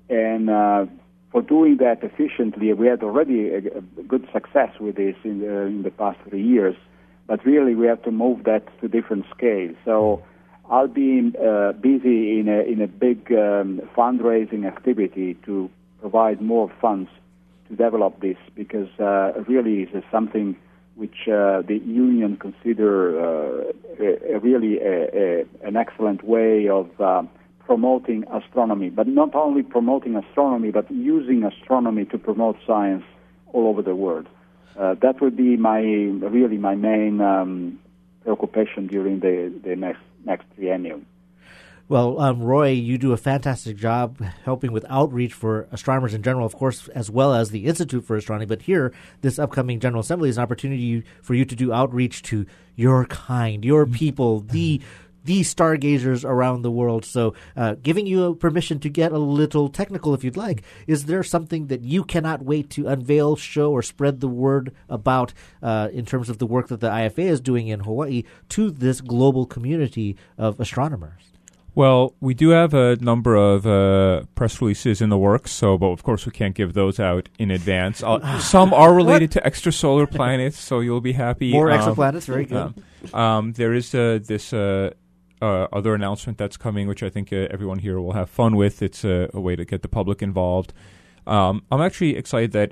And 0.09 0.49
uh, 0.49 0.85
for 1.31 1.41
doing 1.41 1.77
that 1.77 2.03
efficiently, 2.03 2.71
we 2.73 2.87
had 2.87 3.03
already 3.03 3.49
a, 3.49 3.57
a 3.57 3.81
good 4.07 4.27
success 4.31 4.71
with 4.79 4.95
this 4.95 5.15
in 5.23 5.39
the, 5.39 5.61
in 5.63 5.83
the 5.83 5.91
past 5.91 6.19
three 6.29 6.43
years, 6.43 6.75
but 7.27 7.45
really 7.45 7.75
we 7.75 7.87
have 7.87 8.01
to 8.03 8.11
move 8.11 8.43
that 8.45 8.63
to 8.81 8.87
different 8.87 9.25
scales. 9.35 9.75
So 9.85 10.23
I'll 10.69 10.87
be 10.87 11.31
uh, 11.39 11.73
busy 11.73 12.39
in 12.39 12.47
a, 12.47 12.61
in 12.61 12.81
a 12.81 12.87
big 12.87 13.31
um, 13.31 13.81
fundraising 13.95 14.65
activity 14.65 15.35
to 15.45 15.69
provide 15.99 16.41
more 16.41 16.71
funds 16.81 17.09
to 17.67 17.75
develop 17.75 18.21
this 18.21 18.37
because 18.55 18.89
uh, 18.99 19.33
really 19.47 19.83
is 19.83 20.03
something 20.11 20.55
which 20.95 21.27
uh, 21.27 21.61
the 21.61 21.81
union 21.85 22.37
consider 22.37 23.19
uh, 23.19 23.71
a, 23.99 24.35
a 24.35 24.39
really 24.39 24.79
a, 24.79 25.45
an 25.63 25.75
excellent 25.75 26.23
way 26.23 26.67
of 26.67 26.89
uh, 27.01 27.23
promoting 27.65 28.25
astronomy, 28.31 28.89
but 28.89 29.07
not 29.07 29.33
only 29.33 29.63
promoting 29.63 30.15
astronomy, 30.15 30.71
but 30.71 30.89
using 30.91 31.43
astronomy 31.43 32.05
to 32.05 32.17
promote 32.17 32.57
science 32.67 33.03
all 33.53 33.67
over 33.67 33.81
the 33.81 33.95
world. 33.95 34.27
Uh, 34.77 34.95
that 35.01 35.21
would 35.21 35.35
be 35.35 35.55
my 35.55 35.79
really 35.79 36.57
my 36.57 36.75
main 36.75 37.21
um, 37.21 37.79
preoccupation 38.21 38.87
during 38.87 39.19
the, 39.19 39.53
the 39.63 39.75
next 39.75 40.01
next 40.25 40.45
triennium. 40.57 41.05
Well, 41.89 42.19
um, 42.21 42.41
Roy, 42.41 42.69
you 42.69 42.97
do 42.97 43.11
a 43.11 43.17
fantastic 43.17 43.75
job 43.75 44.17
helping 44.45 44.71
with 44.71 44.85
outreach 44.87 45.33
for 45.33 45.67
astronomers 45.71 46.13
in 46.13 46.23
general, 46.23 46.45
of 46.45 46.55
course, 46.55 46.87
as 46.89 47.11
well 47.11 47.33
as 47.33 47.49
the 47.49 47.65
Institute 47.65 48.05
for 48.05 48.15
Astronomy. 48.15 48.45
But 48.45 48.61
here, 48.61 48.93
this 49.19 49.37
upcoming 49.37 49.81
General 49.81 49.99
Assembly 49.99 50.29
is 50.29 50.37
an 50.37 50.43
opportunity 50.43 51.03
for 51.21 51.33
you 51.33 51.43
to 51.43 51.55
do 51.55 51.73
outreach 51.73 52.23
to 52.23 52.45
your 52.75 53.05
kind, 53.05 53.65
your 53.65 53.85
people, 53.85 54.39
the 54.39 54.81
the 55.23 55.43
stargazers 55.43 56.25
around 56.25 56.61
the 56.61 56.71
world. 56.71 57.05
So, 57.05 57.33
uh, 57.55 57.75
giving 57.81 58.05
you 58.05 58.35
permission 58.35 58.79
to 58.79 58.89
get 58.89 59.11
a 59.11 59.17
little 59.17 59.69
technical, 59.69 60.13
if 60.13 60.23
you'd 60.23 60.37
like, 60.37 60.63
is 60.87 61.05
there 61.05 61.23
something 61.23 61.67
that 61.67 61.81
you 61.81 62.03
cannot 62.03 62.43
wait 62.43 62.69
to 62.71 62.87
unveil, 62.87 63.35
show, 63.35 63.71
or 63.71 63.81
spread 63.81 64.19
the 64.19 64.27
word 64.27 64.73
about 64.89 65.33
uh, 65.61 65.89
in 65.91 66.05
terms 66.05 66.29
of 66.29 66.37
the 66.37 66.47
work 66.47 66.67
that 66.67 66.79
the 66.79 66.89
IFA 66.89 67.25
is 67.25 67.41
doing 67.41 67.67
in 67.67 67.81
Hawaii 67.81 68.23
to 68.49 68.71
this 68.71 69.01
global 69.01 69.45
community 69.45 70.17
of 70.37 70.59
astronomers? 70.59 71.33
Well, 71.75 72.13
we 72.21 72.35
do 72.35 72.49
have 72.49 72.75
a 72.75 72.97
number 72.97 73.35
of 73.35 73.65
uh, 73.65 74.25
press 74.35 74.61
releases 74.61 75.01
in 75.01 75.09
the 75.09 75.17
works, 75.17 75.51
so 75.51 75.75
but 75.77 75.87
of 75.87 76.03
course 76.03 76.25
we 76.25 76.31
can't 76.31 76.53
give 76.53 76.73
those 76.73 76.99
out 76.99 77.29
in 77.39 77.49
advance. 77.49 78.03
Uh, 78.03 78.39
some 78.39 78.73
are 78.73 78.93
related 78.93 79.31
to 79.31 79.41
extrasolar 79.41 80.09
planets, 80.09 80.59
so 80.59 80.81
you'll 80.81 81.01
be 81.01 81.13
happy. 81.13 81.51
More 81.51 81.69
exoplanets, 81.69 82.25
very 82.25 82.45
good. 82.45 82.75
Um, 83.11 83.19
um, 83.19 83.53
there 83.53 83.73
is 83.73 83.93
uh, 83.95 84.19
this 84.23 84.53
uh, 85.43 85.63
uh, 85.63 85.67
other 85.73 85.93
announcement 85.93 86.37
that's 86.37 86.55
coming, 86.55 86.87
which 86.87 87.03
I 87.03 87.09
think 87.09 87.33
uh, 87.33 87.47
everyone 87.51 87.79
here 87.79 87.99
will 87.99 88.13
have 88.13 88.29
fun 88.29 88.55
with. 88.55 88.81
It's 88.81 89.03
a, 89.03 89.29
a 89.33 89.41
way 89.41 89.57
to 89.57 89.65
get 89.65 89.81
the 89.81 89.89
public 89.89 90.21
involved. 90.21 90.73
Um, 91.27 91.63
I'm 91.69 91.81
actually 91.81 92.15
excited 92.15 92.53
that 92.53 92.71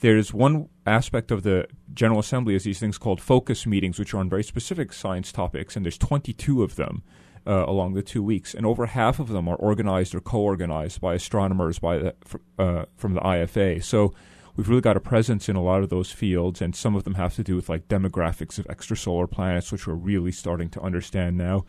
there's 0.00 0.34
one 0.34 0.68
aspect 0.86 1.30
of 1.30 1.44
the 1.44 1.66
General 1.94 2.20
Assembly 2.20 2.54
is 2.54 2.64
these 2.64 2.78
things 2.78 2.98
called 2.98 3.22
focus 3.22 3.66
meetings, 3.66 3.98
which 3.98 4.12
are 4.12 4.18
on 4.18 4.28
very 4.28 4.44
specific 4.44 4.92
science 4.92 5.32
topics, 5.32 5.76
and 5.76 5.84
there's 5.86 5.96
22 5.96 6.62
of 6.62 6.76
them 6.76 7.02
uh, 7.46 7.64
along 7.66 7.94
the 7.94 8.02
two 8.02 8.22
weeks, 8.22 8.52
and 8.52 8.66
over 8.66 8.86
half 8.86 9.18
of 9.18 9.28
them 9.28 9.48
are 9.48 9.56
organized 9.56 10.14
or 10.14 10.20
co-organized 10.20 11.00
by 11.00 11.14
astronomers 11.14 11.78
by 11.78 11.98
the, 11.98 12.14
uh, 12.58 12.84
from 12.96 13.14
the 13.14 13.20
IFA. 13.20 13.82
So 13.82 14.12
we've 14.56 14.68
really 14.68 14.82
got 14.82 14.96
a 14.96 15.00
presence 15.00 15.48
in 15.48 15.56
a 15.56 15.62
lot 15.62 15.82
of 15.82 15.88
those 15.88 16.12
fields, 16.12 16.60
and 16.60 16.76
some 16.76 16.94
of 16.94 17.04
them 17.04 17.14
have 17.14 17.34
to 17.36 17.42
do 17.42 17.56
with 17.56 17.68
like 17.68 17.88
demographics 17.88 18.58
of 18.58 18.66
extrasolar 18.66 19.30
planets, 19.30 19.72
which 19.72 19.86
we're 19.86 19.94
really 19.94 20.32
starting 20.32 20.68
to 20.70 20.80
understand 20.82 21.38
now. 21.38 21.64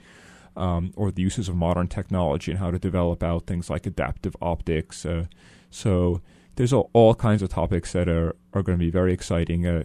Um, 0.58 0.94
or 0.96 1.12
the 1.12 1.22
uses 1.22 1.50
of 1.50 1.56
modern 1.56 1.88
technology 1.88 2.52
and 2.52 2.60
how 2.60 2.72
to 2.72 2.80
develop 2.80 3.22
out 3.22 3.46
things 3.46 3.70
like 3.70 3.86
adaptive 3.86 4.38
optics. 4.42 5.06
Uh, 5.06 5.26
so 5.70 6.22
there's 6.56 6.72
all, 6.72 6.90
all 6.94 7.14
kinds 7.14 7.42
of 7.42 7.50
topics 7.50 7.92
that 7.92 8.08
are, 8.08 8.36
are 8.54 8.64
going 8.64 8.78
to 8.80 8.86
be 8.86 8.90
very 8.90 9.12
exciting. 9.12 9.68
Uh, 9.68 9.84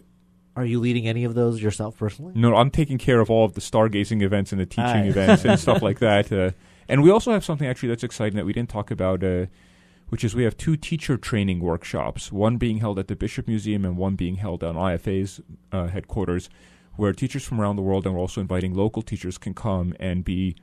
Are 0.54 0.64
you 0.64 0.78
leading 0.78 1.08
any 1.08 1.24
of 1.24 1.34
those 1.34 1.60
yourself 1.60 1.98
personally? 1.98 2.34
no, 2.36 2.54
I'm 2.54 2.70
taking 2.70 2.98
care 2.98 3.18
of 3.20 3.30
all 3.30 3.44
of 3.44 3.54
the 3.54 3.60
stargazing 3.60 4.22
events 4.22 4.52
and 4.52 4.60
the 4.60 4.66
teaching 4.66 5.06
events 5.06 5.44
and 5.44 5.58
stuff 5.58 5.82
like 5.82 5.98
that. 5.98 6.30
Uh, 6.30 6.52
and 6.88 7.02
we 7.02 7.10
also 7.10 7.32
have 7.32 7.44
something 7.44 7.66
actually 7.66 7.88
that's 7.88 8.04
exciting 8.04 8.36
that 8.36 8.46
we 8.46 8.52
didn't 8.52 8.70
talk 8.70 8.92
about, 8.92 9.24
uh, 9.24 9.46
which 10.10 10.22
is 10.22 10.34
we 10.36 10.44
have 10.44 10.56
two 10.56 10.76
teacher 10.76 11.16
training 11.16 11.60
workshops, 11.60 12.30
one 12.30 12.56
being 12.58 12.78
held 12.78 12.98
at 12.98 13.08
the 13.08 13.16
Bishop 13.16 13.48
Museum 13.48 13.84
and 13.84 13.96
one 13.96 14.14
being 14.14 14.36
held 14.36 14.62
on 14.62 14.76
IFA's 14.76 15.40
uh, 15.72 15.86
headquarters, 15.88 16.48
where 16.96 17.12
teachers 17.12 17.44
from 17.44 17.60
around 17.60 17.76
the 17.76 17.82
world 17.82 18.06
and 18.06 18.14
we're 18.14 18.20
also 18.20 18.40
inviting 18.40 18.74
local 18.74 19.02
teachers 19.02 19.38
can 19.38 19.54
come 19.54 19.94
and 20.00 20.24
be 20.24 20.56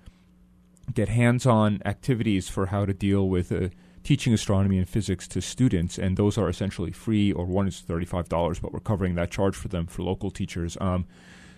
get 0.94 1.10
hands-on 1.10 1.82
activities 1.84 2.48
for 2.48 2.68
how 2.68 2.86
to 2.86 2.94
deal 2.94 3.28
with 3.28 3.52
uh, 3.52 3.68
teaching 4.04 4.34
astronomy 4.34 4.78
and 4.78 4.88
physics 4.88 5.28
to 5.28 5.42
students, 5.42 5.98
and 6.00 6.16
those 6.16 6.38
are 6.38 6.48
essentially 6.48 6.92
free, 6.92 7.32
or 7.34 7.46
one 7.46 7.68
is 7.68 7.82
thirty-five 7.82 8.30
dollars, 8.30 8.60
but 8.60 8.72
we're 8.72 8.80
covering 8.80 9.16
that 9.16 9.30
charge 9.30 9.56
for 9.56 9.68
them 9.68 9.86
for 9.86 10.04
local 10.04 10.32
teachers. 10.32 10.78
Um, 10.80 11.06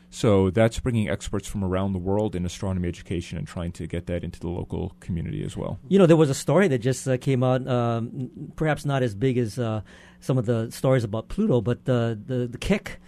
so 0.09 0.49
that's 0.49 0.79
bringing 0.79 1.07
experts 1.07 1.47
from 1.47 1.63
around 1.63 1.93
the 1.93 1.99
world 1.99 2.35
in 2.35 2.43
astronomy 2.43 2.87
education 2.87 3.37
and 3.37 3.45
trying 3.45 3.71
to 3.73 3.85
get 3.85 4.07
that 4.07 4.23
into 4.23 4.39
the 4.39 4.49
local 4.49 4.95
community 4.99 5.43
as 5.43 5.55
well. 5.55 5.77
You 5.87 5.99
know, 5.99 6.07
there 6.07 6.17
was 6.17 6.31
a 6.31 6.33
story 6.33 6.67
that 6.69 6.79
just 6.79 7.07
uh, 7.07 7.17
came 7.17 7.43
out, 7.43 7.67
um, 7.67 8.31
perhaps 8.55 8.85
not 8.85 9.03
as 9.03 9.13
big 9.13 9.37
as 9.37 9.59
uh, 9.59 9.81
some 10.19 10.39
of 10.39 10.47
the 10.47 10.71
stories 10.71 11.03
about 11.03 11.27
Pluto, 11.27 11.61
but 11.61 11.85
the 11.85 12.19
the, 12.25 12.47
the 12.47 12.57
Keck 12.57 12.99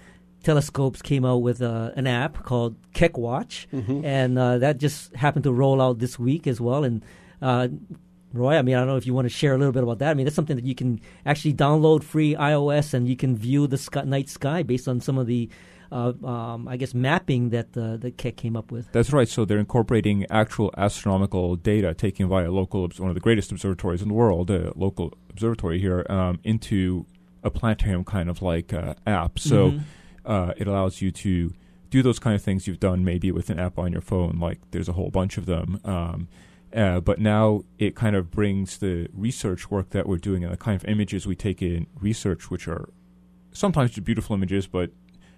telescopes 0.43 1.01
came 1.01 1.23
out 1.25 1.37
with 1.41 1.61
uh, 1.61 1.91
an 1.95 2.07
app 2.07 2.43
called 2.43 2.75
Keck 2.93 3.17
Watch, 3.17 3.67
Mhm. 3.73 4.03
and 4.03 4.37
uh, 4.39 4.57
that 4.59 4.77
just 4.77 5.15
happened 5.15 5.43
to 5.43 5.53
roll 5.53 5.81
out 5.81 5.99
this 5.99 6.17
week 6.19 6.47
as 6.47 6.59
well. 6.59 6.83
And 6.83 7.03
uh, 7.41 7.67
Roy, 8.33 8.55
I 8.55 8.61
mean, 8.61 8.75
I 8.75 8.79
don't 8.79 8.87
know 8.87 8.95
if 8.95 9.05
you 9.05 9.13
want 9.13 9.25
to 9.25 9.29
share 9.29 9.53
a 9.53 9.57
little 9.57 9.73
bit 9.73 9.83
about 9.83 9.99
that. 9.99 10.11
I 10.11 10.13
mean, 10.13 10.25
that's 10.25 10.35
something 10.35 10.55
that 10.55 10.65
you 10.65 10.75
can 10.75 11.01
actually 11.25 11.53
download 11.53 12.03
free 12.03 12.33
iOS, 12.35 12.93
and 12.93 13.07
you 13.07 13.15
can 13.15 13.35
view 13.35 13.67
the 13.67 13.77
sky, 13.77 14.03
night 14.03 14.29
sky 14.29 14.63
based 14.63 14.87
on 14.87 15.01
some 15.01 15.17
of 15.17 15.27
the, 15.27 15.49
uh, 15.91 16.13
um, 16.23 16.65
I 16.67 16.77
guess, 16.77 16.93
mapping 16.93 17.49
that 17.49 17.75
uh, 17.75 17.97
the 17.97 18.09
Keck 18.11 18.37
came 18.37 18.55
up 18.55 18.71
with. 18.71 18.89
That's 18.93 19.11
right. 19.11 19.27
So 19.27 19.43
they're 19.43 19.59
incorporating 19.59 20.25
actual 20.29 20.71
astronomical 20.77 21.57
data 21.57 21.93
taken 21.93 22.29
by 22.29 22.43
a 22.43 22.51
local, 22.51 22.85
obs- 22.85 22.99
one 23.01 23.09
of 23.09 23.15
the 23.15 23.21
greatest 23.21 23.51
observatories 23.51 24.01
in 24.01 24.07
the 24.07 24.13
world, 24.13 24.49
a 24.49 24.71
local 24.77 25.13
observatory 25.29 25.79
here, 25.79 26.05
um, 26.09 26.39
into 26.45 27.05
a 27.43 27.49
planetarium 27.51 28.05
kind 28.05 28.29
of 28.29 28.41
like 28.41 28.71
uh, 28.71 28.93
app. 29.05 29.39
So 29.39 29.71
Mhm. 29.71 29.81
Uh, 30.25 30.53
it 30.57 30.67
allows 30.67 31.01
you 31.01 31.11
to 31.11 31.53
do 31.89 32.01
those 32.01 32.19
kind 32.19 32.35
of 32.35 32.41
things 32.41 32.67
you've 32.67 32.79
done 32.79 33.03
maybe 33.03 33.31
with 33.31 33.49
an 33.49 33.59
app 33.59 33.77
on 33.77 33.91
your 33.91 34.01
phone. 34.01 34.39
Like 34.39 34.59
there's 34.71 34.89
a 34.89 34.93
whole 34.93 35.09
bunch 35.09 35.37
of 35.37 35.45
them. 35.45 35.79
Um, 35.83 36.27
uh, 36.73 37.01
but 37.01 37.19
now 37.19 37.63
it 37.77 37.95
kind 37.95 38.15
of 38.15 38.31
brings 38.31 38.77
the 38.77 39.09
research 39.13 39.69
work 39.69 39.89
that 39.89 40.07
we're 40.07 40.17
doing 40.17 40.43
and 40.43 40.53
the 40.53 40.57
kind 40.57 40.75
of 40.75 40.87
images 40.87 41.27
we 41.27 41.35
take 41.35 41.61
in 41.61 41.85
research, 41.99 42.49
which 42.49 42.67
are 42.67 42.89
sometimes 43.51 43.97
beautiful 43.99 44.35
images, 44.35 44.67
but 44.67 44.91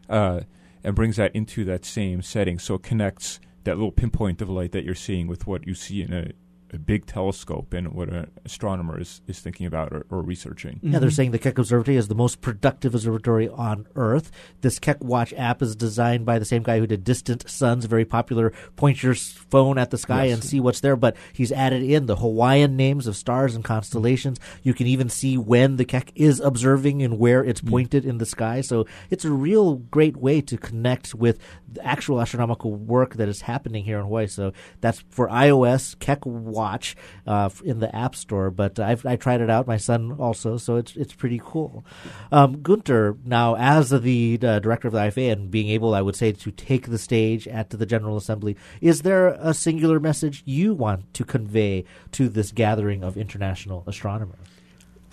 uh, 0.09 0.41
and 0.83 0.95
brings 0.95 1.15
that 1.15 1.35
into 1.35 1.65
that 1.65 1.85
same 1.85 2.21
setting. 2.21 2.59
So 2.59 2.75
it 2.75 2.83
connects 2.83 3.39
that 3.63 3.75
little 3.75 3.91
pinpoint 3.91 4.41
of 4.41 4.49
light 4.49 4.73
that 4.73 4.83
you're 4.83 4.93
seeing 4.93 5.27
with 5.27 5.47
what 5.47 5.65
you 5.65 5.73
see 5.73 6.01
in 6.01 6.13
a 6.13 6.31
a 6.73 6.79
big 6.79 7.05
telescope 7.05 7.73
and 7.73 7.93
what 7.93 8.09
an 8.09 8.31
astronomer 8.45 8.99
is, 8.99 9.21
is 9.27 9.39
thinking 9.39 9.65
about 9.65 9.91
or, 9.93 10.05
or 10.09 10.21
researching. 10.21 10.79
Yeah, 10.81 10.99
they're 10.99 11.09
mm-hmm. 11.09 11.15
saying 11.15 11.31
the 11.31 11.39
Keck 11.39 11.57
Observatory 11.57 11.97
is 11.97 12.07
the 12.07 12.15
most 12.15 12.41
productive 12.41 12.95
observatory 12.95 13.49
on 13.49 13.87
Earth. 13.95 14.31
This 14.61 14.79
Keck 14.79 15.03
Watch 15.03 15.33
app 15.37 15.61
is 15.61 15.75
designed 15.75 16.25
by 16.25 16.39
the 16.39 16.45
same 16.45 16.63
guy 16.63 16.79
who 16.79 16.87
did 16.87 17.03
Distant 17.03 17.49
Suns, 17.49 17.85
a 17.85 17.87
very 17.87 18.05
popular 18.05 18.51
point 18.75 19.03
your 19.03 19.15
phone 19.15 19.77
at 19.77 19.91
the 19.91 19.97
sky 19.97 20.25
Yes. 20.25 20.33
and 20.33 20.43
see 20.43 20.59
what's 20.59 20.79
there. 20.79 20.95
But 20.95 21.15
he's 21.33 21.51
added 21.51 21.83
in 21.83 22.05
the 22.05 22.17
Hawaiian 22.17 22.75
names 22.75 23.07
of 23.07 23.15
stars 23.15 23.55
and 23.55 23.63
constellations. 23.63 24.39
You 24.61 24.73
can 24.73 24.87
even 24.87 25.09
see 25.09 25.37
when 25.37 25.77
the 25.77 25.85
Keck 25.85 26.11
is 26.15 26.39
observing 26.39 27.01
and 27.01 27.19
where 27.19 27.43
it's 27.43 27.61
mm. 27.61 27.69
pointed 27.69 28.05
in 28.05 28.17
the 28.17 28.25
sky. 28.25 28.61
So 28.61 28.85
it's 29.09 29.25
a 29.25 29.31
real 29.31 29.75
great 29.75 30.17
way 30.17 30.41
to 30.41 30.57
connect 30.57 31.13
with 31.13 31.39
actual 31.81 32.21
astronomical 32.21 32.73
work 32.73 33.15
that 33.15 33.29
is 33.29 33.41
happening 33.41 33.83
here 33.83 33.97
in 33.97 34.03
Hawaii. 34.03 34.27
So 34.27 34.53
that's 34.81 35.03
for 35.09 35.27
iOS, 35.27 35.97
Keck 35.99 36.25
Watch 36.25 36.95
uh, 37.25 37.49
in 37.63 37.79
the 37.79 37.93
App 37.95 38.15
Store. 38.15 38.51
But 38.51 38.79
I've 38.79 39.05
I 39.05 39.15
tried 39.15 39.41
it 39.41 39.49
out. 39.49 39.67
My 39.67 39.77
son 39.77 40.13
also, 40.19 40.57
so 40.57 40.77
it's 40.77 40.95
it's 40.95 41.13
pretty 41.13 41.41
cool. 41.43 41.85
Um, 42.31 42.61
Gunther, 42.61 43.17
now 43.25 43.55
as 43.55 43.89
the 43.89 44.39
uh, 44.41 44.59
director 44.59 44.87
of 44.87 44.93
the 44.93 44.99
IFA 44.99 45.31
and 45.31 45.51
being 45.51 45.69
able, 45.69 45.93
I 45.93 46.01
would 46.01 46.15
say, 46.15 46.31
to 46.31 46.51
take 46.51 46.87
the 46.87 46.97
stage 46.97 47.47
at 47.47 47.69
the 47.69 47.85
General 47.85 48.17
Assembly, 48.17 48.55
is 48.81 49.01
there 49.01 49.27
a 49.27 49.53
singular 49.53 49.99
message 49.99 50.43
you 50.45 50.73
want 50.73 51.13
to 51.13 51.23
convey 51.23 51.85
to 52.11 52.29
this 52.29 52.51
gathering 52.51 53.03
of 53.03 53.17
international 53.17 53.83
astronomers? 53.87 54.52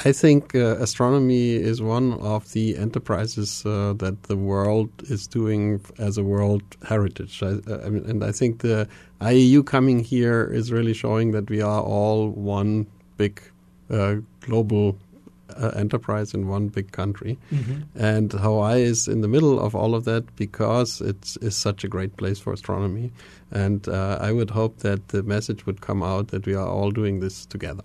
I 0.02 0.12
think 0.12 0.54
uh, 0.54 0.76
astronomy 0.78 1.56
is 1.56 1.82
one 1.82 2.14
of 2.14 2.52
the 2.52 2.76
enterprises 2.78 3.64
uh, 3.66 3.92
that 3.98 4.22
the 4.24 4.36
world 4.36 4.90
is 5.10 5.26
doing 5.26 5.80
as 5.98 6.16
a 6.16 6.24
world 6.24 6.62
heritage. 6.88 7.42
I, 7.42 7.58
I 7.86 7.88
mean, 7.90 8.04
and 8.06 8.24
I 8.24 8.32
think 8.32 8.60
the 8.60 8.88
IAU 9.20 9.66
coming 9.66 10.00
here 10.00 10.44
is 10.44 10.72
really 10.72 10.94
showing 10.94 11.32
that 11.32 11.50
we 11.50 11.60
are 11.60 11.82
all 11.82 12.30
one 12.30 12.86
big 13.18 13.42
uh, 13.90 14.16
global 14.40 14.96
uh, 15.56 15.72
enterprise 15.76 16.32
in 16.32 16.48
one 16.48 16.68
big 16.68 16.92
country. 16.92 17.36
Mhm. 17.52 17.82
And 17.94 18.32
Hawaii 18.32 18.82
is 18.82 19.06
in 19.06 19.20
the 19.20 19.28
middle 19.28 19.60
of 19.60 19.74
all 19.74 19.94
of 19.94 20.04
that 20.04 20.24
because 20.36 21.00
it 21.02 21.36
is 21.42 21.56
such 21.56 21.84
a 21.84 21.88
great 21.88 22.16
place 22.16 22.38
for 22.38 22.52
astronomy. 22.52 23.12
And 23.50 23.86
uh, 23.88 24.16
I 24.20 24.32
would 24.32 24.50
hope 24.50 24.78
that 24.78 25.08
the 25.08 25.22
message 25.22 25.66
would 25.66 25.80
come 25.80 26.02
out 26.02 26.28
that 26.28 26.46
we 26.46 26.54
are 26.54 26.68
all 26.68 26.90
doing 26.90 27.20
this 27.20 27.44
together. 27.46 27.84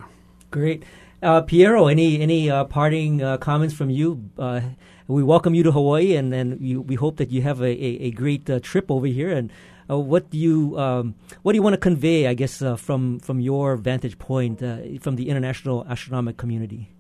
Great. 0.52 0.84
Uh, 1.26 1.42
Piero, 1.42 1.88
any 1.88 2.22
any 2.22 2.52
uh, 2.52 2.66
parting 2.66 3.20
uh, 3.20 3.38
comments 3.38 3.74
from 3.74 3.90
you? 3.90 4.30
Uh, 4.38 4.62
we 5.08 5.24
welcome 5.24 5.56
you 5.56 5.64
to 5.64 5.72
Hawaii, 5.72 6.16
and, 6.16 6.32
and 6.32 6.60
we 6.88 6.94
hope 6.94 7.18
that 7.18 7.32
you 7.32 7.42
have 7.42 7.62
a, 7.62 7.66
a, 7.66 7.90
a 8.10 8.12
great 8.12 8.48
uh, 8.48 8.60
trip 8.60 8.92
over 8.92 9.08
here. 9.08 9.32
And 9.32 9.52
uh, 9.90 9.98
what 9.98 10.30
do 10.30 10.38
you 10.38 10.78
um, 10.78 11.16
what 11.42 11.54
do 11.54 11.56
you 11.56 11.64
want 11.64 11.74
to 11.74 11.80
convey? 11.80 12.28
I 12.28 12.36
guess 12.36 12.62
from 12.78 13.18
from 13.22 13.40
your 13.40 13.76
vantage 13.76 14.20
point 14.20 14.60
from 15.02 15.16
the 15.16 15.30
international 15.30 15.84
astronomic 15.90 16.38
community. 16.38 16.92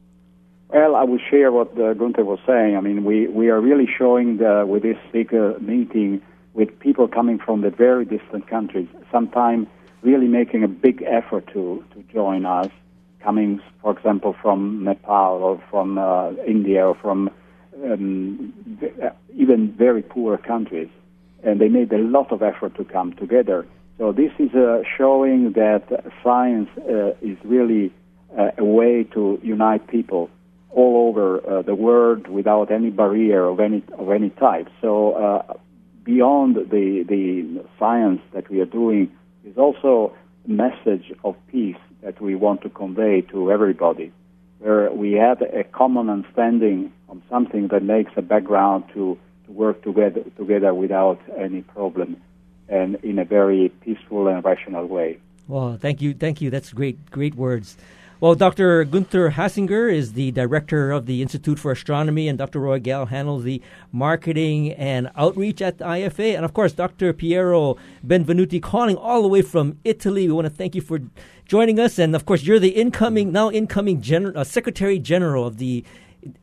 Well, 0.69 0.95
I 0.95 1.03
will 1.03 1.21
share 1.29 1.51
what 1.51 1.75
Gunther 1.75 2.25
was 2.25 2.39
saying. 2.47 2.75
I 2.75 2.81
mean, 2.81 3.03
we, 3.05 3.27
we 3.27 3.49
are 3.49 3.61
really 3.61 3.87
showing 3.87 4.37
the, 4.37 4.65
with 4.67 4.81
this 4.81 4.97
big 5.13 5.31
meeting 5.61 6.23
with 6.55 6.79
people 6.79 7.07
coming 7.07 7.37
from 7.37 7.61
the 7.61 7.69
very 7.69 8.05
distant 8.05 8.47
countries, 8.47 8.87
sometimes 9.11 9.67
really 10.01 10.27
making 10.27 10.63
a 10.63 10.67
big 10.67 11.03
effort 11.03 11.45
to, 11.53 11.85
to 11.93 12.01
join 12.11 12.47
us, 12.47 12.71
coming, 13.25 13.59
for 13.81 13.91
example, 13.97 14.35
from 14.41 14.83
Nepal 14.83 15.41
or 15.47 15.63
from 15.71 15.97
uh, 15.97 16.31
India 16.47 16.85
or 16.85 16.95
from 16.95 17.31
um, 17.83 18.53
uh, 19.03 19.09
even 19.33 19.73
very 19.85 20.03
poor 20.03 20.37
countries. 20.37 20.89
And 21.43 21.59
they 21.59 21.67
made 21.67 21.91
a 21.91 21.97
lot 21.97 22.31
of 22.31 22.41
effort 22.43 22.75
to 22.77 22.83
come 22.83 23.13
together. 23.13 23.65
So 23.97 24.11
this 24.11 24.31
is 24.39 24.53
uh, 24.53 24.83
showing 24.97 25.53
that 25.53 25.83
science 26.23 26.69
uh, 26.77 27.13
is 27.21 27.37
really 27.43 27.91
uh, 28.37 28.51
a 28.57 28.63
way 28.63 29.03
to 29.15 29.39
unite 29.41 29.87
people 29.87 30.29
all 30.69 31.07
over 31.07 31.27
uh, 31.39 31.61
the 31.61 31.73
world 31.73 32.27
without 32.27 32.71
any 32.71 32.89
barrier 32.89 33.45
of 33.45 33.59
any 33.59 33.81
of 33.97 34.11
any 34.11 34.29
type. 34.31 34.67
So 34.81 34.91
beyond 36.03 36.55
the 36.55 37.05
the 37.13 37.63
science 37.79 38.21
that 38.33 38.49
we 38.49 38.59
are 38.59 38.71
doing 38.81 39.09
is 39.49 39.57
also 39.57 40.13
a 40.45 40.51
message 40.51 41.13
of 41.23 41.35
peace 41.47 41.84
that 42.01 42.21
we 42.21 42.35
want 42.35 42.61
to 42.61 42.69
convey 42.69 43.21
to 43.21 43.51
everybody, 43.51 44.11
where 44.59 44.91
we 44.91 45.13
have 45.13 45.41
a 45.41 45.63
common 45.63 46.09
understanding 46.09 46.91
on 47.09 47.21
something 47.29 47.67
that 47.69 47.83
makes 47.83 48.11
a 48.15 48.21
background 48.21 48.83
to, 48.93 49.17
to 49.45 49.51
work 49.51 49.83
together 49.83 50.23
together 50.37 50.73
without 50.73 51.19
any 51.37 51.61
problem 51.61 52.17
and 52.67 52.95
in 53.03 53.19
a 53.19 53.25
very 53.25 53.69
peaceful 53.81 54.27
and 54.27 54.43
rational 54.43 54.85
way. 54.85 55.19
Well, 55.47 55.77
thank 55.79 56.01
you, 56.01 56.13
thank 56.13 56.41
you. 56.41 56.49
That's 56.49 56.73
great, 56.73 57.11
great 57.11 57.35
words. 57.35 57.77
Well, 58.21 58.33
Dr. 58.33 58.85
Gunther 58.85 59.31
Hasinger 59.31 59.93
is 59.93 60.13
the 60.13 60.31
director 60.31 60.89
of 60.89 61.05
the 61.05 61.21
Institute 61.21 61.59
for 61.59 61.73
Astronomy, 61.73 62.29
and 62.29 62.37
Dr. 62.37 62.61
Roy 62.61 62.79
Gale 62.79 63.07
handles 63.07 63.43
the 63.43 63.61
marketing 63.91 64.71
and 64.71 65.11
outreach 65.17 65.61
at 65.61 65.79
the 65.79 65.83
IFA. 65.83 66.37
And 66.37 66.45
of 66.45 66.53
course, 66.53 66.71
Dr. 66.71 67.11
Piero 67.11 67.75
Benvenuti 68.07 68.61
calling 68.61 68.95
all 68.95 69.21
the 69.21 69.27
way 69.27 69.41
from 69.41 69.79
Italy. 69.83 70.27
We 70.27 70.33
want 70.33 70.45
to 70.45 70.53
thank 70.53 70.75
you 70.75 70.81
for 70.81 71.01
joining 71.45 71.77
us. 71.77 71.99
And 71.99 72.15
of 72.15 72.25
course, 72.25 72.43
you're 72.43 72.57
the 72.57 72.69
incoming, 72.69 73.33
now 73.33 73.51
incoming 73.51 73.99
Gen- 73.99 74.35
uh, 74.37 74.45
Secretary 74.45 74.97
General 74.97 75.45
of 75.45 75.57
the 75.57 75.83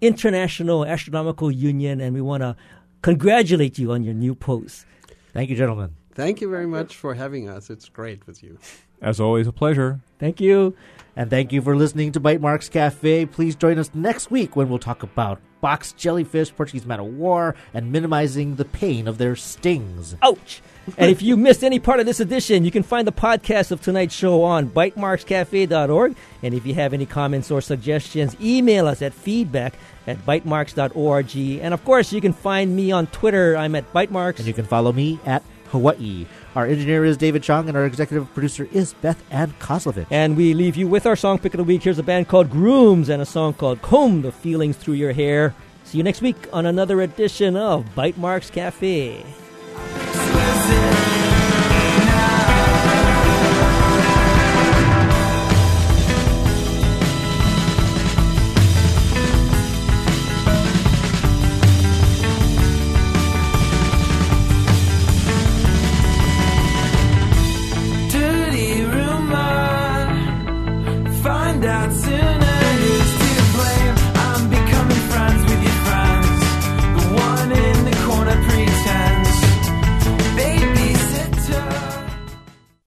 International 0.02 0.84
Astronomical 0.84 1.50
Union, 1.50 2.02
and 2.02 2.14
we 2.14 2.20
want 2.20 2.42
to 2.42 2.54
congratulate 3.00 3.78
you 3.78 3.92
on 3.92 4.04
your 4.04 4.14
new 4.14 4.34
post. 4.34 4.84
Thank 5.32 5.48
you, 5.48 5.56
gentlemen. 5.56 5.96
Thank 6.14 6.42
you 6.42 6.50
very 6.50 6.66
much 6.66 6.94
for 6.96 7.14
having 7.14 7.48
us. 7.48 7.70
It's 7.70 7.88
great 7.88 8.26
with 8.26 8.42
you. 8.42 8.58
As 9.02 9.20
always, 9.20 9.46
a 9.46 9.52
pleasure. 9.52 10.00
Thank 10.18 10.40
you. 10.40 10.74
And 11.14 11.28
thank 11.28 11.52
you 11.52 11.60
for 11.60 11.76
listening 11.76 12.12
to 12.12 12.20
Bytemarks 12.20 12.70
Cafe. 12.70 13.26
Please 13.26 13.54
join 13.54 13.78
us 13.78 13.90
next 13.92 14.30
week 14.30 14.56
when 14.56 14.68
we'll 14.68 14.78
talk 14.78 15.02
about 15.02 15.40
box 15.60 15.92
jellyfish, 15.92 16.54
Portuguese 16.54 16.86
man 16.86 17.00
of 17.00 17.06
war, 17.06 17.54
and 17.74 17.92
minimizing 17.92 18.56
the 18.56 18.64
pain 18.64 19.06
of 19.06 19.18
their 19.18 19.36
stings. 19.36 20.16
Ouch! 20.22 20.62
and 20.96 21.10
if 21.10 21.22
you 21.22 21.36
missed 21.36 21.62
any 21.62 21.78
part 21.78 22.00
of 22.00 22.06
this 22.06 22.18
edition, 22.18 22.64
you 22.64 22.70
can 22.70 22.82
find 22.82 23.06
the 23.06 23.12
podcast 23.12 23.70
of 23.70 23.80
tonight's 23.80 24.14
show 24.14 24.42
on 24.42 24.68
bytemarkscafe.org. 24.68 26.16
And 26.42 26.54
if 26.54 26.66
you 26.66 26.74
have 26.74 26.92
any 26.92 27.06
comments 27.06 27.50
or 27.50 27.60
suggestions, 27.60 28.36
email 28.40 28.86
us 28.88 29.02
at 29.02 29.14
feedback 29.14 29.74
at 30.06 30.18
bytemarks.org. 30.26 31.36
And 31.36 31.74
of 31.74 31.84
course, 31.84 32.12
you 32.12 32.20
can 32.20 32.32
find 32.32 32.74
me 32.74 32.90
on 32.90 33.06
Twitter. 33.08 33.56
I'm 33.56 33.74
at 33.76 33.92
bytemarks. 33.92 34.38
And 34.38 34.46
you 34.46 34.54
can 34.54 34.64
follow 34.64 34.92
me 34.92 35.20
at 35.24 35.44
Hawaii. 35.68 36.26
Our 36.54 36.66
engineer 36.66 37.04
is 37.04 37.16
David 37.16 37.42
Chong, 37.42 37.68
and 37.68 37.78
our 37.78 37.86
executive 37.86 38.32
producer 38.34 38.68
is 38.72 38.92
Beth 38.94 39.22
Ann 39.30 39.54
Kozlovich. 39.58 40.06
And 40.10 40.36
we 40.36 40.52
leave 40.52 40.76
you 40.76 40.86
with 40.86 41.06
our 41.06 41.16
song 41.16 41.38
pick 41.38 41.54
of 41.54 41.58
the 41.58 41.64
week. 41.64 41.82
Here's 41.82 41.98
a 41.98 42.02
band 42.02 42.28
called 42.28 42.50
Grooms 42.50 43.08
and 43.08 43.22
a 43.22 43.26
song 43.26 43.54
called 43.54 43.80
Comb 43.80 44.20
the 44.20 44.32
Feelings 44.32 44.76
Through 44.76 44.94
Your 44.94 45.12
Hair. 45.12 45.54
See 45.84 45.96
you 45.96 46.04
next 46.04 46.20
week 46.20 46.36
on 46.52 46.66
another 46.66 47.00
edition 47.00 47.56
of 47.56 47.86
Bytemarks 47.94 48.52
Cafe. 48.52 49.24